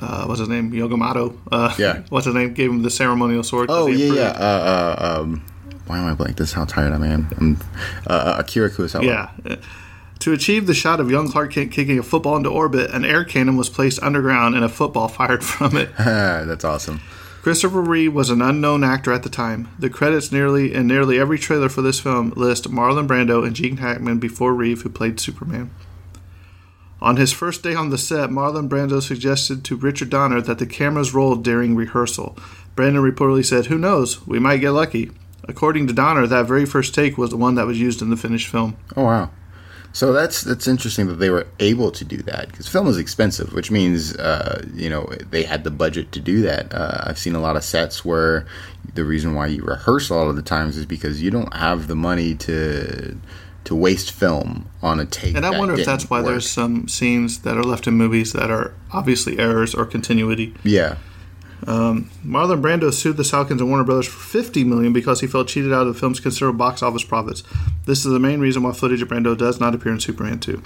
uh, 0.00 0.24
what's 0.26 0.40
his 0.40 0.48
name 0.48 0.72
Yogamato? 0.72 1.38
Uh, 1.50 1.74
Yeah. 1.78 2.02
what's 2.08 2.26
his 2.26 2.34
name? 2.34 2.54
Gave 2.54 2.70
him 2.70 2.82
the 2.82 2.90
ceremonial 2.90 3.42
sword. 3.42 3.66
Oh 3.70 3.86
yeah, 3.86 4.12
yeah. 4.12 4.28
Uh, 4.30 4.96
uh, 4.98 5.20
um, 5.22 5.44
why 5.86 5.98
am 5.98 6.06
I 6.06 6.14
blank? 6.14 6.36
This 6.36 6.48
is 6.48 6.54
how 6.54 6.64
tired 6.64 6.92
I 6.92 7.06
am. 7.06 7.28
I'm, 7.38 7.56
uh, 8.06 8.12
uh, 8.12 8.36
Akira 8.38 8.70
Kurosawa. 8.70 9.04
Yeah. 9.04 9.56
To 10.20 10.32
achieve 10.32 10.66
the 10.66 10.72
shot 10.74 11.00
of 11.00 11.10
young 11.10 11.28
Clark 11.30 11.52
Kent 11.52 11.70
kicking 11.72 11.98
a 11.98 12.02
football 12.02 12.36
into 12.36 12.48
orbit, 12.48 12.90
an 12.92 13.04
air 13.04 13.24
cannon 13.24 13.56
was 13.56 13.68
placed 13.68 14.02
underground 14.02 14.54
and 14.54 14.64
a 14.64 14.68
football 14.70 15.08
fired 15.18 15.44
from 15.44 15.76
it. 15.76 15.90
that's 15.98 16.64
awesome. 16.64 17.00
Christopher 17.42 17.82
Reeve 17.82 18.14
was 18.14 18.30
an 18.30 18.40
unknown 18.40 18.82
actor 18.82 19.12
at 19.12 19.22
the 19.22 19.28
time. 19.28 19.68
The 19.78 19.90
credits 19.90 20.32
nearly 20.32 20.72
in 20.72 20.86
nearly 20.86 21.18
every 21.20 21.38
trailer 21.38 21.68
for 21.68 21.82
this 21.82 22.00
film 22.00 22.30
list 22.36 22.70
Marlon 22.70 23.06
Brando 23.06 23.46
and 23.46 23.54
Gene 23.54 23.76
Hackman 23.76 24.18
before 24.18 24.54
Reeve, 24.54 24.80
who 24.80 24.88
played 24.88 25.20
Superman. 25.20 25.70
On 27.00 27.16
his 27.16 27.32
first 27.32 27.62
day 27.62 27.74
on 27.74 27.90
the 27.90 27.98
set, 27.98 28.30
Marlon 28.30 28.68
Brando 28.68 29.02
suggested 29.02 29.64
to 29.64 29.76
Richard 29.76 30.10
Donner 30.10 30.40
that 30.40 30.58
the 30.58 30.66
cameras 30.66 31.12
rolled 31.12 31.44
during 31.44 31.76
rehearsal. 31.76 32.36
Brando 32.76 33.02
reportedly 33.02 33.44
said, 33.44 33.66
Who 33.66 33.78
knows? 33.78 34.26
We 34.26 34.38
might 34.38 34.58
get 34.58 34.70
lucky. 34.70 35.10
According 35.46 35.86
to 35.88 35.92
Donner, 35.92 36.26
that 36.26 36.46
very 36.46 36.64
first 36.64 36.94
take 36.94 37.18
was 37.18 37.30
the 37.30 37.36
one 37.36 37.56
that 37.56 37.66
was 37.66 37.78
used 37.78 38.00
in 38.00 38.10
the 38.10 38.16
finished 38.16 38.48
film. 38.48 38.76
Oh 38.96 39.04
wow. 39.04 39.30
So 39.92 40.12
that's 40.12 40.42
that's 40.42 40.66
interesting 40.66 41.06
that 41.06 41.20
they 41.20 41.30
were 41.30 41.46
able 41.60 41.92
to 41.92 42.04
do 42.04 42.16
that 42.22 42.48
because 42.48 42.66
film 42.66 42.88
is 42.88 42.98
expensive, 42.98 43.52
which 43.52 43.70
means 43.70 44.16
uh, 44.16 44.66
you 44.74 44.90
know 44.90 45.08
they 45.30 45.44
had 45.44 45.62
the 45.62 45.70
budget 45.70 46.10
to 46.12 46.20
do 46.20 46.42
that. 46.42 46.74
Uh, 46.74 47.04
I've 47.04 47.18
seen 47.18 47.36
a 47.36 47.40
lot 47.40 47.54
of 47.54 47.62
sets 47.62 48.04
where 48.04 48.44
the 48.94 49.04
reason 49.04 49.34
why 49.34 49.46
you 49.46 49.62
rehearse 49.62 50.10
a 50.10 50.14
lot 50.14 50.26
of 50.26 50.34
the 50.34 50.42
times 50.42 50.76
is 50.76 50.84
because 50.84 51.22
you 51.22 51.30
don't 51.30 51.54
have 51.54 51.86
the 51.86 51.94
money 51.94 52.34
to 52.34 53.16
to 53.64 53.74
waste 53.74 54.10
film 54.10 54.68
on 54.82 55.00
a 55.00 55.06
take. 55.06 55.34
And 55.34 55.46
I 55.46 55.58
wonder 55.58 55.74
if 55.74 55.86
that's 55.86 56.10
why 56.10 56.20
work. 56.20 56.26
there's 56.26 56.50
some 56.50 56.86
scenes 56.88 57.40
that 57.40 57.56
are 57.56 57.64
left 57.64 57.86
in 57.86 57.94
movies 57.94 58.32
that 58.32 58.50
are 58.50 58.74
obviously 58.92 59.38
errors 59.38 59.74
or 59.74 59.86
continuity. 59.86 60.54
yeah 60.62 60.96
um, 61.66 62.10
Marlon 62.24 62.60
Brando 62.60 62.92
sued 62.92 63.16
the 63.16 63.22
Salkinds 63.22 63.60
and 63.60 63.68
Warner 63.68 63.84
Brothers 63.84 64.06
for 64.06 64.18
50 64.18 64.64
million 64.64 64.92
because 64.92 65.20
he 65.20 65.26
felt 65.26 65.48
cheated 65.48 65.72
out 65.72 65.86
of 65.86 65.94
the 65.94 65.98
film's 65.98 66.20
considerable 66.20 66.58
box 66.58 66.82
office 66.82 67.04
profits. 67.04 67.42
This 67.86 68.04
is 68.04 68.12
the 68.12 68.18
main 68.18 68.40
reason 68.40 68.62
why 68.62 68.72
footage 68.72 69.02
of 69.02 69.08
Brando 69.08 69.36
does 69.36 69.60
not 69.60 69.74
appear 69.74 69.92
in 69.92 70.00
Superman 70.00 70.40
2. 70.40 70.62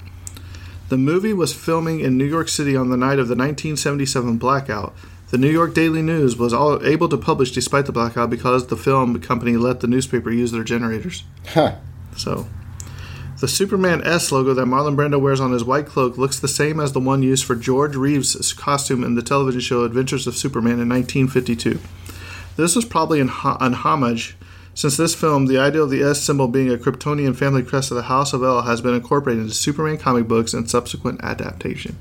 The 0.89 0.97
movie 0.97 1.33
was 1.33 1.53
filming 1.53 1.99
in 1.99 2.17
New 2.17 2.25
York 2.25 2.49
City 2.49 2.75
on 2.75 2.89
the 2.89 2.97
night 2.97 3.19
of 3.19 3.27
the 3.27 3.35
1977 3.35 4.37
blackout. 4.37 4.93
The 5.29 5.37
New 5.37 5.49
York 5.49 5.75
Daily 5.75 6.01
News 6.01 6.35
was 6.35 6.51
all 6.53 6.83
able 6.83 7.07
to 7.09 7.17
publish 7.17 7.51
despite 7.51 7.85
the 7.85 7.91
blackout 7.91 8.31
because 8.31 8.67
the 8.67 8.75
film 8.75 9.19
company 9.21 9.55
let 9.55 9.81
the 9.81 9.87
newspaper 9.87 10.31
use 10.31 10.51
their 10.51 10.63
generators. 10.63 11.23
Huh. 11.49 11.75
So, 12.17 12.47
the 13.39 13.47
Superman 13.47 14.05
S 14.05 14.31
logo 14.31 14.53
that 14.53 14.65
Marlon 14.65 14.95
Brando 14.95 15.19
wears 15.19 15.39
on 15.39 15.51
his 15.51 15.63
white 15.63 15.85
cloak 15.85 16.17
looks 16.17 16.39
the 16.39 16.47
same 16.47 16.79
as 16.79 16.91
the 16.91 16.99
one 16.99 17.23
used 17.23 17.45
for 17.45 17.55
George 17.55 17.95
Reeves' 17.95 18.53
costume 18.53 19.03
in 19.03 19.15
the 19.15 19.21
television 19.21 19.61
show 19.61 19.83
Adventures 19.83 20.27
of 20.27 20.35
Superman 20.35 20.79
in 20.79 20.89
1952. 20.89 21.79
This 22.57 22.75
was 22.75 22.83
probably 22.83 23.21
an, 23.21 23.29
ho- 23.29 23.57
an 23.61 23.73
homage, 23.73 24.35
since 24.73 24.97
this 24.97 25.15
film, 25.15 25.47
the 25.47 25.57
idea 25.57 25.81
of 25.81 25.89
the 25.89 26.03
S 26.03 26.21
symbol 26.21 26.47
being 26.47 26.71
a 26.71 26.77
Kryptonian 26.77 27.35
family 27.35 27.63
crest 27.63 27.91
of 27.91 27.95
the 27.95 28.03
House 28.03 28.33
of 28.33 28.43
El 28.43 28.61
has 28.61 28.81
been 28.81 28.93
incorporated 28.93 29.43
into 29.43 29.53
Superman 29.53 29.97
comic 29.97 30.27
books 30.27 30.53
and 30.53 30.69
subsequent 30.69 31.21
adaptation. 31.23 31.97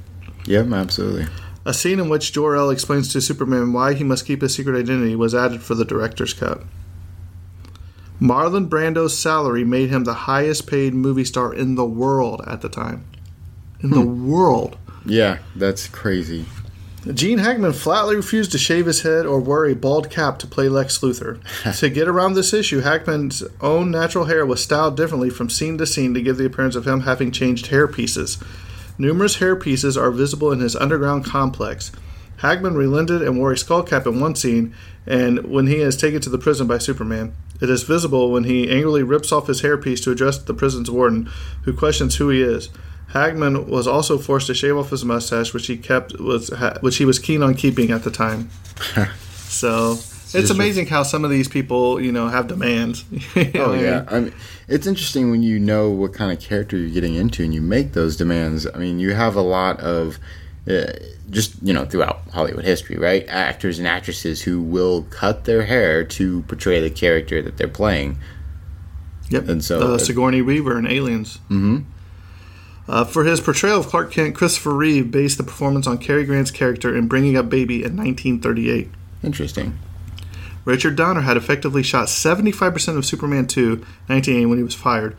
Yep, 0.46 0.72
absolutely. 0.72 1.26
A 1.64 1.74
scene 1.74 2.00
in 2.00 2.08
which 2.08 2.32
Jor-El 2.32 2.70
explains 2.70 3.12
to 3.12 3.20
Superman 3.20 3.72
why 3.72 3.94
he 3.94 4.04
must 4.04 4.26
keep 4.26 4.42
his 4.42 4.54
secret 4.54 4.78
identity 4.78 5.16
was 5.16 5.34
added 5.34 5.62
for 5.62 5.74
the 5.74 5.84
director's 5.84 6.32
cut. 6.32 6.62
Marlon 8.20 8.68
Brando's 8.68 9.16
salary 9.16 9.64
made 9.64 9.90
him 9.90 10.04
the 10.04 10.14
highest 10.14 10.66
paid 10.66 10.94
movie 10.94 11.24
star 11.24 11.54
in 11.54 11.76
the 11.76 11.84
world 11.84 12.42
at 12.46 12.60
the 12.60 12.68
time. 12.68 13.04
In 13.80 13.90
the 13.90 14.00
hmm. 14.00 14.30
world. 14.30 14.76
Yeah, 15.06 15.38
that's 15.54 15.86
crazy. 15.86 16.46
Gene 17.14 17.38
Hackman 17.38 17.72
flatly 17.72 18.16
refused 18.16 18.52
to 18.52 18.58
shave 18.58 18.86
his 18.86 19.02
head 19.02 19.24
or 19.24 19.40
wear 19.40 19.66
a 19.66 19.74
bald 19.74 20.10
cap 20.10 20.38
to 20.40 20.46
play 20.46 20.68
Lex 20.68 20.98
Luthor. 20.98 21.40
to 21.78 21.88
get 21.88 22.08
around 22.08 22.34
this 22.34 22.52
issue, 22.52 22.80
Hackman's 22.80 23.42
own 23.60 23.90
natural 23.90 24.24
hair 24.24 24.44
was 24.44 24.62
styled 24.62 24.96
differently 24.96 25.30
from 25.30 25.48
scene 25.48 25.78
to 25.78 25.86
scene 25.86 26.12
to 26.14 26.20
give 26.20 26.36
the 26.36 26.44
appearance 26.44 26.74
of 26.74 26.86
him 26.86 27.02
having 27.02 27.30
changed 27.30 27.68
hair 27.68 27.86
pieces. 27.86 28.38
Numerous 28.98 29.36
hair 29.36 29.54
pieces 29.54 29.96
are 29.96 30.10
visible 30.10 30.50
in 30.50 30.58
his 30.58 30.74
underground 30.74 31.24
complex. 31.24 31.92
Hackman 32.38 32.74
relented 32.74 33.22
and 33.22 33.38
wore 33.38 33.52
a 33.52 33.58
skull 33.58 33.82
cap 33.82 34.06
in 34.06 34.20
one 34.20 34.34
scene, 34.34 34.74
and 35.06 35.44
when 35.46 35.66
he 35.66 35.76
is 35.76 35.96
taken 35.96 36.20
to 36.22 36.30
the 36.30 36.38
prison 36.38 36.66
by 36.66 36.78
Superman, 36.78 37.34
it 37.60 37.68
is 37.68 37.82
visible 37.82 38.30
when 38.30 38.44
he 38.44 38.70
angrily 38.70 39.02
rips 39.02 39.32
off 39.32 39.48
his 39.48 39.62
hairpiece 39.62 40.02
to 40.04 40.10
address 40.10 40.38
the 40.38 40.54
prison's 40.54 40.90
warden, 40.90 41.30
who 41.62 41.72
questions 41.72 42.16
who 42.16 42.28
he 42.28 42.42
is. 42.42 42.68
Hackman 43.08 43.68
was 43.68 43.86
also 43.86 44.18
forced 44.18 44.46
to 44.48 44.54
shave 44.54 44.76
off 44.76 44.90
his 44.90 45.04
mustache, 45.04 45.54
which 45.54 45.66
he 45.66 45.76
kept 45.76 46.18
was 46.20 46.50
which 46.80 46.96
he 46.98 47.04
was 47.04 47.18
keen 47.18 47.42
on 47.42 47.54
keeping 47.54 47.90
at 47.90 48.04
the 48.04 48.10
time. 48.10 48.50
so 49.32 49.98
it's 50.34 50.50
amazing 50.50 50.86
how 50.86 51.02
some 51.02 51.24
of 51.24 51.30
these 51.30 51.48
people, 51.48 52.00
you 52.00 52.12
know, 52.12 52.28
have 52.28 52.46
demands. 52.46 53.04
You 53.34 53.52
know 53.52 53.64
Oh 53.66 53.74
yeah. 53.74 54.04
I 54.08 54.20
mean, 54.20 54.34
it's 54.68 54.86
interesting 54.86 55.30
when 55.30 55.42
you 55.42 55.58
know 55.58 55.90
what 55.90 56.12
kind 56.12 56.30
of 56.30 56.40
character 56.40 56.76
you're 56.76 56.90
getting 56.90 57.14
into 57.14 57.42
and 57.42 57.54
you 57.54 57.62
make 57.62 57.92
those 57.92 58.16
demands. 58.16 58.66
I 58.66 58.78
mean, 58.78 58.98
you 58.98 59.14
have 59.14 59.36
a 59.36 59.40
lot 59.40 59.80
of 59.80 60.18
uh, 60.68 60.92
just 61.30 61.54
you 61.62 61.72
know 61.72 61.84
throughout 61.84 62.20
Hollywood 62.32 62.64
history, 62.64 62.96
right? 62.96 63.26
Actors 63.28 63.78
and 63.78 63.88
actresses 63.88 64.42
who 64.42 64.60
will 64.60 65.02
cut 65.04 65.44
their 65.44 65.64
hair 65.64 66.04
to 66.04 66.42
portray 66.42 66.80
the 66.80 66.90
character 66.90 67.40
that 67.42 67.56
they're 67.56 67.68
playing. 67.68 68.18
Yep. 69.30 69.48
And 69.48 69.64
so- 69.64 69.94
uh, 69.94 69.98
Sigourney 69.98 70.42
Weaver 70.42 70.78
in 70.78 70.86
Aliens. 70.86 71.38
Mm-hmm. 71.50 71.78
Uh, 72.88 73.04
for 73.04 73.24
his 73.24 73.38
portrayal 73.38 73.80
of 73.80 73.86
Clark 73.86 74.10
Kent, 74.10 74.34
Christopher 74.34 74.72
Reeve 74.72 75.10
based 75.10 75.36
the 75.36 75.44
performance 75.44 75.86
on 75.86 75.98
Cary 75.98 76.24
Grant's 76.24 76.50
character 76.50 76.96
in 76.96 77.06
Bringing 77.06 77.36
Up 77.36 77.50
Baby 77.50 77.84
in 77.84 77.96
1938. 77.96 78.88
Interesting. 79.22 79.78
Richard 80.64 80.96
Donner 80.96 81.20
had 81.20 81.36
effectively 81.36 81.82
shot 81.82 82.08
75% 82.08 82.96
of 82.96 83.04
Superman 83.04 83.46
2 83.46 83.76
1980 83.76 84.46
when 84.46 84.58
he 84.58 84.64
was 84.64 84.74
fired. 84.74 85.16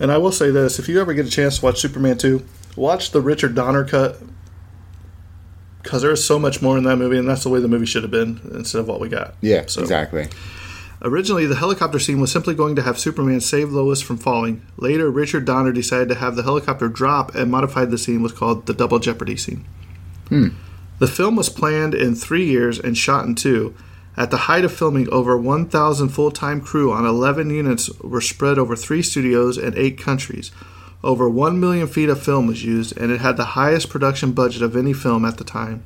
And 0.00 0.10
I 0.10 0.18
will 0.18 0.32
say 0.32 0.50
this 0.50 0.80
if 0.80 0.88
you 0.88 1.00
ever 1.00 1.14
get 1.14 1.26
a 1.26 1.30
chance 1.30 1.58
to 1.58 1.64
watch 1.64 1.78
Superman 1.80 2.18
2, 2.18 2.44
watch 2.74 3.12
the 3.12 3.20
Richard 3.20 3.54
Donner 3.54 3.84
cut 3.84 4.20
because 5.86 6.02
there's 6.02 6.24
so 6.24 6.38
much 6.38 6.60
more 6.60 6.76
in 6.76 6.84
that 6.84 6.96
movie, 6.96 7.16
and 7.16 7.28
that's 7.28 7.44
the 7.44 7.48
way 7.48 7.60
the 7.60 7.68
movie 7.68 7.86
should 7.86 8.02
have 8.02 8.10
been 8.10 8.40
instead 8.54 8.80
of 8.80 8.88
what 8.88 8.98
we 9.00 9.08
got. 9.08 9.34
Yeah, 9.40 9.64
So- 9.66 9.80
exactly. 9.82 10.26
Originally, 11.02 11.46
the 11.46 11.56
helicopter 11.56 11.98
scene 11.98 12.20
was 12.20 12.32
simply 12.32 12.54
going 12.54 12.74
to 12.74 12.82
have 12.82 12.98
Superman 12.98 13.40
save 13.40 13.70
Lois 13.70 14.00
from 14.00 14.16
falling. 14.16 14.62
Later, 14.78 15.10
Richard 15.10 15.44
Donner 15.44 15.70
decided 15.70 16.08
to 16.08 16.14
have 16.16 16.36
the 16.36 16.42
helicopter 16.42 16.88
drop 16.88 17.34
and 17.34 17.50
modified 17.50 17.90
the 17.90 17.98
scene 17.98 18.22
was 18.22 18.32
called 18.32 18.66
the 18.66 18.72
Double 18.72 18.98
Jeopardy 18.98 19.36
scene. 19.36 19.64
Hmm. 20.28 20.48
The 20.98 21.06
film 21.06 21.36
was 21.36 21.50
planned 21.50 21.94
in 21.94 22.14
three 22.14 22.46
years 22.46 22.78
and 22.78 22.96
shot 22.96 23.26
in 23.26 23.34
two. 23.34 23.74
At 24.16 24.30
the 24.30 24.38
height 24.48 24.64
of 24.64 24.72
filming, 24.72 25.08
over 25.10 25.36
1,000 25.36 26.08
full 26.08 26.30
time 26.30 26.62
crew 26.62 26.90
on 26.90 27.04
11 27.04 27.50
units 27.50 27.90
were 28.00 28.22
spread 28.22 28.58
over 28.58 28.74
three 28.74 29.02
studios 29.02 29.58
and 29.58 29.74
eight 29.76 29.98
countries. 29.98 30.50
Over 31.06 31.28
1 31.28 31.60
million 31.60 31.86
feet 31.86 32.08
of 32.08 32.20
film 32.20 32.48
was 32.48 32.64
used, 32.64 32.98
and 32.98 33.12
it 33.12 33.20
had 33.20 33.36
the 33.36 33.54
highest 33.54 33.90
production 33.90 34.32
budget 34.32 34.60
of 34.60 34.76
any 34.76 34.92
film 34.92 35.24
at 35.24 35.38
the 35.38 35.44
time. 35.44 35.84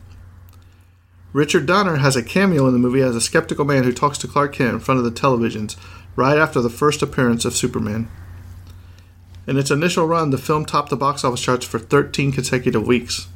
Richard 1.34 1.66
Donner 1.66 1.96
has 1.96 2.16
a 2.16 2.22
cameo 2.22 2.66
in 2.66 2.72
the 2.72 2.78
movie 2.78 3.02
as 3.02 3.14
a 3.14 3.20
skeptical 3.20 3.66
man 3.66 3.84
who 3.84 3.92
talks 3.92 4.16
to 4.16 4.26
Clark 4.26 4.54
Kent 4.54 4.72
in 4.72 4.80
front 4.80 4.96
of 4.96 5.04
the 5.04 5.10
televisions 5.10 5.76
right 6.16 6.38
after 6.38 6.62
the 6.62 6.70
first 6.70 7.02
appearance 7.02 7.44
of 7.44 7.54
Superman. 7.54 8.08
In 9.46 9.58
its 9.58 9.70
initial 9.70 10.06
run, 10.06 10.30
the 10.30 10.38
film 10.38 10.64
topped 10.64 10.88
the 10.88 10.96
box 10.96 11.22
office 11.22 11.42
charts 11.42 11.66
for 11.66 11.78
13 11.78 12.32
consecutive 12.32 12.86
weeks. 12.86 13.28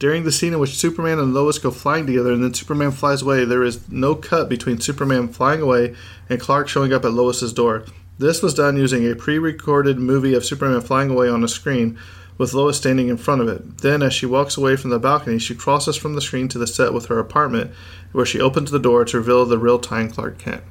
During 0.00 0.24
the 0.24 0.32
scene 0.32 0.54
in 0.54 0.58
which 0.58 0.74
Superman 0.74 1.20
and 1.20 1.34
Lois 1.34 1.60
go 1.60 1.70
flying 1.70 2.04
together 2.04 2.32
and 2.32 2.42
then 2.42 2.52
Superman 2.52 2.90
flies 2.90 3.22
away, 3.22 3.44
there 3.44 3.62
is 3.62 3.88
no 3.88 4.16
cut 4.16 4.48
between 4.48 4.80
Superman 4.80 5.28
flying 5.28 5.62
away 5.62 5.94
and 6.28 6.40
Clark 6.40 6.66
showing 6.66 6.92
up 6.92 7.04
at 7.04 7.12
Lois's 7.12 7.52
door. 7.52 7.84
This 8.18 8.42
was 8.42 8.54
done 8.54 8.76
using 8.76 9.10
a 9.10 9.14
pre 9.14 9.38
recorded 9.38 9.98
movie 9.98 10.34
of 10.34 10.44
Superman 10.44 10.80
flying 10.80 11.10
away 11.10 11.28
on 11.28 11.44
a 11.44 11.48
screen 11.48 11.98
with 12.38 12.54
Lois 12.54 12.76
standing 12.76 13.08
in 13.08 13.16
front 13.16 13.40
of 13.40 13.48
it. 13.48 13.78
Then, 13.78 14.02
as 14.02 14.12
she 14.14 14.26
walks 14.26 14.56
away 14.56 14.76
from 14.76 14.90
the 14.90 14.98
balcony, 14.98 15.38
she 15.38 15.54
crosses 15.54 15.96
from 15.96 16.14
the 16.14 16.20
screen 16.20 16.48
to 16.48 16.58
the 16.58 16.66
set 16.66 16.92
with 16.92 17.06
her 17.06 17.18
apartment, 17.18 17.70
where 18.12 18.26
she 18.26 18.40
opens 18.40 18.70
the 18.70 18.78
door 18.78 19.04
to 19.06 19.18
reveal 19.18 19.44
the 19.46 19.58
real 19.58 19.78
time 19.78 20.10
Clark 20.10 20.38
Kent. 20.38 20.62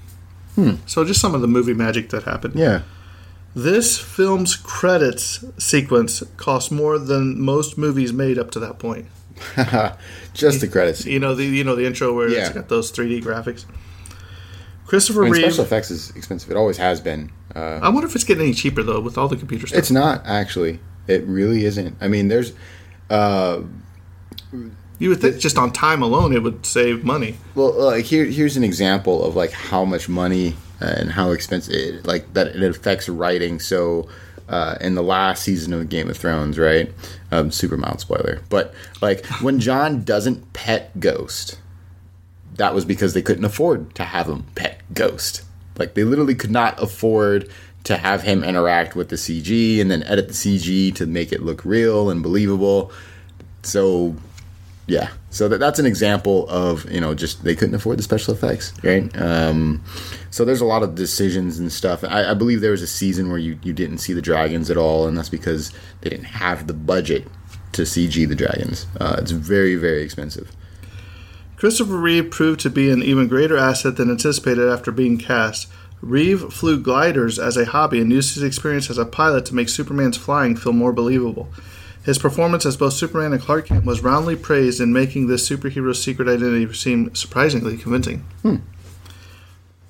Hmm. 0.56 0.76
So, 0.86 1.04
just 1.04 1.20
some 1.22 1.36
of 1.36 1.41
the 1.41 1.48
movie 1.48 1.74
magic 1.74 2.10
that 2.10 2.24
happened. 2.24 2.56
Yeah. 2.56 2.82
This 3.56 3.98
film's 3.98 4.56
credits 4.56 5.43
sequence 5.58 6.22
cost 6.38 6.72
more 6.72 7.00
than 7.00 7.39
most 7.39 7.78
movies 7.78 8.12
made 8.12 8.38
up 8.38 8.52
to 8.52 8.60
that 8.60 8.80
point. 8.80 9.06
Just 10.34 10.62
the 10.62 10.68
credits. 10.68 11.06
You 11.06 11.20
know 11.20 11.36
the 11.36 11.46
you 11.46 11.64
know 11.64 11.76
the 11.76 11.86
intro 11.86 12.14
where 12.14 12.30
Yeah. 12.30 12.39
it's 12.48 12.50
got 12.50 12.68
those 12.70 12.91
3D 12.91 13.24
graphics. 13.24 13.66
Christopher 14.86 15.22
I 15.22 15.24
mean, 15.26 15.34
Reeve. 15.34 15.42
special 15.44 15.64
effects 15.64 15.92
is 15.92 16.12
expensive. 16.16 16.52
It 16.52 16.58
always 16.58 16.78
has 16.78 17.02
been. 17.02 17.32
Uh, 17.56 17.80
I 17.82 17.90
wonder 17.90 18.08
if 18.08 18.16
it's 18.16 18.24
getting 18.24 18.44
any 18.44 18.54
cheaper 18.54 18.84
though 18.84 19.00
with 19.00 19.18
all 19.18 19.28
the 19.28 19.38
computer 19.38 19.68
stuff. 19.68 19.80
it's 19.80 19.92
not 19.92 20.22
actually. 20.26 20.80
It 21.08 21.24
really 21.26 21.66
isn't. 21.66 21.98
I 22.02 22.08
mean, 22.08 22.28
there's. 22.28 22.54
Uh, 23.10 23.62
you 24.98 25.10
would 25.10 25.20
think 25.22 25.40
just 25.40 25.58
on 25.58 25.72
time 25.72 26.02
alone 26.02 26.34
it 26.34 26.42
would 26.42 26.66
save 26.66 27.04
money. 27.04 27.36
Well, 27.54 27.74
like 27.74 28.06
here, 28.06 28.26
here's 28.26 28.58
an 28.58 28.64
example 28.64 29.24
of 29.24 29.36
like 29.36 29.52
how 29.52 29.86
much 29.86 30.08
money 30.08 30.56
and 30.80 31.12
how 31.12 31.32
expensive, 31.32 31.74
it, 31.74 32.06
like 32.06 32.34
that 32.34 32.48
it 32.48 32.64
affects 32.64 33.10
writing. 33.10 33.60
So, 33.60 34.08
uh, 34.48 34.78
in 34.80 34.96
the 34.96 35.04
last 35.04 35.44
season 35.44 35.74
of 35.74 35.90
Game 35.90 36.10
of 36.10 36.18
Thrones, 36.18 36.60
right? 36.60 36.92
Um, 37.32 37.52
super 37.52 37.78
mild 37.78 38.00
spoiler, 38.00 38.42
but 38.50 38.74
like 39.02 39.26
when 39.42 39.60
Jon 39.60 40.04
doesn't 40.04 40.54
pet 40.54 41.00
Ghost, 41.00 41.60
that 42.56 42.74
was 42.74 42.86
because 42.86 43.14
they 43.14 43.22
couldn't 43.22 43.45
afford 43.45 43.93
to 43.95 44.03
have 44.03 44.28
him 44.28 44.45
pet 44.56 44.82
Ghost. 44.93 45.43
Like 45.78 45.93
they 45.93 46.03
literally 46.03 46.36
could 46.36 46.51
not 46.51 46.82
afford 46.82 47.49
to 47.84 47.97
have 47.97 48.24
him 48.24 48.43
interact 48.43 48.95
with 48.95 49.10
the 49.10 49.16
CG 49.16 49.80
and 49.80 49.91
then 49.91 50.03
edit 50.03 50.28
the 50.28 50.34
CG 50.34 50.93
to 50.95 51.06
make 51.06 51.32
it 51.32 51.43
look 51.43 51.64
real 51.66 52.10
and 52.10 52.24
believable. 52.24 52.91
So 53.64 54.16
yeah. 54.88 55.10
So 55.30 55.49
that, 55.49 55.60
that's 55.60 55.80
an 55.80 55.86
example 55.86 56.47
of 56.49 56.89
you 56.91 57.01
know 57.01 57.14
just 57.14 57.43
they 57.43 57.56
couldn't 57.56 57.76
afford 57.76 57.97
the 57.97 58.03
special 58.03 58.34
effects 58.34 58.74
right? 58.84 59.10
Um, 59.20 59.84
so 60.32 60.45
there's 60.45 60.62
a 60.62 60.66
lot 60.66 60.84
of 60.84 60.95
decisions 60.95 61.60
and 61.60 61.72
stuff. 61.72 62.03
I, 62.03 62.32
I 62.32 62.34
believe 62.34 62.62
there 62.62 62.72
was 62.72 62.82
a 62.82 62.88
season 62.88 63.30
where 63.30 63.38
you, 63.38 63.60
you 63.64 63.74
didn't 63.74 63.99
see 63.99 64.14
the 64.14 64.22
dragons 64.22 64.70
at 64.70 64.78
all 64.78 65.08
and 65.08 65.18
that's 65.18 65.30
because 65.30 65.72
they 66.01 66.10
didn't 66.10 66.26
have 66.26 66.68
the 66.68 66.74
budget 66.74 67.28
to 67.74 67.82
cg 67.82 68.28
the 68.28 68.36
dragons. 68.36 68.88
Uh, 68.99 69.18
it's 69.20 69.32
very 69.32 69.76
very 69.76 70.01
expensive 70.01 70.56
Christopher 71.66 71.97
Reeve 71.97 72.30
proved 72.30 72.59
to 72.59 72.70
be 72.70 72.91
an 72.91 73.01
even 73.01 73.28
greater 73.28 73.57
asset 73.57 73.97
than 73.97 74.11
anticipated 74.11 74.70
after 74.70 74.91
being 74.91 75.18
cast. 75.18 75.68
Reeve 75.99 76.53
flew 76.53 76.80
gliders 76.80 77.39
as 77.39 77.57
a 77.57 77.66
hobby 77.66 77.99
and 77.99 78.11
used 78.11 78.36
his 78.36 78.43
experience 78.43 78.91
as 78.91 78.99
a 78.99 79.03
pilot 79.05 79.47
to 79.47 79.55
make 79.55 79.68
Superman's 79.68 80.16
flying 80.16 80.55
feel 80.55 80.74
more 80.74 80.93
believable. 80.93 81.49
His 82.03 82.20
performance 82.20 82.68
as 82.68 82.78
both 82.78 82.93
Superman 82.93 83.34
and 83.34 83.41
Clark 83.41 83.66
Kent 83.66 83.84
was 83.84 84.03
roundly 84.03 84.36
praised 84.36 84.80
in 84.80 84.93
making 84.93 85.26
this 85.26 85.49
superhero's 85.49 85.99
secret 85.99 86.28
identity 86.28 86.72
seem 86.72 87.16
surprisingly 87.16 87.78
convincing. 87.78 88.20
Hmm. 88.43 88.57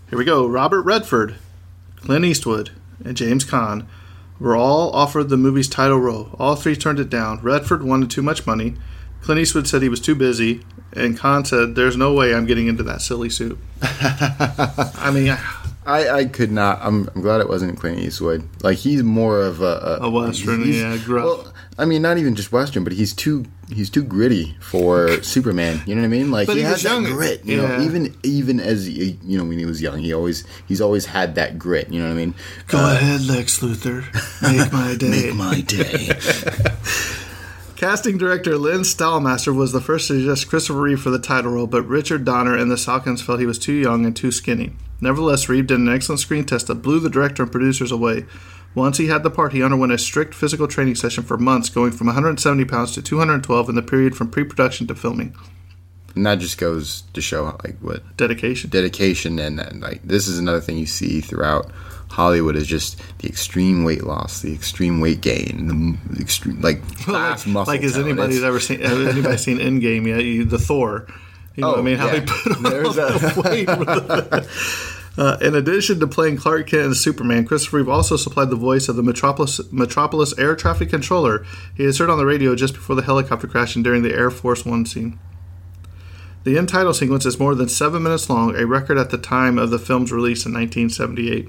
Here 0.09 0.17
we 0.17 0.23
go. 0.23 0.47
Robert 0.47 0.83
Redford, 0.83 1.35
Clint 1.97 2.23
Eastwood, 2.23 2.71
and 3.03 3.17
James 3.17 3.43
Caan 3.43 3.85
were 4.39 4.55
all 4.55 4.95
offered 4.95 5.27
the 5.27 5.35
movie's 5.35 5.67
title 5.67 5.99
role. 5.99 6.29
All 6.39 6.55
three 6.55 6.77
turned 6.77 7.01
it 7.01 7.09
down. 7.09 7.41
Redford 7.41 7.83
wanted 7.83 8.09
too 8.09 8.21
much 8.21 8.47
money. 8.47 8.75
Clint 9.25 9.41
Eastwood 9.41 9.67
said 9.67 9.81
he 9.81 9.89
was 9.89 9.99
too 9.99 10.13
busy, 10.15 10.61
and 10.93 11.17
Caan 11.17 11.45
said, 11.47 11.73
"There's 11.75 11.97
no 11.97 12.13
way 12.13 12.33
I'm 12.35 12.45
getting 12.45 12.67
into 12.67 12.83
that 12.83 13.01
silly 13.01 13.29
suit." 13.29 13.57
I 13.81 15.11
mean, 15.13 15.35
I- 15.85 16.09
I, 16.09 16.25
could 16.25 16.51
not. 16.51 16.79
I'm, 16.81 17.09
I'm 17.15 17.21
glad 17.21 17.41
it 17.41 17.49
wasn't 17.49 17.77
Clint 17.79 17.99
Eastwood. 17.99 18.47
Like 18.63 18.77
he's 18.77 19.01
more 19.03 19.41
of 19.41 19.61
a 19.61 19.97
A 20.01 20.09
Western, 20.09 20.63
he's- 20.63 20.77
yeah, 20.77 20.97
gruff. 21.03 21.25
Well, 21.25 21.53
I 21.77 21.85
mean, 21.85 22.01
not 22.01 22.17
even 22.17 22.35
just 22.35 22.51
Western, 22.51 22.83
but 22.83 22.93
he's 22.93 23.13
too 23.13 23.45
he's 23.73 23.89
too 23.89 24.03
gritty 24.03 24.55
for 24.61 25.21
Superman. 25.23 25.81
You 25.87 25.95
know 25.95 26.01
what 26.01 26.05
I 26.05 26.09
mean? 26.09 26.29
Like 26.31 26.47
But 26.47 26.55
he, 26.57 26.61
he 26.61 26.67
has 26.67 26.83
that 26.83 26.89
young. 26.89 27.03
grit. 27.05 27.43
You 27.45 27.61
Yeah. 27.61 27.67
know, 27.77 27.83
even 27.83 28.15
even 28.23 28.59
as 28.59 28.87
you 28.87 29.17
know 29.37 29.43
when 29.43 29.57
he 29.59 29.65
was 29.65 29.81
young, 29.81 29.99
he 29.99 30.13
always 30.13 30.45
he's 30.67 30.79
always 30.81 31.05
had 31.07 31.35
that 31.35 31.57
grit. 31.59 31.89
You 31.91 31.99
know 32.01 32.07
what 32.07 32.13
I 32.13 32.17
mean? 32.17 32.35
go 32.67 32.77
uh, 32.77 32.93
ahead, 32.93 33.21
Lex 33.25 33.59
Luthor, 33.59 34.03
make 34.41 34.71
my 34.71 34.95
day. 34.99 35.09
Make 35.09 35.35
my 35.35 35.61
day. 35.61 36.09
Casting 37.75 38.17
director 38.17 38.57
Lynn 38.57 38.81
Stalmaster 38.81 39.53
was 39.53 39.73
the 39.73 39.81
first 39.81 40.07
to 40.07 40.13
suggest 40.13 40.47
Christopher 40.49 40.79
Reeve 40.79 41.01
for 41.01 41.09
the 41.09 41.19
title 41.19 41.51
role, 41.51 41.67
but 41.67 41.81
Richard 41.83 42.23
Donner 42.23 42.55
and 42.55 42.71
the 42.71 42.75
Salkinds 42.75 43.21
felt 43.21 43.41
he 43.41 43.45
was 43.45 43.59
too 43.59 43.73
young 43.73 44.05
and 44.05 44.15
too 44.15 44.31
skinny. 44.31 44.71
Nevertheless, 45.01 45.49
Reeve 45.49 45.67
did 45.67 45.79
an 45.79 45.89
excellent 45.93 46.21
screen 46.21 46.45
test 46.45 46.67
that 46.67 46.75
blew 46.75 47.01
the 47.01 47.09
director 47.09 47.43
and 47.43 47.51
producers 47.51 47.91
away. 47.91 48.25
Once 48.73 48.97
he 48.97 49.07
had 49.07 49.23
the 49.23 49.29
part, 49.29 49.51
he 49.51 49.61
underwent 49.61 49.91
a 49.91 49.97
strict 49.97 50.33
physical 50.33 50.69
training 50.69 50.95
session 50.95 51.23
for 51.25 51.37
months, 51.37 51.67
going 51.67 51.91
from 51.91 52.07
170 52.07 52.63
pounds 52.63 52.93
to 52.93 53.01
212 53.01 53.67
in 53.69 53.75
the 53.75 53.81
period 53.81 54.15
from 54.15 54.31
pre-production 54.31 54.87
to 54.87 54.95
filming. 54.95 55.35
and 56.15 56.25
that 56.25 56.39
just 56.39 56.57
goes 56.57 57.01
to 57.13 57.21
show 57.21 57.43
like 57.65 57.77
what 57.81 58.01
Dedication. 58.15 58.69
dedication 58.69 59.37
and, 59.37 59.59
and 59.59 59.81
like 59.81 60.01
this 60.01 60.29
is 60.29 60.39
another 60.39 60.61
thing 60.61 60.77
you 60.77 60.85
see 60.85 61.19
throughout 61.19 61.69
Hollywood 62.09 62.55
is 62.55 62.67
just 62.67 63.01
the 63.19 63.27
extreme 63.27 63.83
weight 63.83 64.03
loss, 64.03 64.41
the 64.41 64.53
extreme 64.53 64.99
weight 65.01 65.21
gain, 65.21 65.97
the 66.11 66.21
extreme 66.21 66.61
like 66.61 66.83
fast 66.99 67.45
like, 67.45 67.53
muscle. 67.53 67.73
like 67.73 67.81
has 67.81 67.93
tone. 67.93 68.05
anybody's 68.05 68.43
ever 68.43 68.59
seen 68.59 68.79
has 68.81 69.07
anybody 69.07 69.37
seen 69.37 69.57
Endgame 69.57 70.07
yet? 70.07 70.23
You, 70.23 70.45
the 70.45 70.59
Thor. 70.59 71.07
You 71.55 71.61
know 71.61 71.69
what 71.69 71.77
I 71.77 71.79
Oh, 71.79 71.83
mean? 71.83 71.97
How 71.97 72.07
yeah. 72.07 72.19
they 72.19 72.25
put 72.25 72.55
on 72.57 72.63
There's 72.63 72.95
the 72.95 73.41
weight. 73.45 74.47
Uh, 75.17 75.37
in 75.39 75.55
addition 75.55 75.97
to 76.01 76.05
playing 76.07 76.35
Clark 76.35 76.67
Kent 76.67 76.83
and 76.87 76.97
Superman, 76.97 77.45
Christopher 77.45 77.77
Reeve 77.77 77.87
also 77.87 78.17
supplied 78.17 78.49
the 78.49 78.57
voice 78.57 78.89
of 78.89 78.97
the 78.97 79.01
Metropolis, 79.01 79.61
Metropolis 79.71 80.37
air 80.37 80.57
traffic 80.57 80.89
controller 80.89 81.45
he 81.73 81.85
is 81.85 81.99
heard 81.99 82.09
on 82.09 82.17
the 82.17 82.25
radio 82.25 82.53
just 82.53 82.73
before 82.73 82.97
the 82.97 83.01
helicopter 83.01 83.47
crash 83.47 83.75
and 83.75 83.83
during 83.85 84.01
the 84.03 84.13
Air 84.13 84.29
Force 84.29 84.65
One 84.65 84.85
scene. 84.85 85.17
The 86.43 86.57
end 86.57 86.67
title 86.67 86.93
sequence 86.93 87.25
is 87.25 87.39
more 87.39 87.55
than 87.55 87.69
seven 87.69 88.03
minutes 88.03 88.29
long, 88.29 88.57
a 88.57 88.65
record 88.67 88.97
at 88.97 89.09
the 89.09 89.17
time 89.17 89.57
of 89.57 89.69
the 89.69 89.79
film's 89.79 90.11
release 90.11 90.45
in 90.45 90.51
1978. 90.51 91.47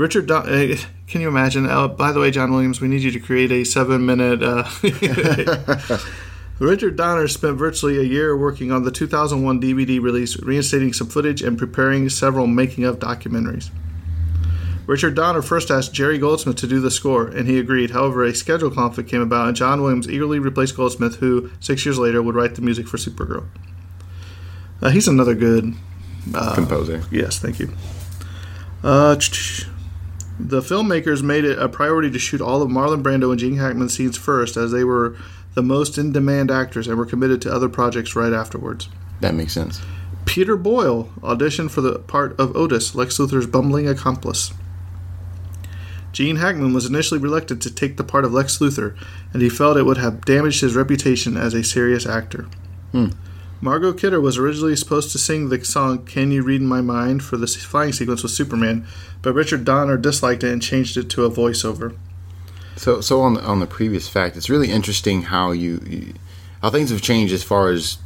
Richard, 0.00 0.26
Don- 0.28 0.48
uh, 0.48 0.76
can 1.06 1.20
you 1.20 1.28
imagine? 1.28 1.66
Uh, 1.66 1.86
by 1.86 2.10
the 2.10 2.20
way, 2.20 2.30
John 2.30 2.50
Williams, 2.52 2.80
we 2.80 2.88
need 2.88 3.02
you 3.02 3.10
to 3.10 3.20
create 3.20 3.52
a 3.52 3.64
seven-minute. 3.64 4.42
Uh, 4.42 5.98
Richard 6.58 6.96
Donner 6.96 7.28
spent 7.28 7.58
virtually 7.58 7.98
a 7.98 8.02
year 8.02 8.34
working 8.34 8.72
on 8.72 8.84
the 8.84 8.90
2001 8.90 9.60
DVD 9.60 10.00
release, 10.00 10.40
reinstating 10.40 10.94
some 10.94 11.06
footage 11.06 11.42
and 11.42 11.58
preparing 11.58 12.08
several 12.08 12.46
making-of 12.46 12.98
documentaries. 12.98 13.68
Richard 14.86 15.14
Donner 15.14 15.42
first 15.42 15.70
asked 15.70 15.92
Jerry 15.92 16.16
Goldsmith 16.16 16.56
to 16.56 16.66
do 16.66 16.80
the 16.80 16.90
score, 16.90 17.28
and 17.28 17.46
he 17.46 17.58
agreed. 17.58 17.90
However, 17.90 18.24
a 18.24 18.34
schedule 18.34 18.70
conflict 18.70 19.10
came 19.10 19.20
about, 19.20 19.48
and 19.48 19.56
John 19.56 19.82
Williams 19.82 20.08
eagerly 20.08 20.38
replaced 20.38 20.76
Goldsmith, 20.76 21.16
who, 21.16 21.50
six 21.60 21.84
years 21.84 21.98
later, 21.98 22.22
would 22.22 22.34
write 22.34 22.54
the 22.54 22.62
music 22.62 22.88
for 22.88 22.96
Supergirl. 22.96 23.46
Uh, 24.80 24.88
he's 24.88 25.08
another 25.08 25.34
good 25.34 25.74
composer. 26.54 27.02
Yes, 27.10 27.38
thank 27.38 27.58
you. 27.58 27.70
Uh, 28.82 29.16
the 30.48 30.60
filmmakers 30.60 31.22
made 31.22 31.44
it 31.44 31.58
a 31.58 31.68
priority 31.68 32.10
to 32.10 32.18
shoot 32.18 32.40
all 32.40 32.62
of 32.62 32.70
Marlon 32.70 33.02
Brando 33.02 33.30
and 33.30 33.38
Gene 33.38 33.56
Hackman's 33.56 33.94
scenes 33.94 34.16
first, 34.16 34.56
as 34.56 34.72
they 34.72 34.84
were 34.84 35.16
the 35.54 35.62
most 35.62 35.98
in 35.98 36.12
demand 36.12 36.50
actors 36.50 36.86
and 36.86 36.96
were 36.96 37.06
committed 37.06 37.42
to 37.42 37.52
other 37.52 37.68
projects 37.68 38.16
right 38.16 38.32
afterwards. 38.32 38.88
That 39.20 39.34
makes 39.34 39.52
sense. 39.52 39.80
Peter 40.24 40.56
Boyle 40.56 41.10
auditioned 41.22 41.70
for 41.70 41.80
the 41.80 41.98
part 41.98 42.38
of 42.38 42.54
Otis, 42.56 42.94
Lex 42.94 43.18
Luthor's 43.18 43.46
bumbling 43.46 43.88
accomplice. 43.88 44.52
Gene 46.12 46.36
Hackman 46.36 46.72
was 46.72 46.86
initially 46.86 47.20
reluctant 47.20 47.62
to 47.62 47.70
take 47.70 47.96
the 47.96 48.04
part 48.04 48.24
of 48.24 48.32
Lex 48.32 48.58
Luthor, 48.58 48.96
and 49.32 49.42
he 49.42 49.48
felt 49.48 49.76
it 49.76 49.84
would 49.84 49.98
have 49.98 50.24
damaged 50.24 50.60
his 50.60 50.74
reputation 50.74 51.36
as 51.36 51.54
a 51.54 51.62
serious 51.62 52.06
actor. 52.06 52.46
Hmm. 52.92 53.10
Margot 53.62 53.92
Kidder 53.92 54.20
was 54.20 54.38
originally 54.38 54.74
supposed 54.74 55.12
to 55.12 55.18
sing 55.18 55.48
the 55.48 55.62
song 55.64 56.06
Can 56.06 56.30
You 56.30 56.42
Read 56.42 56.62
My 56.62 56.80
Mind 56.80 57.22
for 57.22 57.36
the 57.36 57.46
flying 57.46 57.92
sequence 57.92 58.22
with 58.22 58.32
Superman, 58.32 58.86
but 59.20 59.34
Richard 59.34 59.66
Donner 59.66 59.98
disliked 59.98 60.42
it 60.42 60.52
and 60.52 60.62
changed 60.62 60.96
it 60.96 61.10
to 61.10 61.26
a 61.26 61.30
voiceover. 61.30 61.94
So, 62.76 63.02
so 63.02 63.20
on 63.20 63.34
the, 63.34 63.42
on 63.42 63.60
the 63.60 63.66
previous 63.66 64.08
fact, 64.08 64.36
it's 64.38 64.48
really 64.48 64.70
interesting 64.70 65.22
how 65.22 65.50
you, 65.50 65.82
you 65.86 66.14
how 66.62 66.70
things 66.70 66.90
have 66.90 67.02
changed 67.02 67.34
as 67.34 67.42
far 67.42 67.68
as 67.68 67.98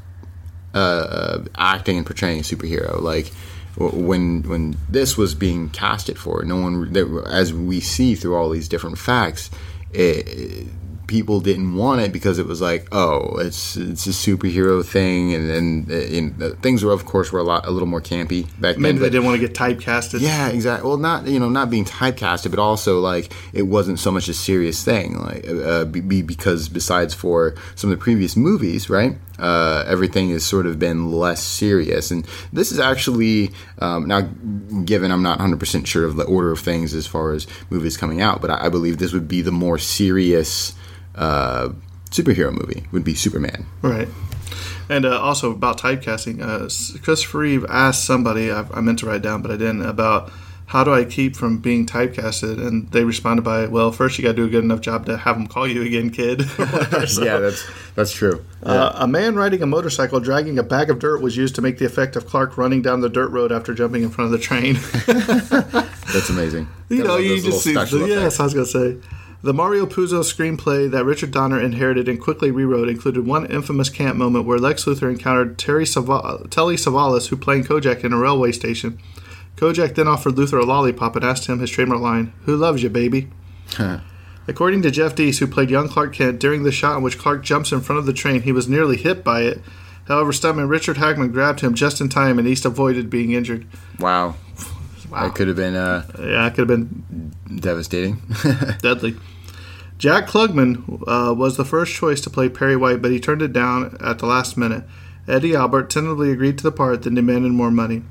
uh, 0.75 0.79
uh, 0.79 1.45
acting 1.57 1.99
and 1.99 2.07
portraying 2.07 2.41
a 2.41 2.43
superhero. 2.43 3.01
Like 3.01 3.29
when 3.77 4.43
when 4.43 4.77
this 4.89 5.17
was 5.17 5.37
being 5.37 5.71
casted 5.71 6.19
for, 6.19 6.43
no 6.43 6.57
one 6.57 6.97
as 7.27 7.53
we 7.53 7.79
see 7.79 8.17
through 8.17 8.35
all 8.35 8.51
these 8.51 8.69
different 8.69 8.99
facts. 8.99 9.51
It, 9.93 10.67
people 11.07 11.41
didn't 11.41 11.75
want 11.75 12.01
it 12.01 12.13
because 12.13 12.39
it 12.39 12.47
was 12.47 12.61
like, 12.61 12.89
oh, 12.93 13.37
it's 13.39 13.77
it's 13.77 14.07
a 14.07 14.11
superhero 14.11 14.85
thing, 14.85 15.35
and 15.35 15.51
then 15.51 15.87
uh, 15.91 16.17
and, 16.17 16.43
uh, 16.43 16.51
things 16.63 16.83
were, 16.85 16.93
of 16.93 17.05
course, 17.05 17.33
were 17.33 17.41
a 17.41 17.45
lot 17.45 17.67
a 17.67 17.71
little 17.71 17.89
more 17.89 18.01
campy 18.01 18.45
back 18.61 18.77
Maybe 18.77 18.83
then. 18.83 18.83
Maybe 18.83 18.99
they 18.99 19.11
didn't 19.11 19.25
want 19.25 19.41
to 19.41 19.47
get 19.47 19.55
typecasted. 19.57 20.21
yeah, 20.21 20.49
exactly. 20.49 20.89
Well, 20.89 20.99
not 20.99 21.27
you 21.27 21.39
know 21.39 21.49
not 21.49 21.71
being 21.71 21.85
typecasted, 21.85 22.51
but 22.51 22.59
also 22.59 23.01
like 23.01 23.33
it 23.53 23.63
wasn't 23.63 23.99
so 23.99 24.11
much 24.11 24.29
a 24.29 24.35
serious 24.35 24.85
thing. 24.85 25.19
Like 25.19 25.47
uh, 25.49 25.85
be, 25.85 26.01
be- 26.01 26.23
because 26.23 26.69
besides 26.69 27.15
for 27.15 27.55
some 27.75 27.91
of 27.91 27.99
the 27.99 28.03
previous 28.03 28.37
movies, 28.37 28.89
right? 28.89 29.17
Uh, 29.37 29.83
everything 29.89 30.31
has 30.31 30.45
sort 30.45 30.65
of 30.65 30.79
been 30.79 31.11
less 31.11 31.43
serious, 31.43 32.13
and 32.13 32.25
this 32.53 32.71
is 32.71 32.79
actually 32.79 33.51
um, 33.81 34.07
now. 34.07 34.23
Given 34.85 35.11
I'm 35.11 35.23
not 35.23 35.39
100 35.39 35.59
percent 35.59 35.89
sure 35.89 36.05
of 36.05 36.17
the 36.17 36.25
order 36.25 36.51
of 36.53 36.61
things 36.61 36.95
as 36.95 37.07
far 37.07 37.33
as 37.33 37.47
movies 37.71 37.97
coming 37.97 38.21
out, 38.21 38.41
but 38.41 38.51
I, 38.51 38.67
I 38.67 38.69
believe 38.69 38.99
this 38.99 39.13
would 39.13 39.27
be 39.29 39.43
the 39.43 39.53
more 39.53 39.79
serious 39.79 40.75
uh, 41.15 41.71
superhero 42.11 42.53
movie. 42.53 42.85
Would 42.93 43.05
be 43.05 43.15
Superman. 43.15 43.67
Right. 43.83 44.09
And 44.89 45.07
uh, 45.07 45.19
also 45.21 45.51
about 45.51 45.79
typecasting, 45.81 46.41
uh, 46.47 46.67
S- 46.67 46.97
Christopher 47.03 47.39
Reeve 47.39 47.65
asked 47.69 48.05
somebody, 48.05 48.51
I, 48.53 48.67
I 48.75 48.81
meant 48.81 48.99
to 49.01 49.07
write 49.07 49.23
down, 49.23 49.41
but 49.41 49.51
I 49.51 49.57
didn't, 49.57 49.83
about 49.87 50.31
how 50.67 50.83
do 50.85 50.93
I 50.93 51.05
keep 51.05 51.37
from 51.37 51.59
being 51.59 51.87
typecasted? 51.87 52.65
And 52.67 52.91
they 52.91 53.05
responded 53.05 53.43
by, 53.43 53.67
well, 53.67 53.93
first 53.93 54.19
you 54.19 54.23
got 54.25 54.31
to 54.31 54.37
do 54.37 54.45
a 54.45 54.49
good 54.49 54.65
enough 54.65 54.81
job 54.81 55.07
to 55.07 55.17
have 55.17 55.37
them 55.37 55.47
call 55.47 55.67
you 55.67 55.83
again, 55.83 56.11
kid. 56.11 56.43
So, 57.09 57.23
yeah, 57.25 57.39
that's 57.39 57.67
that's 57.95 58.13
true. 58.13 58.45
uh, 58.63 58.93
a 58.97 59.07
man 59.07 59.37
riding 59.37 59.63
a 59.63 59.67
motorcycle 59.67 60.21
dragging 60.21 60.59
a 60.59 60.63
bag 60.63 60.91
of 60.91 60.99
dirt 60.99 61.23
was 61.23 61.37
used 61.37 61.55
to 61.57 61.63
make 61.63 61.79
the 61.79 61.85
effect 61.87 62.17
of 62.17 62.27
Clark 62.27 62.59
running 62.59 62.83
down 62.83 63.01
the 63.01 63.11
dirt 63.11 63.31
road 63.31 63.53
after 63.53 63.73
jumping 63.75 64.03
in 64.03 64.11
front 64.11 64.33
of 64.33 64.39
the 64.39 64.45
train. 64.45 64.75
That's 66.13 66.29
amazing. 66.31 66.69
You 66.89 66.99
Gotta 66.99 67.09
know, 67.09 67.17
you 67.19 67.41
just 67.41 67.63
see. 67.63 67.73
special 67.73 68.01
The, 68.01 68.09
yes. 68.09 68.41
I 68.41 68.45
was 68.45 68.55
going 68.55 68.67
to 68.67 68.71
say. 68.71 69.09
The 69.45 69.53
Mario 69.53 69.85
Puzo 69.85 70.21
screenplay 70.25 70.91
that 70.91 71.05
Richard 71.05 71.31
Donner 71.31 71.61
inherited 71.61 72.09
and 72.09 72.19
quickly 72.19 72.51
rewrote 72.51 72.89
included 72.89 73.27
one 73.27 73.45
infamous 73.45 73.91
camp 73.91 74.17
moment 74.17 74.47
where 74.47 74.57
Lex 74.59 74.87
Luthor 74.87 75.11
encountered 75.11 75.59
Terry 75.59 75.85
Telly 75.85 76.77
Savalas, 76.77 77.29
who 77.29 77.37
played 77.37 77.67
Kojak 77.67 78.05
in 78.05 78.15
a 78.15 78.17
railway 78.17 78.53
station. 78.53 78.99
Kojak 79.57 79.97
then 79.97 80.09
offered 80.09 80.37
Luthor 80.37 80.63
a 80.63 80.65
lollipop 80.65 81.15
and 81.15 81.23
asked 81.27 81.47
him 81.47 81.59
his 81.59 81.69
trademark 81.69 82.01
line, 82.01 82.33
Who 82.47 82.57
loves 82.57 82.83
you, 82.83 82.89
baby? 82.89 83.29
According 84.49 84.81
to 84.81 84.91
Jeff 84.91 85.21
East, 85.21 85.41
who 85.41 85.47
played 85.47 85.69
young 85.69 85.89
Clark 85.91 86.15
Kent, 86.15 86.39
during 86.39 86.63
the 86.63 86.73
shot 86.73 86.97
in 86.97 87.03
which 87.03 87.19
Clark 87.19 87.43
jumps 87.43 87.71
in 87.71 87.83
front 87.83 87.99
of 87.99 88.07
the 88.07 88.15
train, 88.15 88.41
he 88.41 88.53
was 88.53 88.67
nearly 88.67 88.97
hit 88.97 89.23
by 89.23 89.43
it. 89.43 89.61
However, 90.09 90.33
stuntman 90.33 90.71
Richard 90.71 90.97
Hackman 90.97 91.33
grabbed 91.33 91.61
him 91.61 91.75
just 91.75 92.01
in 92.01 92.09
time 92.09 92.39
and 92.39 92.49
East 92.49 92.65
avoided 92.65 93.11
being 93.11 93.33
injured. 93.33 93.67
Wow, 94.01 94.37
Wow. 95.11 95.25
that 95.25 95.35
could 95.35 95.49
have 95.49 95.57
been 95.59 95.77
uh, 95.77 96.07
Yeah, 96.19 96.47
it 96.47 96.55
could 96.55 96.67
have 96.67 96.69
been 96.69 97.35
devastating. 97.61 98.23
deadly. 98.81 99.17
Jack 100.05 100.27
Klugman 100.27 101.03
uh, 101.09 101.33
was 101.33 101.57
the 101.57 101.65
first 101.65 101.95
choice 101.95 102.21
to 102.21 102.29
play 102.29 102.51
Perry 102.51 102.77
White, 102.77 103.01
but 103.01 103.11
he 103.11 103.19
turned 103.19 103.41
it 103.41 103.55
down 103.55 103.97
at 104.05 104.19
the 104.19 104.27
last 104.27 104.55
minute. 104.55 104.85
Eddie 105.27 105.57
Albert 105.57 105.89
tentatively 105.89 106.31
agreed 106.31 106.59
to 106.59 106.63
the 106.63 106.71
part, 106.71 107.05
then 107.05 107.15
demanded 107.15 107.53
more 107.53 107.71
money. 107.71 108.03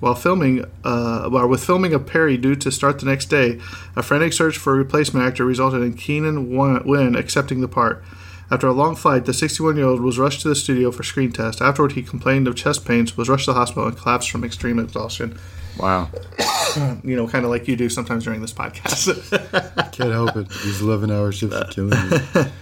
While 0.00 0.14
filming, 0.14 0.64
uh, 0.82 1.28
while 1.28 1.46
with 1.46 1.62
filming 1.62 1.92
of 1.92 2.06
Perry 2.06 2.38
due 2.38 2.56
to 2.56 2.72
start 2.72 3.00
the 3.00 3.04
next 3.04 3.26
day, 3.26 3.60
a 3.94 4.02
frantic 4.02 4.32
search 4.32 4.56
for 4.56 4.72
a 4.72 4.78
replacement 4.78 5.26
actor 5.26 5.44
resulted 5.44 5.82
in 5.82 5.92
Keenan 5.92 6.56
Wynn 6.56 7.14
accepting 7.14 7.60
the 7.60 7.68
part. 7.68 8.02
After 8.50 8.66
a 8.66 8.72
long 8.72 8.96
flight, 8.96 9.26
the 9.26 9.32
61-year-old 9.32 10.00
was 10.00 10.18
rushed 10.18 10.40
to 10.40 10.48
the 10.48 10.54
studio 10.54 10.90
for 10.90 11.02
screen 11.02 11.32
test. 11.32 11.60
Afterward, 11.60 11.92
he 11.92 12.02
complained 12.02 12.48
of 12.48 12.56
chest 12.56 12.86
pains, 12.86 13.14
was 13.14 13.28
rushed 13.28 13.44
to 13.44 13.52
the 13.52 13.58
hospital, 13.58 13.86
and 13.86 13.98
collapsed 13.98 14.30
from 14.30 14.42
extreme 14.42 14.78
exhaustion. 14.78 15.38
Wow, 15.78 16.10
You 17.04 17.16
know, 17.16 17.26
kind 17.26 17.44
of 17.44 17.50
like 17.50 17.68
you 17.68 17.76
do 17.76 17.88
sometimes 17.88 18.24
during 18.24 18.40
this 18.40 18.52
podcast. 18.52 19.12
can't 19.92 20.12
help 20.12 20.36
it. 20.36 20.48
These 20.48 20.82
eleven-hour 20.82 21.32
shifts 21.32 21.56
are 21.56 21.64
killing 21.66 22.10
me. 22.10 22.18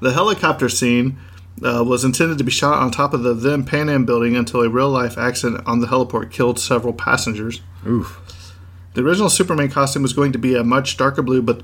The 0.00 0.12
helicopter 0.12 0.68
scene 0.70 1.18
uh, 1.62 1.84
was 1.86 2.04
intended 2.04 2.38
to 2.38 2.44
be 2.44 2.50
shot 2.50 2.82
on 2.82 2.90
top 2.90 3.12
of 3.12 3.22
the 3.22 3.34
then 3.34 3.64
Pan 3.64 3.88
Am 3.90 4.06
building 4.06 4.34
until 4.34 4.62
a 4.62 4.68
real 4.68 4.88
life 4.88 5.18
accident 5.18 5.62
on 5.66 5.80
the 5.80 5.86
heliport 5.86 6.30
killed 6.30 6.58
several 6.58 6.94
passengers. 6.94 7.60
Oof. 7.86 8.54
The 8.94 9.02
original 9.02 9.28
Superman 9.28 9.70
costume 9.70 10.02
was 10.02 10.14
going 10.14 10.32
to 10.32 10.38
be 10.38 10.56
a 10.56 10.64
much 10.64 10.96
darker 10.96 11.22
blue, 11.22 11.42
but 11.42 11.62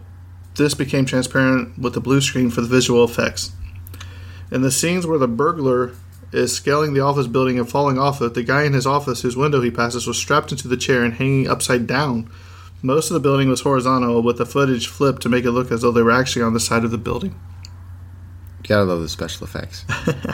this 0.56 0.74
became 0.74 1.06
transparent 1.06 1.78
with 1.78 1.94
the 1.94 2.00
blue 2.00 2.20
screen 2.20 2.50
for 2.50 2.60
the 2.60 2.68
visual 2.68 3.04
effects. 3.04 3.52
In 4.50 4.62
the 4.62 4.70
scenes 4.70 5.06
where 5.06 5.18
the 5.18 5.26
burglar 5.26 5.94
is 6.32 6.54
scaling 6.54 6.94
the 6.94 7.00
office 7.00 7.26
building 7.26 7.58
and 7.58 7.68
falling 7.68 7.98
off 7.98 8.20
it, 8.20 8.34
the 8.34 8.42
guy 8.42 8.64
in 8.64 8.72
his 8.72 8.86
office 8.86 9.22
whose 9.22 9.36
window 9.36 9.60
he 9.60 9.70
passes 9.70 10.06
was 10.06 10.18
strapped 10.18 10.52
into 10.52 10.68
the 10.68 10.76
chair 10.76 11.04
and 11.04 11.14
hanging 11.14 11.48
upside 11.48 11.86
down. 11.86 12.30
Most 12.82 13.10
of 13.10 13.14
the 13.14 13.20
building 13.20 13.48
was 13.48 13.62
horizontal, 13.62 14.22
with 14.22 14.38
the 14.38 14.46
footage 14.46 14.86
flipped 14.86 15.22
to 15.22 15.28
make 15.28 15.44
it 15.44 15.52
look 15.52 15.72
as 15.72 15.82
though 15.82 15.92
they 15.92 16.02
were 16.02 16.10
actually 16.10 16.42
on 16.42 16.52
the 16.52 16.60
side 16.60 16.84
of 16.84 16.90
the 16.90 16.98
building. 16.98 17.34
Gotta 18.66 18.84
love 18.84 19.00
the 19.00 19.08
special 19.08 19.46
effects. 19.46 19.84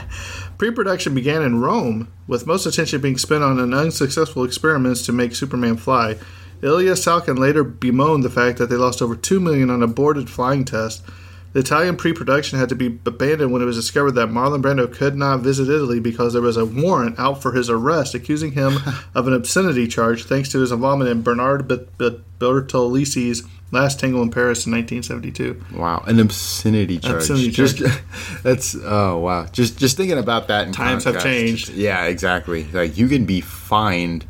Pre-production 0.59 1.15
began 1.15 1.43
in 1.43 1.61
Rome, 1.61 2.11
with 2.27 2.47
most 2.47 2.65
attention 2.67 3.01
being 3.01 3.19
spent 3.19 3.45
on 3.45 3.59
an 3.59 3.75
unsuccessful 3.75 4.45
experiments 4.45 5.05
to 5.07 5.13
make 5.13 5.35
Superman 5.35 5.77
fly. 5.77 6.17
Ilya 6.63 6.93
Salkind 6.93 7.39
later 7.39 7.65
bemoaned 7.65 8.25
the 8.25 8.31
fact 8.31 8.59
that 8.59 8.71
they 8.71 8.77
lost 8.77 9.03
over 9.03 9.17
two 9.17 9.41
million 9.41 9.69
on 9.69 9.83
aborted 9.83 10.31
flying 10.31 10.65
test. 10.65 11.05
The 11.53 11.61
Italian 11.61 11.97
pre-production 11.97 12.59
had 12.59 12.71
to 12.71 12.75
be 12.75 12.99
abandoned 13.05 13.53
when 13.53 13.61
it 13.61 13.67
was 13.67 13.77
discovered 13.77 14.13
that 14.13 14.31
Marlon 14.31 14.63
Brando 14.63 14.91
could 14.91 15.17
not 15.17 15.41
visit 15.41 15.69
Italy 15.69 16.01
because 16.01 16.33
there 16.33 16.41
was 16.41 16.57
a 16.57 16.65
warrant 16.65 17.19
out 17.19 17.43
for 17.43 17.53
his 17.53 17.69
arrest, 17.69 18.15
accusing 18.15 18.53
him 18.53 18.79
of 19.15 19.27
an 19.27 19.35
obscenity 19.35 19.87
charge, 19.87 20.25
thanks 20.25 20.49
to 20.51 20.61
his 20.61 20.73
involvement 20.73 21.11
in 21.11 21.23
Bernard 21.23 21.69
B- 21.69 21.87
B- 21.99 22.21
Bertolisi's 22.39 23.43
Last 23.71 23.99
Tango 23.99 24.21
in 24.21 24.31
Paris 24.31 24.67
in 24.67 24.73
1972. 24.73 25.79
Wow, 25.79 26.05
an 26.07 26.21
obscenity 26.21 26.99
charge. 26.99 27.15
Obscenity 27.15 27.51
just, 27.51 27.79
charge. 27.79 28.03
that's 28.43 28.77
oh 28.85 29.17
wow. 29.19 29.47
Just 29.47 29.79
just 29.79 29.97
thinking 29.97 30.19
about 30.19 30.49
that. 30.49 30.67
In 30.67 30.75
Times 30.75 31.05
have 31.05 31.15
context, 31.15 31.25
changed. 31.25 31.69
Yeah, 31.71 32.05
exactly. 32.05 32.65
Like 32.65 32.99
you 32.99 33.09
can 33.09 33.25
be 33.25 33.41
fined 33.41 34.27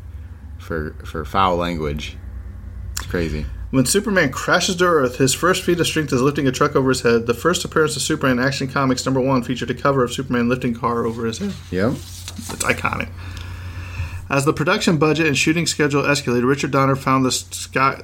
for 0.59 0.95
for 1.03 1.25
foul 1.25 1.57
language. 1.57 2.15
It's 2.93 3.05
crazy. 3.05 3.45
When 3.73 3.87
Superman 3.87 4.31
crashes 4.31 4.75
to 4.75 4.85
Earth, 4.85 5.17
his 5.17 5.33
first 5.33 5.63
feat 5.63 5.79
of 5.79 5.87
strength 5.87 6.13
is 6.13 6.21
lifting 6.21 6.47
a 6.47 6.51
truck 6.51 6.75
over 6.75 6.89
his 6.89 7.01
head. 7.01 7.25
The 7.25 7.33
first 7.33 7.65
appearance 7.65 7.95
of 7.95 8.03
Superman 8.03 8.37
in 8.37 8.45
Action 8.45 8.67
Comics 8.67 9.03
number 9.03 9.19
one 9.19 9.41
featured 9.41 9.71
a 9.71 9.73
cover 9.73 10.03
of 10.03 10.13
Superman 10.13 10.47
lifting 10.47 10.75
a 10.75 10.79
car 10.79 11.07
over 11.07 11.25
his 11.25 11.39
head. 11.39 11.55
Yep. 11.71 11.93
It's 11.93 12.63
iconic. 12.63 13.09
As 14.29 14.45
the 14.45 14.53
production 14.53 14.99
budget 14.99 15.25
and 15.25 15.35
shooting 15.35 15.65
schedule 15.65 16.03
escalated, 16.03 16.47
Richard 16.47 16.69
Donner 16.69 16.95
found 16.95 17.25
the 17.25 17.31
Scott 17.31 18.03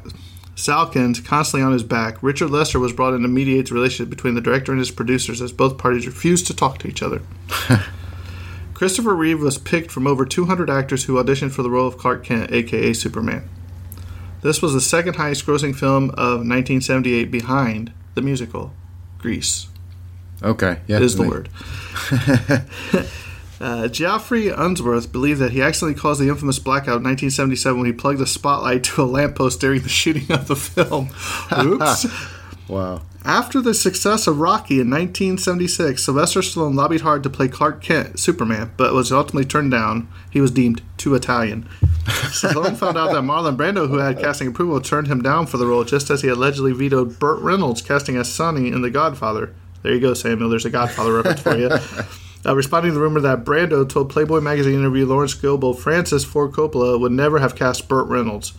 Salkinds 0.55 1.23
constantly 1.23 1.63
on 1.63 1.73
his 1.73 1.83
back. 1.83 2.23
Richard 2.23 2.49
Lester 2.49 2.79
was 2.79 2.91
brought 2.91 3.13
in 3.13 3.21
to 3.21 3.27
mediate 3.27 3.69
the 3.69 3.75
relationship 3.75 4.09
between 4.09 4.33
the 4.33 4.41
director 4.41 4.71
and 4.71 4.79
his 4.79 4.89
producers 4.89 5.39
as 5.39 5.51
both 5.51 5.77
parties 5.77 6.07
refused 6.07 6.47
to 6.47 6.55
talk 6.55 6.79
to 6.79 6.87
each 6.87 7.03
other. 7.03 7.21
Christopher 8.73 9.13
Reeve 9.13 9.39
was 9.39 9.59
picked 9.59 9.91
from 9.91 10.07
over 10.07 10.25
200 10.25 10.67
actors 10.67 11.03
who 11.03 11.23
auditioned 11.23 11.51
for 11.51 11.61
the 11.61 11.69
role 11.69 11.85
of 11.85 11.99
Clark 11.99 12.23
Kent, 12.23 12.51
aka 12.51 12.91
Superman. 12.91 13.47
This 14.41 14.61
was 14.61 14.73
the 14.73 14.81
second 14.81 15.15
highest 15.15 15.45
grossing 15.45 15.75
film 15.75 16.09
of 16.11 16.39
1978 16.45 17.25
behind 17.31 17.91
the 18.15 18.21
musical 18.21 18.73
Grease 19.17 19.67
Okay. 20.41 20.79
Yeah. 20.87 20.99
is 20.99 21.15
the 21.17 21.23
word. 21.23 21.49
uh, 23.61 23.87
Geoffrey 23.89 24.47
Unsworth 24.49 25.11
believed 25.11 25.41
that 25.41 25.51
he 25.51 25.61
accidentally 25.61 25.99
caused 25.99 26.21
the 26.21 26.29
infamous 26.29 26.59
blackout 26.59 26.97
in 26.97 27.03
1977 27.03 27.77
when 27.77 27.85
he 27.87 27.93
plugged 27.93 28.21
a 28.21 28.25
spotlight 28.25 28.83
to 28.85 29.01
a 29.01 29.03
lamppost 29.03 29.59
during 29.59 29.81
the 29.81 29.89
shooting 29.99 30.31
of 30.31 30.47
the 30.47 30.55
film. 30.55 31.09
Oops. 31.57 32.05
Wow. 32.69 33.01
After 33.25 33.59
the 33.59 33.73
success 33.73 34.27
of 34.27 34.39
Rocky 34.39 34.75
in 34.75 34.89
1976, 34.89 36.03
Sylvester 36.03 36.39
Stallone 36.39 36.75
lobbied 36.75 37.01
hard 37.01 37.21
to 37.23 37.29
play 37.29 37.49
Clark 37.49 37.81
Kent, 37.81 38.17
Superman, 38.17 38.71
but 38.77 38.93
was 38.93 39.11
ultimately 39.11 39.45
turned 39.45 39.71
down. 39.71 40.07
He 40.31 40.39
was 40.39 40.51
deemed 40.51 40.81
too 40.97 41.15
Italian. 41.15 41.67
Stallone 42.05 42.77
found 42.77 42.97
out 42.97 43.11
that 43.11 43.23
Marlon 43.23 43.57
Brando, 43.57 43.89
who 43.89 43.97
had 43.97 44.19
casting 44.19 44.47
approval, 44.47 44.79
turned 44.79 45.07
him 45.07 45.21
down 45.21 45.47
for 45.47 45.57
the 45.57 45.65
role, 45.65 45.83
just 45.83 46.09
as 46.09 46.21
he 46.21 46.29
allegedly 46.29 46.71
vetoed 46.71 47.19
Burt 47.19 47.39
Reynolds 47.41 47.81
casting 47.81 48.15
as 48.15 48.31
Sonny 48.31 48.69
in 48.69 48.81
The 48.81 48.89
Godfather. 48.89 49.53
There 49.83 49.93
you 49.93 49.99
go, 49.99 50.13
Samuel. 50.13 50.49
There's 50.49 50.65
a 50.65 50.69
Godfather 50.69 51.13
reference 51.13 51.41
for 51.41 51.57
you. 51.57 51.69
Uh, 52.45 52.55
responding 52.55 52.89
to 52.89 52.95
the 52.95 53.01
rumor 53.01 53.19
that 53.19 53.43
Brando 53.43 53.87
told 53.87 54.09
Playboy 54.09 54.39
magazine 54.39 54.75
interview 54.75 55.05
Lawrence 55.05 55.35
Grobel 55.35 55.77
Francis 55.77 56.23
Ford 56.23 56.53
Coppola 56.53 56.97
would 56.97 57.11
never 57.11 57.39
have 57.39 57.53
cast 57.53 57.89
Burt 57.89 58.07
Reynolds. 58.07 58.53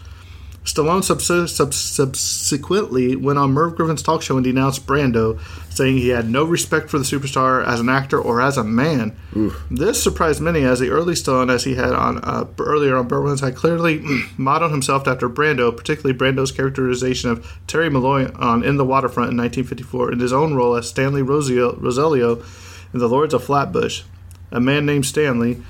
Stallone 0.64 1.02
subs- 1.02 1.52
subs- 1.52 1.76
subsequently 1.76 3.16
went 3.16 3.38
on 3.38 3.52
Merv 3.52 3.76
Griffin's 3.76 4.02
talk 4.02 4.20
show 4.22 4.36
and 4.36 4.44
denounced 4.44 4.86
Brando, 4.86 5.38
saying 5.70 5.96
he 5.96 6.08
had 6.08 6.28
no 6.28 6.44
respect 6.44 6.90
for 6.90 6.98
the 6.98 7.04
superstar 7.04 7.66
as 7.66 7.80
an 7.80 7.88
actor 7.88 8.20
or 8.20 8.40
as 8.42 8.56
a 8.58 8.64
man. 8.64 9.16
This 9.70 10.02
surprised 10.02 10.40
many, 10.40 10.62
as 10.64 10.78
the 10.78 10.90
early 10.90 11.14
Stallone, 11.14 11.50
as 11.50 11.64
he 11.64 11.76
had 11.76 11.92
on 11.92 12.18
uh, 12.18 12.44
earlier 12.58 12.96
on 12.96 13.08
Burt 13.08 13.40
had 13.40 13.56
clearly 13.56 14.04
modeled 14.36 14.70
himself 14.72 15.08
after 15.08 15.28
Brando, 15.30 15.74
particularly 15.74 16.16
Brando's 16.18 16.52
characterization 16.52 17.30
of 17.30 17.58
Terry 17.66 17.88
Malloy 17.88 18.30
on 18.34 18.62
In 18.62 18.76
the 18.76 18.84
Waterfront 18.84 19.30
in 19.30 19.36
1954, 19.38 20.12
in 20.12 20.18
his 20.20 20.32
own 20.32 20.54
role 20.54 20.74
as 20.76 20.88
Stanley 20.88 21.22
Rosio- 21.22 21.78
Roselio 21.80 22.44
in 22.92 22.98
The 23.00 23.08
Lords 23.08 23.32
of 23.34 23.42
Flatbush. 23.44 24.02
A 24.52 24.60
man 24.60 24.84
named 24.84 25.06
Stanley 25.06 25.62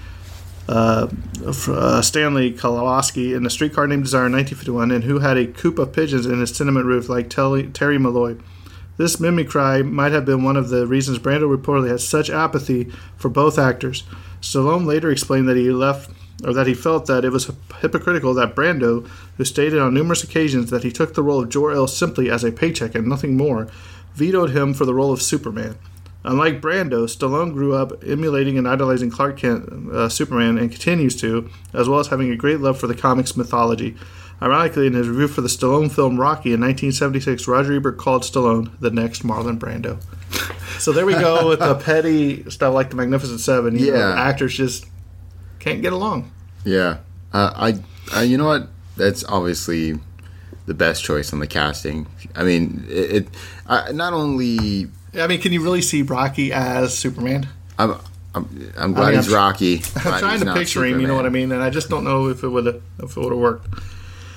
uh, 0.69 1.09
uh, 1.45 2.03
Stanley 2.03 2.53
Kowalski 2.53 3.35
in 3.35 3.45
a 3.45 3.51
streetcar 3.51 3.87
named 3.87 4.05
Desire 4.05 4.27
in 4.27 4.33
1951, 4.33 4.91
and 4.91 5.05
who 5.05 5.19
had 5.19 5.37
a 5.37 5.47
coop 5.47 5.79
of 5.79 5.93
pigeons 5.93 6.27
in 6.27 6.41
his 6.41 6.57
tenement 6.57 6.87
roof 6.87 7.09
like 7.09 7.29
Terry 7.29 7.99
Malloy. 7.99 8.37
This 8.97 9.19
mimicry 9.19 9.83
might 9.83 10.13
have 10.13 10.27
been 10.27 10.45
one 10.45 10.57
of 10.57 10.69
the 10.69 10.87
reasons 10.87 11.19
Brando 11.19 11.49
reportedly 11.49 11.89
had 11.89 12.01
such 12.01 12.29
apathy 12.29 12.93
for 13.17 13.31
both 13.31 13.59
actors. 13.59 14.05
Stallone 14.43 14.85
later 14.85 15.11
explained 15.11 15.49
that 15.49 15.57
he 15.57 15.71
left 15.71 16.11
or 16.45 16.53
that 16.53 16.67
he 16.67 16.75
felt 16.75 17.07
that 17.07 17.25
it 17.25 17.33
was 17.33 17.51
hypocritical 17.81 18.35
that 18.35 18.55
Brando, 18.55 19.09
who 19.37 19.45
stated 19.45 19.79
on 19.79 19.95
numerous 19.95 20.23
occasions 20.23 20.71
that 20.71 20.85
he 20.85 20.93
took 20.93 21.15
the 21.15 21.23
role 21.23 21.43
of 21.43 21.49
Jor-El 21.49 21.87
simply 21.87 22.31
as 22.31 22.45
a 22.45 22.53
paycheck 22.53 22.95
and 22.95 23.07
nothing 23.07 23.37
more, 23.37 23.69
vetoed 24.15 24.51
him 24.51 24.75
for 24.75 24.85
the 24.85 24.95
role 24.95 25.13
of 25.13 25.23
Superman. 25.23 25.77
Unlike 26.23 26.61
Brando, 26.61 27.05
Stallone 27.07 27.53
grew 27.53 27.75
up 27.75 28.05
emulating 28.05 28.59
and 28.59 28.69
idolizing 28.69 29.11
Clark 29.11 29.39
Kent, 29.39 29.91
uh, 29.93 30.09
Superman, 30.09 30.59
and 30.59 30.71
continues 30.71 31.17
to, 31.23 31.49
as 31.73 31.89
well 31.89 31.99
as 31.99 32.09
having 32.09 32.31
a 32.31 32.37
great 32.37 32.61
love 32.61 32.79
for 32.79 32.87
the 32.87 32.95
comics 32.95 33.37
mythology. 33.37 33.97
Ironically, 34.43 34.87
in 34.87 34.93
his 34.95 35.09
review 35.09 35.29
for 35.29 35.41
the 35.41 35.49
Stallone 35.49 35.91
film 35.91 36.19
Rocky 36.21 36.53
in 36.53 36.61
1976, 36.61 37.47
Roger 37.49 37.75
Ebert 37.75 37.99
called 37.99 38.23
Stallone 38.23 38.71
the 38.81 38.91
next 38.91 39.23
Marlon 39.23 39.59
Brando. 39.59 39.99
so 40.79 40.93
there 40.93 41.05
we 41.07 41.13
go 41.15 41.49
with 41.49 41.59
the 41.61 41.75
petty 41.85 42.49
stuff 42.51 42.73
like 42.75 42.91
the 42.91 42.97
Magnificent 42.97 43.41
Seven. 43.41 43.79
You 43.79 43.93
know, 43.93 43.99
Yeah. 43.99 44.21
actors 44.21 44.55
just 44.57 44.87
can't 45.59 45.83
get 45.83 45.93
along. 45.93 46.31
Yeah, 46.65 46.99
uh, 47.33 47.53
I, 47.55 47.79
I, 48.19 48.23
you 48.25 48.37
know 48.39 48.47
what? 48.47 48.69
That's 48.97 49.25
obviously 49.25 49.99
the 50.67 50.75
best 50.75 51.03
choice 51.05 51.33
on 51.33 51.41
the 51.41 51.47
casting. 51.47 52.07
I 52.35 52.45
mean, 52.45 52.85
it. 52.89 53.11
it 53.13 53.29
I, 53.67 53.93
not 53.93 54.13
only 54.13 54.89
I 55.15 55.27
mean, 55.27 55.41
can 55.41 55.53
you 55.53 55.63
really 55.63 55.83
see 55.83 56.03
Rocky 56.03 56.53
as 56.53 56.97
Superman? 56.97 57.49
I'm, 57.79 57.97
I'm, 58.35 58.73
I'm 58.77 58.93
glad 58.93 59.09
mean, 59.11 59.17
he's 59.17 59.33
I'm- 59.33 59.35
Rocky. 59.43 59.77
I'm 59.97 60.19
trying 60.21 60.41
to 60.41 60.55
picture 60.55 60.85
him. 60.85 61.01
You 61.01 61.07
know 61.07 61.17
what 61.17 61.27
I 61.27 61.31
mean? 61.31 61.53
And 61.53 61.63
I 61.63 61.71
just 61.71 61.89
don't 61.89 62.05
know 62.05 62.29
if 62.29 62.43
it 62.45 62.49
would 62.49 62.67
have 62.67 62.83
if 63.03 63.17
it 63.17 63.21
would 63.21 63.33
have 63.33 63.41
worked. 63.41 63.67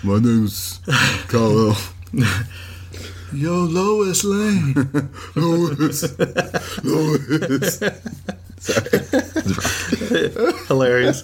My 0.03 0.19
name's 0.19 0.81
Kal-El. 1.29 1.77
Yo, 3.33 3.63
Lois 3.63 4.23
Lane. 4.23 4.73
Lois. 5.35 6.19
Lois. 6.83 7.79
Hilarious. 10.67 11.23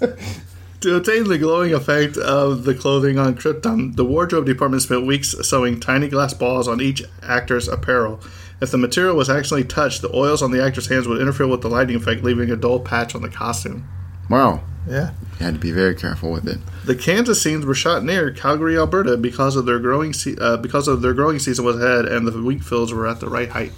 To 0.81 0.95
obtain 0.95 1.25
the 1.25 1.37
glowing 1.37 1.73
effect 1.73 2.17
of 2.17 2.63
the 2.63 2.73
clothing 2.73 3.19
on 3.19 3.35
Krypton, 3.35 3.95
the 3.95 4.05
wardrobe 4.05 4.45
department 4.45 4.81
spent 4.81 5.05
weeks 5.05 5.35
sewing 5.47 5.79
tiny 5.79 6.07
glass 6.07 6.33
balls 6.33 6.67
on 6.67 6.79
each 6.81 7.03
actor's 7.21 7.67
apparel. 7.67 8.21
If 8.61 8.71
the 8.71 8.77
material 8.77 9.15
was 9.15 9.29
accidentally 9.29 9.67
touched, 9.67 10.01
the 10.01 10.13
oils 10.13 10.41
on 10.41 10.51
the 10.51 10.61
actor's 10.63 10.87
hands 10.87 11.07
would 11.07 11.21
interfere 11.21 11.47
with 11.47 11.61
the 11.61 11.69
lighting 11.69 11.95
effect, 11.95 12.23
leaving 12.23 12.51
a 12.51 12.55
dull 12.55 12.79
patch 12.79 13.15
on 13.15 13.21
the 13.21 13.29
costume. 13.29 13.87
Wow. 14.29 14.63
Yeah. 14.87 15.11
You 15.39 15.45
had 15.45 15.53
to 15.55 15.59
be 15.59 15.71
very 15.71 15.95
careful 15.95 16.31
with 16.31 16.47
it. 16.47 16.59
The 16.85 16.95
Kansas 16.95 17.41
scenes 17.41 17.65
were 17.65 17.73
shot 17.73 18.03
near 18.03 18.31
Calgary, 18.31 18.77
Alberta, 18.77 19.17
because 19.17 19.55
of 19.55 19.65
their 19.65 19.79
growing 19.79 20.13
se- 20.13 20.35
uh, 20.39 20.57
because 20.57 20.87
of 20.87 21.01
their 21.01 21.13
growing 21.13 21.39
season 21.39 21.63
was 21.65 21.77
ahead, 21.81 22.05
and 22.05 22.27
the 22.27 22.41
wheat 22.41 22.63
fields 22.63 22.93
were 22.93 23.07
at 23.07 23.19
the 23.19 23.29
right 23.29 23.49
height. 23.49 23.71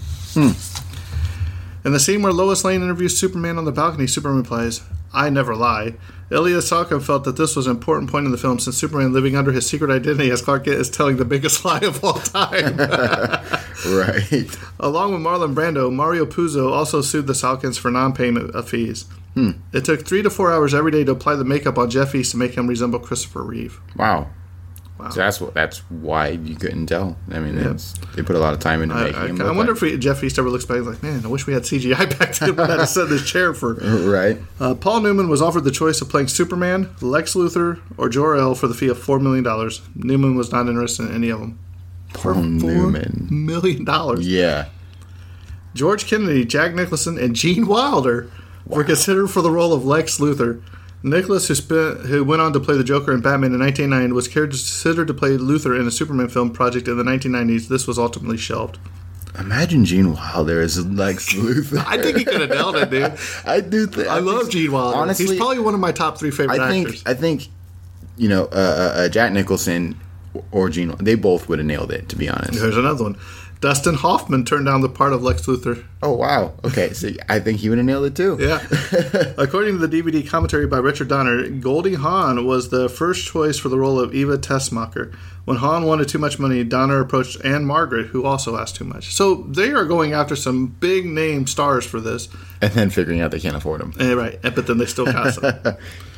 In 1.84 1.94
the 1.94 2.00
scene 2.00 2.22
where 2.22 2.32
Lois 2.34 2.64
Lane 2.64 2.82
interviews 2.84 3.18
Superman 3.18 3.58
on 3.58 3.66
the 3.66 3.72
balcony, 3.72 4.08
Superman 4.08 4.38
replies, 4.38 4.82
"I 5.14 5.30
never 5.30 5.56
lie." 5.56 5.96
Ilya 6.32 6.60
Salkind 6.60 7.04
felt 7.04 7.26
that 7.26 7.36
this 7.36 7.56
was 7.56 7.68
an 7.68 7.72
important 7.72 8.10
point 8.10 8.26
in 8.26 8.32
the 8.32 8.38
film, 8.38 8.58
since 8.58 8.78
Superman 8.78 9.12
living 9.12 9.36
under 9.36 9.52
his 9.52 9.68
secret 9.68 9.92
identity 9.92 10.32
as 10.32 10.42
Clark 10.42 10.64
Kent 10.66 10.78
is 10.78 10.90
telling 10.90 11.18
the 11.18 11.26
biggest 11.26 11.66
lie 11.66 11.80
of 11.80 12.04
all 12.04 12.14
time. 12.14 12.78
Right. 13.84 14.46
Along 14.80 15.12
with 15.12 15.22
Marlon 15.22 15.56
Brando, 15.56 15.92
Mario 15.92 16.28
Puzo 16.28 16.72
also 16.72 17.02
sued 17.02 17.26
the 17.26 17.34
Salkinds 17.34 17.80
for 17.80 17.90
non-payment 17.90 18.54
of 18.54 18.70
fees. 18.70 19.06
Hmm. 19.34 19.54
It 19.74 19.86
took 19.86 20.06
three 20.06 20.22
to 20.22 20.30
four 20.30 20.54
hours 20.54 20.76
every 20.76 20.92
day 20.92 21.04
to 21.04 21.14
apply 21.14 21.36
the 21.36 21.44
makeup 21.44 21.80
on 21.80 21.90
Jeff 21.90 22.14
East 22.14 22.32
to 22.32 22.38
make 22.38 22.56
him 22.56 22.68
resemble 22.68 23.00
Christopher 23.00 23.42
Reeve. 23.42 23.80
Wow. 23.96 24.30
Wow. 25.02 25.10
So 25.10 25.20
that's 25.20 25.42
what. 25.42 25.54
That's 25.54 25.80
why 25.90 26.28
you 26.30 26.56
couldn't 26.56 26.86
tell. 26.88 27.18
I 27.32 27.40
mean, 27.40 27.58
Yeah. 27.58 27.72
it's, 27.72 27.94
they 28.16 28.22
put 28.22 28.36
a 28.36 28.40
lot 28.40 28.54
of 28.54 28.60
time 28.60 28.82
into 28.84 28.96
I, 28.96 29.04
making 29.06 29.20
I, 29.20 29.26
him. 29.28 29.42
I 29.42 29.52
wonder 29.52 29.74
like- 29.74 29.84
if 29.84 30.00
Jeff 30.00 30.24
East 30.24 30.38
ever 30.40 30.50
looks 30.50 30.66
back 30.66 30.82
like, 30.84 31.02
man, 31.02 31.26
I 31.26 31.28
wish 31.28 31.48
we 31.48 31.54
had 31.54 31.64
CGI 31.64 31.98
back 32.20 32.36
then. 32.36 32.56
We 32.56 32.64
had 32.64 32.86
to 32.86 33.02
in 33.04 33.10
this 33.10 33.30
chair 33.30 33.54
for. 33.54 33.74
Right. 34.12 34.38
Uh, 34.60 34.76
Paul 34.76 35.02
Newman 35.02 35.28
was 35.30 35.42
offered 35.42 35.64
the 35.64 35.72
choice 35.72 36.02
of 36.02 36.10
playing 36.10 36.28
Superman, 36.28 36.90
Lex 37.02 37.34
Luthor, 37.34 37.80
or 37.98 38.10
Jor 38.10 38.36
El 38.38 38.56
for 38.56 38.68
the 38.68 38.74
fee 38.74 38.88
of 38.90 38.98
four 39.00 39.20
million 39.20 39.44
dollars. 39.44 39.82
Newman 39.96 40.36
was 40.36 40.52
not 40.52 40.68
interested 40.68 41.10
in 41.10 41.16
any 41.16 41.30
of 41.30 41.40
them. 41.40 41.60
Paul 42.14 42.36
Newman. 42.44 43.28
Million 43.32 43.86
dollars. 43.86 44.28
Yeah. 44.28 44.66
George 45.74 46.06
Kennedy, 46.06 46.46
Jack 46.46 46.74
Nicholson, 46.76 47.18
and 47.18 47.36
Gene 47.36 47.66
Wilder 47.66 48.30
were 48.66 48.84
considered 48.84 49.28
for 49.30 49.42
the 49.42 49.52
role 49.52 49.74
of 49.74 49.86
Lex 49.86 50.20
Luthor. 50.20 50.62
Nicholas, 51.04 51.48
who 51.48 51.56
spent, 51.56 52.02
who 52.02 52.24
went 52.24 52.42
on 52.42 52.54
to 52.54 52.60
play 52.60 52.78
the 52.78 52.84
Joker 52.84 53.12
in 53.14 53.22
Batman 53.22 53.54
in 53.54 53.60
1990, 53.60 54.14
was 54.14 54.28
considered 54.28 55.08
to 55.08 55.14
play 55.14 55.32
Luthor 55.38 55.80
in 55.80 55.88
a 55.88 55.92
Superman 55.92 56.30
film 56.30 56.52
project 56.52 56.88
in 56.88 56.98
the 56.98 57.04
1990s. 57.04 57.68
This 57.68 57.88
was 57.88 57.98
ultimately 57.98 58.38
shelved. 58.38 58.78
Imagine 59.40 59.86
Gene 59.86 60.14
Wilder 60.14 60.62
as 60.62 60.86
Lex 60.86 61.34
Luthor. 61.34 61.84
I 61.88 62.02
think 62.02 62.18
he 62.18 62.26
could 62.26 62.42
have 62.42 62.50
nailed 62.50 62.76
it, 62.76 62.90
dude. 62.90 63.18
I 63.46 63.62
do 63.62 63.88
think. 63.88 64.08
I 64.08 64.20
love 64.20 64.50
Gene 64.50 64.72
Wilder. 64.72 64.98
Honestly, 64.98 65.26
He's 65.28 65.38
probably 65.38 65.60
one 65.60 65.74
of 65.74 65.80
my 65.80 65.92
top 65.92 66.18
three 66.18 66.32
favorite 66.32 66.60
I 66.60 66.70
think. 66.70 66.88
actors. 66.88 67.04
I 67.06 67.14
think. 67.14 67.48
You 68.18 68.28
know, 68.30 68.44
uh, 68.46 68.56
uh, 68.56 69.00
uh, 69.00 69.10
Jack 69.10 69.32
Nicholson 69.32 70.00
or 70.52 70.70
Gene. 70.70 70.94
They 71.00 71.16
both 71.16 71.48
would 71.50 71.60
have 71.60 71.66
nailed 71.66 71.92
it. 71.92 72.10
To 72.10 72.16
be 72.16 72.30
honest. 72.30 72.60
There's 72.60 72.78
another 72.78 73.04
one. 73.06 73.18
Dustin 73.62 73.94
Hoffman 73.94 74.44
turned 74.44 74.66
down 74.66 74.82
the 74.82 74.90
part 74.90 75.14
of 75.14 75.22
Lex 75.22 75.46
Luthor. 75.46 75.86
Oh 76.02 76.14
wow. 76.14 76.54
Okay. 76.64 76.94
So 76.94 77.10
I 77.30 77.40
think 77.40 77.60
he 77.60 77.70
would 77.70 77.78
have 77.78 77.86
nailed 77.86 78.06
it 78.06 78.16
too. 78.16 78.36
Yeah. 78.40 78.60
According 79.38 79.80
to 79.80 79.88
the 79.88 80.02
DVD 80.02 80.28
commentary 80.28 80.66
by 80.66 80.80
Richard 80.80 81.10
Donner, 81.10 81.48
Goldie 81.48 81.94
Hawn 81.94 82.46
was 82.48 82.70
the 82.70 82.90
first 82.90 83.28
choice 83.28 83.60
for 83.60 83.70
the 83.70 83.78
role 83.78 84.00
of 84.00 84.16
Eva 84.16 84.40
Teschmacher. 84.40 85.14
When 85.46 85.58
Hawn 85.58 85.86
wanted 85.86 86.08
too 86.08 86.18
much 86.18 86.40
money, 86.40 86.64
Donner 86.64 87.00
approached 87.00 87.44
Ann-Margret, 87.46 88.08
who 88.08 88.26
also 88.26 88.58
asked 88.58 88.76
too 88.78 88.84
much. 88.84 89.14
So 89.14 89.36
they 89.44 89.72
are 89.72 89.86
going 89.86 90.14
after 90.14 90.36
some 90.36 90.68
big 90.68 91.06
name 91.06 91.46
stars 91.46 91.86
for 91.86 92.00
this. 92.00 92.30
And 92.62 92.72
then 92.74 92.90
figuring 92.90 93.22
out 93.22 93.30
they 93.30 93.40
can't 93.40 93.56
afford 93.56 93.82
them. 93.82 93.94
Eh, 94.00 94.14
right, 94.14 94.40
but 94.42 94.66
then 94.68 94.80
they 94.80 94.86
still 94.86 95.06
cast 95.06 95.42
them. 95.42 95.78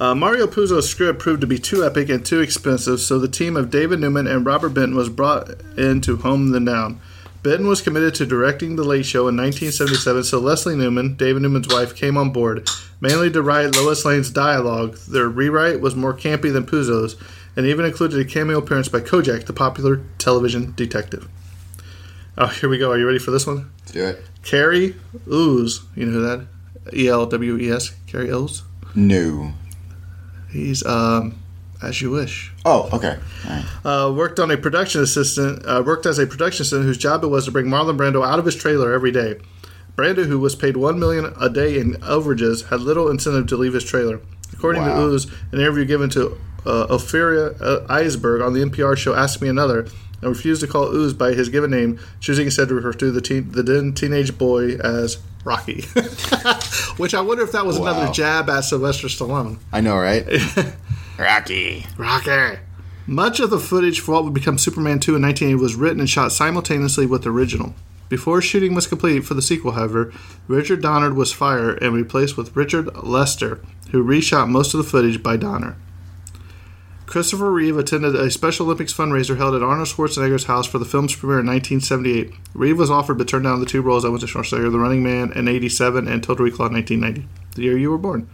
Uh, 0.00 0.14
Mario 0.14 0.46
Puzo's 0.46 0.88
script 0.88 1.18
proved 1.18 1.42
to 1.42 1.46
be 1.46 1.58
too 1.58 1.84
epic 1.84 2.08
and 2.08 2.24
too 2.24 2.40
expensive, 2.40 3.00
so 3.00 3.18
the 3.18 3.28
team 3.28 3.54
of 3.54 3.70
David 3.70 4.00
Newman 4.00 4.26
and 4.26 4.46
Robert 4.46 4.70
Benton 4.70 4.96
was 4.96 5.10
brought 5.10 5.50
in 5.76 6.00
to 6.00 6.16
home 6.16 6.52
them 6.52 6.64
down. 6.64 6.98
Benton 7.42 7.66
was 7.66 7.82
committed 7.82 8.14
to 8.14 8.24
directing 8.24 8.76
The 8.76 8.82
Late 8.82 9.04
Show 9.04 9.28
in 9.28 9.36
1977, 9.36 10.24
so 10.24 10.38
Leslie 10.38 10.74
Newman, 10.74 11.16
David 11.16 11.42
Newman's 11.42 11.68
wife, 11.68 11.94
came 11.94 12.16
on 12.16 12.30
board, 12.30 12.66
mainly 13.02 13.30
to 13.30 13.42
write 13.42 13.76
Lois 13.76 14.06
Lane's 14.06 14.30
dialogue. 14.30 14.96
Their 15.06 15.28
rewrite 15.28 15.82
was 15.82 15.94
more 15.94 16.14
campy 16.14 16.50
than 16.50 16.64
Puzo's, 16.64 17.16
and 17.54 17.66
even 17.66 17.84
included 17.84 18.18
a 18.18 18.24
cameo 18.24 18.56
appearance 18.56 18.88
by 18.88 19.00
Kojak, 19.00 19.44
the 19.44 19.52
popular 19.52 20.00
television 20.16 20.72
detective. 20.76 21.28
Oh, 22.38 22.46
here 22.46 22.70
we 22.70 22.78
go. 22.78 22.90
Are 22.90 22.98
you 22.98 23.06
ready 23.06 23.18
for 23.18 23.32
this 23.32 23.46
one? 23.46 23.70
Let's 23.80 23.92
do 23.92 24.04
it. 24.06 24.24
Cary 24.44 24.96
Ooze. 25.30 25.82
You 25.94 26.06
know 26.06 26.12
who 26.12 26.22
that? 26.22 26.46
E 26.96 27.06
L 27.08 27.26
W 27.26 27.58
E 27.58 27.70
S. 27.70 27.90
Cary 28.06 28.30
Ooze. 28.30 28.62
No. 28.94 29.52
He's 30.50 30.84
um, 30.84 31.38
as 31.82 32.00
you 32.02 32.10
wish. 32.10 32.52
Oh, 32.64 32.88
okay. 32.92 33.18
Right. 33.48 33.64
Uh, 33.84 34.12
worked 34.12 34.38
on 34.38 34.50
a 34.50 34.56
production 34.56 35.00
assistant. 35.02 35.64
Uh, 35.64 35.82
worked 35.84 36.06
as 36.06 36.18
a 36.18 36.26
production 36.26 36.62
assistant 36.62 36.84
whose 36.84 36.98
job 36.98 37.24
it 37.24 37.28
was 37.28 37.46
to 37.46 37.50
bring 37.50 37.66
Marlon 37.66 37.96
Brando 37.96 38.26
out 38.26 38.38
of 38.38 38.44
his 38.44 38.56
trailer 38.56 38.92
every 38.92 39.10
day. 39.10 39.36
Brando, 39.96 40.24
who 40.26 40.38
was 40.38 40.54
paid 40.54 40.76
one 40.76 40.98
million 40.98 41.32
a 41.40 41.48
day 41.48 41.78
in 41.78 41.94
overages, 41.96 42.68
had 42.68 42.80
little 42.80 43.08
incentive 43.10 43.46
to 43.48 43.56
leave 43.56 43.74
his 43.74 43.84
trailer. 43.84 44.20
According 44.52 44.84
to 44.84 44.90
Wow. 44.90 45.06
Ooze, 45.08 45.26
an 45.52 45.60
interview 45.60 45.84
given 45.84 46.10
to 46.10 46.38
uh, 46.66 46.86
Ophelia 46.90 47.52
uh, 47.60 47.86
Eisberg 47.88 48.44
on 48.44 48.52
the 48.52 48.60
NPR 48.60 48.96
show 48.96 49.14
"Ask 49.14 49.40
Me 49.40 49.48
Another," 49.48 49.86
and 50.20 50.30
refused 50.30 50.60
to 50.60 50.66
call 50.66 50.94
Ooze 50.94 51.14
by 51.14 51.32
his 51.32 51.48
given 51.48 51.70
name, 51.70 51.98
choosing 52.20 52.46
instead 52.46 52.68
to 52.68 52.74
refer 52.74 52.92
to 52.92 53.10
the 53.10 53.20
teen, 53.20 53.50
the 53.52 53.62
then 53.62 53.94
teenage 53.94 54.36
boy 54.36 54.74
as 54.76 55.18
Rocky. 55.44 55.82
Which 56.96 57.14
I 57.14 57.20
wonder 57.20 57.42
if 57.42 57.52
that 57.52 57.64
was 57.66 57.76
another 57.78 58.12
jab 58.12 58.50
at 58.50 58.60
Sylvester 58.60 59.08
Stallone. 59.08 59.58
I 59.72 59.80
know, 59.80 59.96
right? 59.96 60.26
Rocky. 61.18 61.86
Rocky. 61.96 62.58
Much 63.06 63.40
of 63.40 63.50
the 63.50 63.58
footage 63.58 64.00
for 64.00 64.12
what 64.12 64.24
would 64.24 64.34
become 64.34 64.58
Superman 64.58 65.00
2 65.00 65.16
in 65.16 65.22
1980 65.22 65.60
was 65.62 65.74
written 65.74 66.00
and 66.00 66.08
shot 66.08 66.32
simultaneously 66.32 67.06
with 67.06 67.24
the 67.24 67.30
original. 67.30 67.74
Before 68.08 68.42
shooting 68.42 68.74
was 68.74 68.86
complete 68.86 69.20
for 69.20 69.34
the 69.34 69.42
sequel, 69.42 69.72
however, 69.72 70.12
Richard 70.48 70.82
Donner 70.82 71.14
was 71.14 71.32
fired 71.32 71.82
and 71.82 71.94
replaced 71.94 72.36
with 72.36 72.54
Richard 72.56 72.94
Lester, 73.04 73.60
who 73.92 74.04
reshot 74.04 74.48
most 74.48 74.74
of 74.74 74.78
the 74.78 74.88
footage 74.88 75.22
by 75.22 75.36
Donner. 75.36 75.76
Christopher 77.10 77.50
Reeve 77.50 77.76
attended 77.76 78.14
a 78.14 78.30
Special 78.30 78.66
Olympics 78.66 78.94
fundraiser 78.94 79.36
held 79.36 79.56
at 79.56 79.64
Arnold 79.64 79.88
Schwarzenegger's 79.88 80.44
house 80.44 80.68
for 80.68 80.78
the 80.78 80.84
film's 80.84 81.16
premiere 81.16 81.40
in 81.40 81.46
1978. 81.46 82.32
Reeve 82.54 82.78
was 82.78 82.88
offered 82.88 83.18
but 83.18 83.26
turned 83.26 83.42
down 83.42 83.58
the 83.58 83.66
two 83.66 83.82
roles 83.82 84.04
that 84.04 84.12
went 84.12 84.20
to 84.20 84.28
Schwarzenegger, 84.28 84.70
The 84.70 84.78
Running 84.78 85.02
Man 85.02 85.32
in 85.32 85.48
87 85.48 86.06
and 86.06 86.22
Total 86.22 86.44
Recall 86.44 86.66
in 86.66 86.74
1990, 86.74 87.28
the 87.56 87.62
year 87.62 87.76
you 87.76 87.90
were 87.90 87.98
born. 87.98 88.30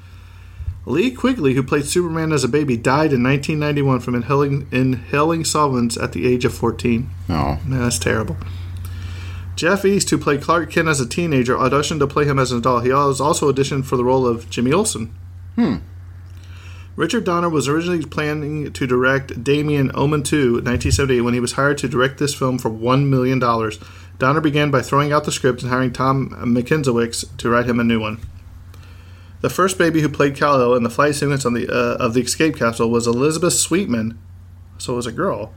Lee 0.85 1.11
Quigley, 1.11 1.55
who 1.55 1.63
played 1.63 1.87
Superman 1.87 2.33
as 2.33 2.45
a 2.45 2.49
baby, 2.49 2.77
died 2.77 3.15
in 3.15 3.23
1991 3.23 4.01
from 4.01 4.15
inhaling, 4.15 4.69
inhaling 4.71 5.47
solvents 5.47 5.97
at 5.97 6.13
the 6.13 6.31
age 6.31 6.45
of 6.45 6.53
14. 6.53 7.09
Oh. 7.31 7.59
Man, 7.65 7.81
that's 7.81 7.99
terrible. 7.99 8.37
Jeff 9.57 9.87
East, 9.87 10.11
who 10.11 10.19
played 10.19 10.43
Clark 10.43 10.71
Kent 10.71 10.89
as 10.89 11.01
a 11.01 11.09
teenager, 11.09 11.57
auditioned 11.57 12.01
to 12.01 12.07
play 12.07 12.27
him 12.27 12.39
as 12.39 12.53
an 12.53 12.59
adult. 12.59 12.85
He 12.85 12.93
was 12.93 13.23
also 13.23 13.51
auditioned 13.51 13.87
for 13.87 13.97
the 13.97 14.05
role 14.05 14.27
of 14.27 14.51
Jimmy 14.51 14.75
Olsen. 14.75 15.17
Hmm. 15.55 15.77
Richard 16.97 17.25
Donner 17.25 17.51
was 17.51 17.69
originally 17.69 18.05
planning 18.07 18.73
to 18.73 18.87
direct 18.87 19.45
Damien 19.45 19.91
Omen 19.95 20.23
2 20.23 20.37
in 20.37 20.65
1978 20.65 21.21
when 21.21 21.35
he 21.35 21.41
was 21.41 21.53
hired 21.53 21.77
to 21.79 21.89
direct 21.89 22.19
this 22.19 22.35
film 22.35 22.59
for 22.59 22.71
$1 22.71 23.07
million. 23.07 23.39
Donner 24.19 24.41
began 24.41 24.71
by 24.71 24.81
throwing 24.81 25.13
out 25.13 25.25
the 25.25 25.33
script 25.33 25.61
and 25.61 25.71
hiring 25.71 25.93
Tom 25.93 26.31
Mankiewicz 26.31 27.37
to 27.37 27.51
write 27.51 27.69
him 27.69 27.79
a 27.79 27.85
new 27.85 28.01
one. 28.01 28.19
The 29.43 29.51
first 29.51 29.77
baby 29.77 30.01
who 30.01 30.09
played 30.09 30.37
Kal-El 30.37 30.75
in 30.75 30.85
the 30.85 30.91
flight 30.91 31.15
sequence 31.15 31.45
on 31.45 31.53
the 31.53 31.69
uh, 31.69 32.03
of 32.03 32.15
the 32.15 32.23
escape 32.23 32.57
capsule 32.57 32.91
was 32.91 33.07
Elizabeth 33.07 33.53
Sweetman, 33.53 34.19
so 34.79 34.95
it 34.95 34.97
was 34.97 35.07
a 35.07 35.13
girl. 35.13 35.53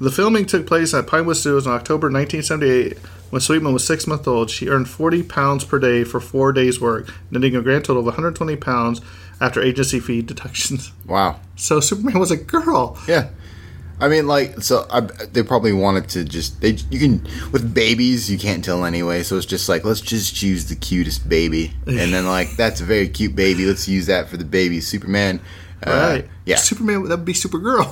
The 0.00 0.10
filming 0.10 0.44
took 0.44 0.66
place 0.66 0.92
at 0.92 1.06
Pinewood 1.06 1.36
Studios 1.36 1.66
in 1.66 1.72
October 1.72 2.08
1978. 2.08 2.98
When 3.30 3.40
Sweetman 3.40 3.72
was 3.72 3.86
six 3.86 4.06
months 4.06 4.26
old, 4.26 4.50
she 4.50 4.68
earned 4.68 4.88
40 4.88 5.22
pounds 5.22 5.64
per 5.64 5.78
day 5.78 6.02
for 6.02 6.20
four 6.20 6.52
days' 6.52 6.80
work, 6.80 7.12
netting 7.30 7.54
a 7.54 7.62
grand 7.62 7.84
total 7.84 8.00
of 8.00 8.06
120 8.06 8.56
pounds 8.56 9.00
after 9.40 9.62
agency 9.62 10.00
fee 10.00 10.22
deductions. 10.22 10.92
Wow. 11.06 11.40
So 11.56 11.80
Superman 11.80 12.18
was 12.18 12.30
a 12.30 12.36
girl. 12.36 12.98
Yeah. 13.08 13.30
I 14.00 14.06
mean, 14.08 14.28
like, 14.28 14.62
so 14.62 14.86
I, 14.90 15.00
they 15.00 15.42
probably 15.42 15.72
wanted 15.72 16.08
to 16.10 16.24
just 16.24 16.60
they 16.60 16.76
you 16.90 17.00
can 17.00 17.26
with 17.50 17.74
babies 17.74 18.30
you 18.30 18.38
can't 18.38 18.64
tell 18.64 18.84
anyway, 18.84 19.24
so 19.24 19.36
it's 19.36 19.46
just 19.46 19.68
like 19.68 19.84
let's 19.84 20.00
just 20.00 20.36
choose 20.36 20.66
the 20.68 20.76
cutest 20.76 21.28
baby, 21.28 21.72
and 21.86 22.12
then 22.14 22.24
like 22.24 22.56
that's 22.56 22.80
a 22.80 22.84
very 22.84 23.08
cute 23.08 23.34
baby. 23.34 23.64
Let's 23.66 23.88
use 23.88 24.06
that 24.06 24.28
for 24.28 24.36
the 24.36 24.44
baby 24.44 24.80
Superman. 24.80 25.40
Uh, 25.84 25.90
Right. 25.90 26.28
Yeah. 26.44 26.56
Superman, 26.56 27.04
that 27.04 27.18
would 27.18 27.24
be 27.24 27.32
Supergirl. 27.34 27.86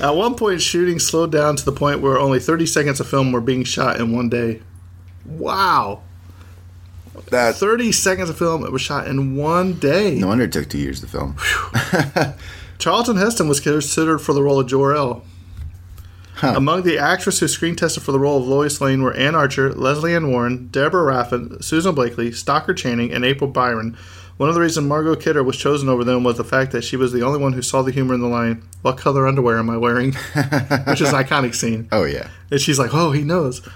At 0.02 0.14
one 0.14 0.34
point, 0.34 0.60
shooting 0.60 0.98
slowed 0.98 1.32
down 1.32 1.56
to 1.56 1.64
the 1.64 1.72
point 1.72 2.00
where 2.00 2.18
only 2.18 2.38
30 2.40 2.66
seconds 2.66 3.00
of 3.00 3.08
film 3.08 3.32
were 3.32 3.40
being 3.40 3.64
shot 3.64 3.98
in 4.00 4.12
one 4.14 4.28
day. 4.28 4.62
Wow. 5.24 6.02
That 7.30 7.56
30 7.56 7.90
seconds 7.92 8.30
of 8.30 8.38
film 8.38 8.64
It 8.64 8.72
was 8.72 8.82
shot 8.82 9.06
in 9.08 9.34
one 9.36 9.74
day. 9.74 10.14
no 10.18 10.28
wonder 10.28 10.44
it 10.44 10.52
took 10.52 10.68
two 10.68 10.78
years 10.78 11.00
to 11.00 11.06
film. 11.06 11.36
Charlton 12.78 13.16
Heston 13.16 13.48
was 13.48 13.60
considered 13.60 14.18
for 14.18 14.32
the 14.32 14.42
role 14.42 14.60
of 14.60 14.66
Jor-El. 14.66 15.24
Among 16.42 16.82
the 16.82 16.98
actresses 16.98 17.40
who 17.40 17.48
screen 17.48 17.76
tested 17.76 18.02
for 18.02 18.12
the 18.12 18.18
role 18.20 18.38
of 18.42 18.46
Lois 18.46 18.78
Lane 18.82 19.02
were 19.02 19.14
Anne 19.14 19.34
Archer, 19.34 19.72
Lesley 19.72 20.14
Ann 20.14 20.30
Warren, 20.30 20.68
Deborah 20.68 21.02
Raffin, 21.14 21.62
Susan 21.64 21.94
Blakely, 21.94 22.30
Stockard 22.30 22.76
Channing, 22.76 23.10
and 23.10 23.24
April 23.24 23.48
Byron. 23.50 23.96
One 24.36 24.50
of 24.50 24.54
the 24.54 24.60
reasons 24.60 24.86
Margot 24.86 25.16
Kidder 25.16 25.42
was 25.42 25.56
chosen 25.56 25.88
over 25.88 26.04
them 26.04 26.22
was 26.24 26.36
the 26.36 26.44
fact 26.44 26.72
that 26.72 26.84
she 26.84 26.98
was 26.98 27.10
the 27.10 27.22
only 27.22 27.38
one 27.38 27.54
who 27.54 27.62
saw 27.62 27.80
the 27.80 27.90
humor 27.90 28.12
in 28.12 28.20
the 28.20 28.26
line, 28.28 28.62
What 28.82 28.98
color 28.98 29.26
underwear 29.26 29.56
am 29.58 29.70
I 29.70 29.78
wearing? 29.78 30.12
Which 30.86 31.00
is 31.00 31.08
an 31.10 31.24
iconic 31.24 31.54
scene. 31.54 31.88
Oh 31.90 32.04
yeah. 32.04 32.28
And 32.50 32.60
she's 32.60 32.78
like, 32.78 32.92
oh, 32.92 33.12
he 33.12 33.22
knows. 33.22 33.66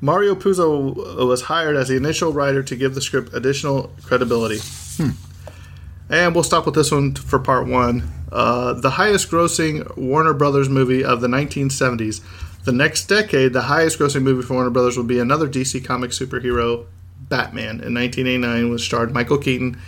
Mario 0.00 0.34
Puzo 0.34 1.26
was 1.26 1.42
hired 1.42 1.76
as 1.76 1.88
the 1.88 1.96
initial 1.96 2.32
writer 2.32 2.62
to 2.62 2.76
give 2.76 2.94
the 2.94 3.00
script 3.00 3.34
additional 3.34 3.90
credibility. 4.02 4.58
And 6.10 6.34
we'll 6.34 6.44
stop 6.44 6.64
with 6.64 6.74
this 6.74 6.90
one 6.90 7.14
for 7.14 7.38
part 7.38 7.66
one. 7.66 8.10
Uh, 8.32 8.72
the 8.74 8.90
highest 8.90 9.30
grossing 9.30 9.96
Warner 9.96 10.32
Brothers 10.32 10.68
movie 10.68 11.04
of 11.04 11.20
the 11.20 11.28
1970s. 11.28 12.22
The 12.64 12.72
next 12.72 13.06
decade, 13.06 13.52
the 13.52 13.62
highest 13.62 13.98
grossing 13.98 14.22
movie 14.22 14.42
for 14.42 14.54
Warner 14.54 14.70
Brothers 14.70 14.96
would 14.96 15.06
be 15.06 15.18
another 15.18 15.48
DC 15.48 15.84
comic 15.84 16.12
superhero, 16.12 16.86
Batman, 17.28 17.80
in 17.80 17.94
1989, 17.94 18.70
which 18.70 18.82
starred 18.82 19.12
Michael 19.12 19.38
Keaton 19.38 19.78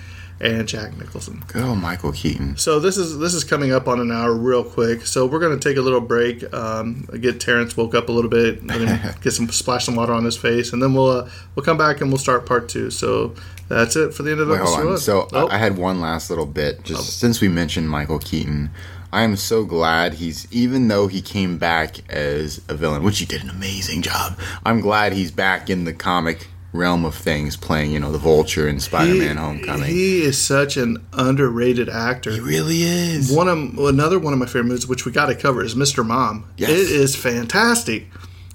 and 0.41 0.67
Jack 0.67 0.97
Nicholson. 0.97 1.45
Good 1.49 1.63
old 1.63 1.79
Michael 1.79 2.13
Keaton. 2.13 2.57
So 2.57 2.81
this 2.81 2.97
is 2.97 3.19
this 3.19 3.35
is 3.35 3.45
coming 3.45 3.73
up 3.73 3.87
on 3.87 4.01
an 4.01 4.11
hour 4.11 4.33
real 4.35 4.65
quick. 4.65 5.07
So 5.07 5.27
we're 5.27 5.39
going 5.39 5.59
to 5.59 5.69
take 5.69 5.77
a 5.77 5.83
little 5.83 6.01
break, 6.01 6.53
um, 6.55 7.07
get 7.21 7.41
Terrence 7.41 7.77
woke 7.77 7.95
up 7.95 8.09
a 8.09 8.13
little 8.13 8.31
bit, 8.31 8.67
get 9.21 9.33
some 9.33 9.49
splash 9.49 9.85
some 9.85 9.97
water 9.97 10.13
on 10.13 10.25
his 10.25 10.37
face, 10.37 10.73
and 10.73 10.83
then 10.83 10.95
we'll 10.95 11.11
uh, 11.11 11.31
we'll 11.55 11.65
come 11.65 11.77
back 11.77 12.01
and 12.01 12.11
we'll 12.11 12.19
start 12.19 12.47
part 12.47 12.69
two. 12.69 12.91
So 12.91 13.35
that's 13.69 13.97
it 13.97 14.15
for 14.15 14.23
the 14.23 14.33
end 14.33 14.41
of 14.41 14.49
the 14.49 14.55
Wait, 14.55 14.63
episode. 14.63 14.97
So 14.99 15.29
Oh, 15.33 15.49
I 15.49 15.57
I 15.57 15.59
had 15.59 15.77
one 15.77 16.01
last 16.01 16.31
little 16.31 16.47
bit. 16.47 16.83
Just 16.85 17.19
since 17.19 17.41
we 17.41 17.49
mentioned 17.49 17.91
Michael 17.91 18.19
Keaton, 18.19 18.71
I 19.13 19.23
am 19.23 19.37
so 19.37 19.65
glad 19.65 20.15
he's 20.15 20.51
even 20.51 20.89
though 20.89 21.07
he 21.07 21.21
came 21.21 21.59
back 21.59 22.09
as 22.11 22.63
a 22.69 22.75
villain, 22.75 23.03
which 23.03 23.19
he 23.19 23.27
did 23.27 23.43
an 23.43 23.51
amazing 23.51 24.03
job. 24.03 24.39
I'm 24.65 24.81
glad 24.81 25.13
he's 25.13 25.31
back 25.31 25.69
in 25.69 25.85
the 25.85 25.93
comic 25.93 26.49
realm 26.73 27.05
of 27.05 27.15
things, 27.15 27.57
playing 27.57 27.93
you 27.93 28.01
know 28.01 28.13
the 28.13 28.19
Vulture 28.19 28.69
and 28.69 28.83
Spider-Man: 28.83 29.37
he, 29.37 29.43
Homecoming. 29.43 29.85
He 29.85 30.23
is 30.23 30.41
such 30.41 30.77
an 30.77 31.05
underrated 31.13 31.89
actor. 31.89 32.31
He 32.31 32.41
really 32.41 32.83
is. 32.83 33.33
one 33.33 33.49
of 33.49 33.79
another 33.79 34.19
one 34.19 34.33
of 34.33 34.39
my 34.39 34.47
favorite 34.47 34.65
movies, 34.65 34.87
which 34.87 35.05
we 35.05 35.13
got 35.13 35.27
to 35.27 35.35
cover, 35.35 35.63
is 35.63 35.75
Mr. 35.75 36.07
Mom. 36.07 36.49
Yes. 36.57 36.71
It 36.71 36.91
is 36.91 37.17
fantastic. 37.17 38.07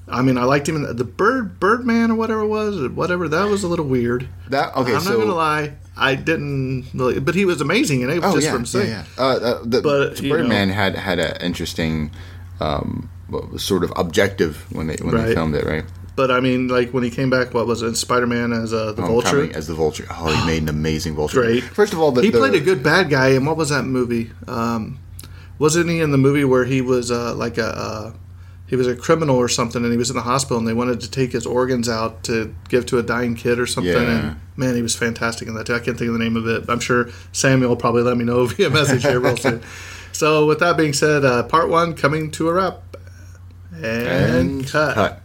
I 0.08 0.22
mean, 0.22 0.38
I 0.38 0.44
liked 0.44 0.70
him 0.70 0.76
in 0.76 0.96
the 0.96 1.04
Bird 1.04 1.60
Birdman 1.60 2.12
or 2.12 2.16
whatever 2.16 2.42
it 2.42 2.48
was, 2.48 2.80
or 2.80 2.90
whatever. 2.90 3.28
That 3.28 3.50
was 3.50 3.64
a 3.64 3.68
little 3.68 3.86
weird. 3.86 4.28
That 4.50 4.76
okay? 4.76 4.94
I'm 4.94 5.02
so 5.02 5.12
not 5.12 5.20
gonna 5.20 5.34
lie, 5.34 5.74
I 5.98 6.16
didn't 6.16 6.86
really, 6.94 7.20
but 7.20 7.36
he 7.36 7.46
was 7.46 7.60
amazing 7.60 8.02
in 8.02 8.10
it. 8.10 8.24
oh 8.24 8.34
just 8.34 8.46
yeah, 8.46 8.52
from 8.52 8.62
yeah, 8.62 8.66
saying. 8.66 8.90
yeah. 8.90 9.06
Uh, 9.18 9.24
uh, 9.24 9.62
the, 9.64 9.82
But, 9.82 10.22
Birdman 10.22 10.70
had 10.70 10.96
had 10.96 11.20
an 11.20 11.42
interesting. 11.42 12.12
Um, 12.62 13.10
sort 13.58 13.84
of 13.84 13.92
objective 13.96 14.72
when 14.72 14.88
they 14.88 14.96
when 15.02 15.16
they 15.16 15.34
filmed 15.34 15.56
it, 15.56 15.66
right? 15.66 15.84
But 16.16 16.32
I 16.32 16.40
mean, 16.40 16.70
like 16.70 16.92
when 16.92 17.04
he 17.04 17.10
came 17.10 17.30
back, 17.30 17.54
what 17.54 17.68
was 17.68 17.82
it? 17.82 17.96
Spider 17.96 18.28
Man 18.28 18.54
as 18.54 18.74
uh, 18.74 18.94
the 18.94 19.02
Vulture. 19.02 19.52
as 19.54 19.68
the 19.68 19.74
Vulture. 19.74 20.06
Oh, 20.10 20.34
he 20.34 20.46
made 20.48 20.62
an 20.64 20.70
amazing 20.78 21.16
Vulture. 21.16 21.42
Great. 21.42 21.64
First 21.64 21.94
of 21.94 22.00
all, 22.00 22.12
the, 22.12 22.22
he 22.22 22.30
the- 22.30 22.38
played 22.38 22.56
a 22.56 22.60
good 22.62 22.82
bad 22.82 23.10
guy. 23.10 23.30
And 23.30 23.46
what 23.46 23.58
was 23.58 23.70
that 23.70 23.84
movie? 23.84 24.32
Um, 24.48 25.00
wasn't 25.60 25.90
he 25.90 26.00
in 26.02 26.12
the 26.12 26.18
movie 26.18 26.46
where 26.46 26.66
he 26.66 26.82
was 26.82 27.12
uh, 27.12 27.34
like 27.36 27.58
a 27.58 27.66
uh, 27.68 28.14
he 28.68 28.76
was 28.76 28.88
a 28.88 28.96
criminal 28.96 29.36
or 29.36 29.48
something, 29.48 29.84
and 29.84 29.92
he 29.92 29.98
was 29.98 30.10
in 30.10 30.16
the 30.16 30.22
hospital, 30.24 30.58
and 30.58 30.68
they 30.68 30.74
wanted 30.74 31.02
to 31.02 31.12
take 31.12 31.32
his 31.34 31.46
organs 31.46 31.88
out 31.88 32.24
to 32.24 32.56
give 32.70 32.86
to 32.88 32.98
a 32.98 33.04
dying 33.04 33.36
kid 33.36 33.60
or 33.60 33.68
something. 33.68 33.94
Yeah. 33.94 34.30
And 34.30 34.40
man, 34.56 34.76
he 34.76 34.82
was 34.82 34.96
fantastic 34.96 35.48
in 35.48 35.54
that 35.56 35.68
too. 35.68 35.76
I 35.76 35.80
can't 35.80 35.98
think 35.98 36.08
of 36.08 36.14
the 36.14 36.24
name 36.24 36.36
of 36.38 36.48
it. 36.48 36.70
I'm 36.70 36.80
sure 36.80 37.10
Samuel 37.32 37.70
will 37.70 37.76
probably 37.78 38.04
let 38.04 38.18
me 38.18 38.24
know 38.24 38.46
via 38.48 38.70
message 38.70 39.04
here 39.04 39.20
real 39.20 39.38
soon. 39.38 39.62
So 40.12 40.46
with 40.46 40.60
that 40.60 40.78
being 40.78 40.94
said, 40.94 41.26
uh, 41.26 41.44
part 41.44 41.68
one 41.68 41.94
coming 41.94 42.32
to 42.32 42.48
a 42.48 42.54
wrap. 42.54 42.82
And, 43.74 43.84
and 43.84 44.66
cut. 44.68 44.96
cut. 44.96 45.22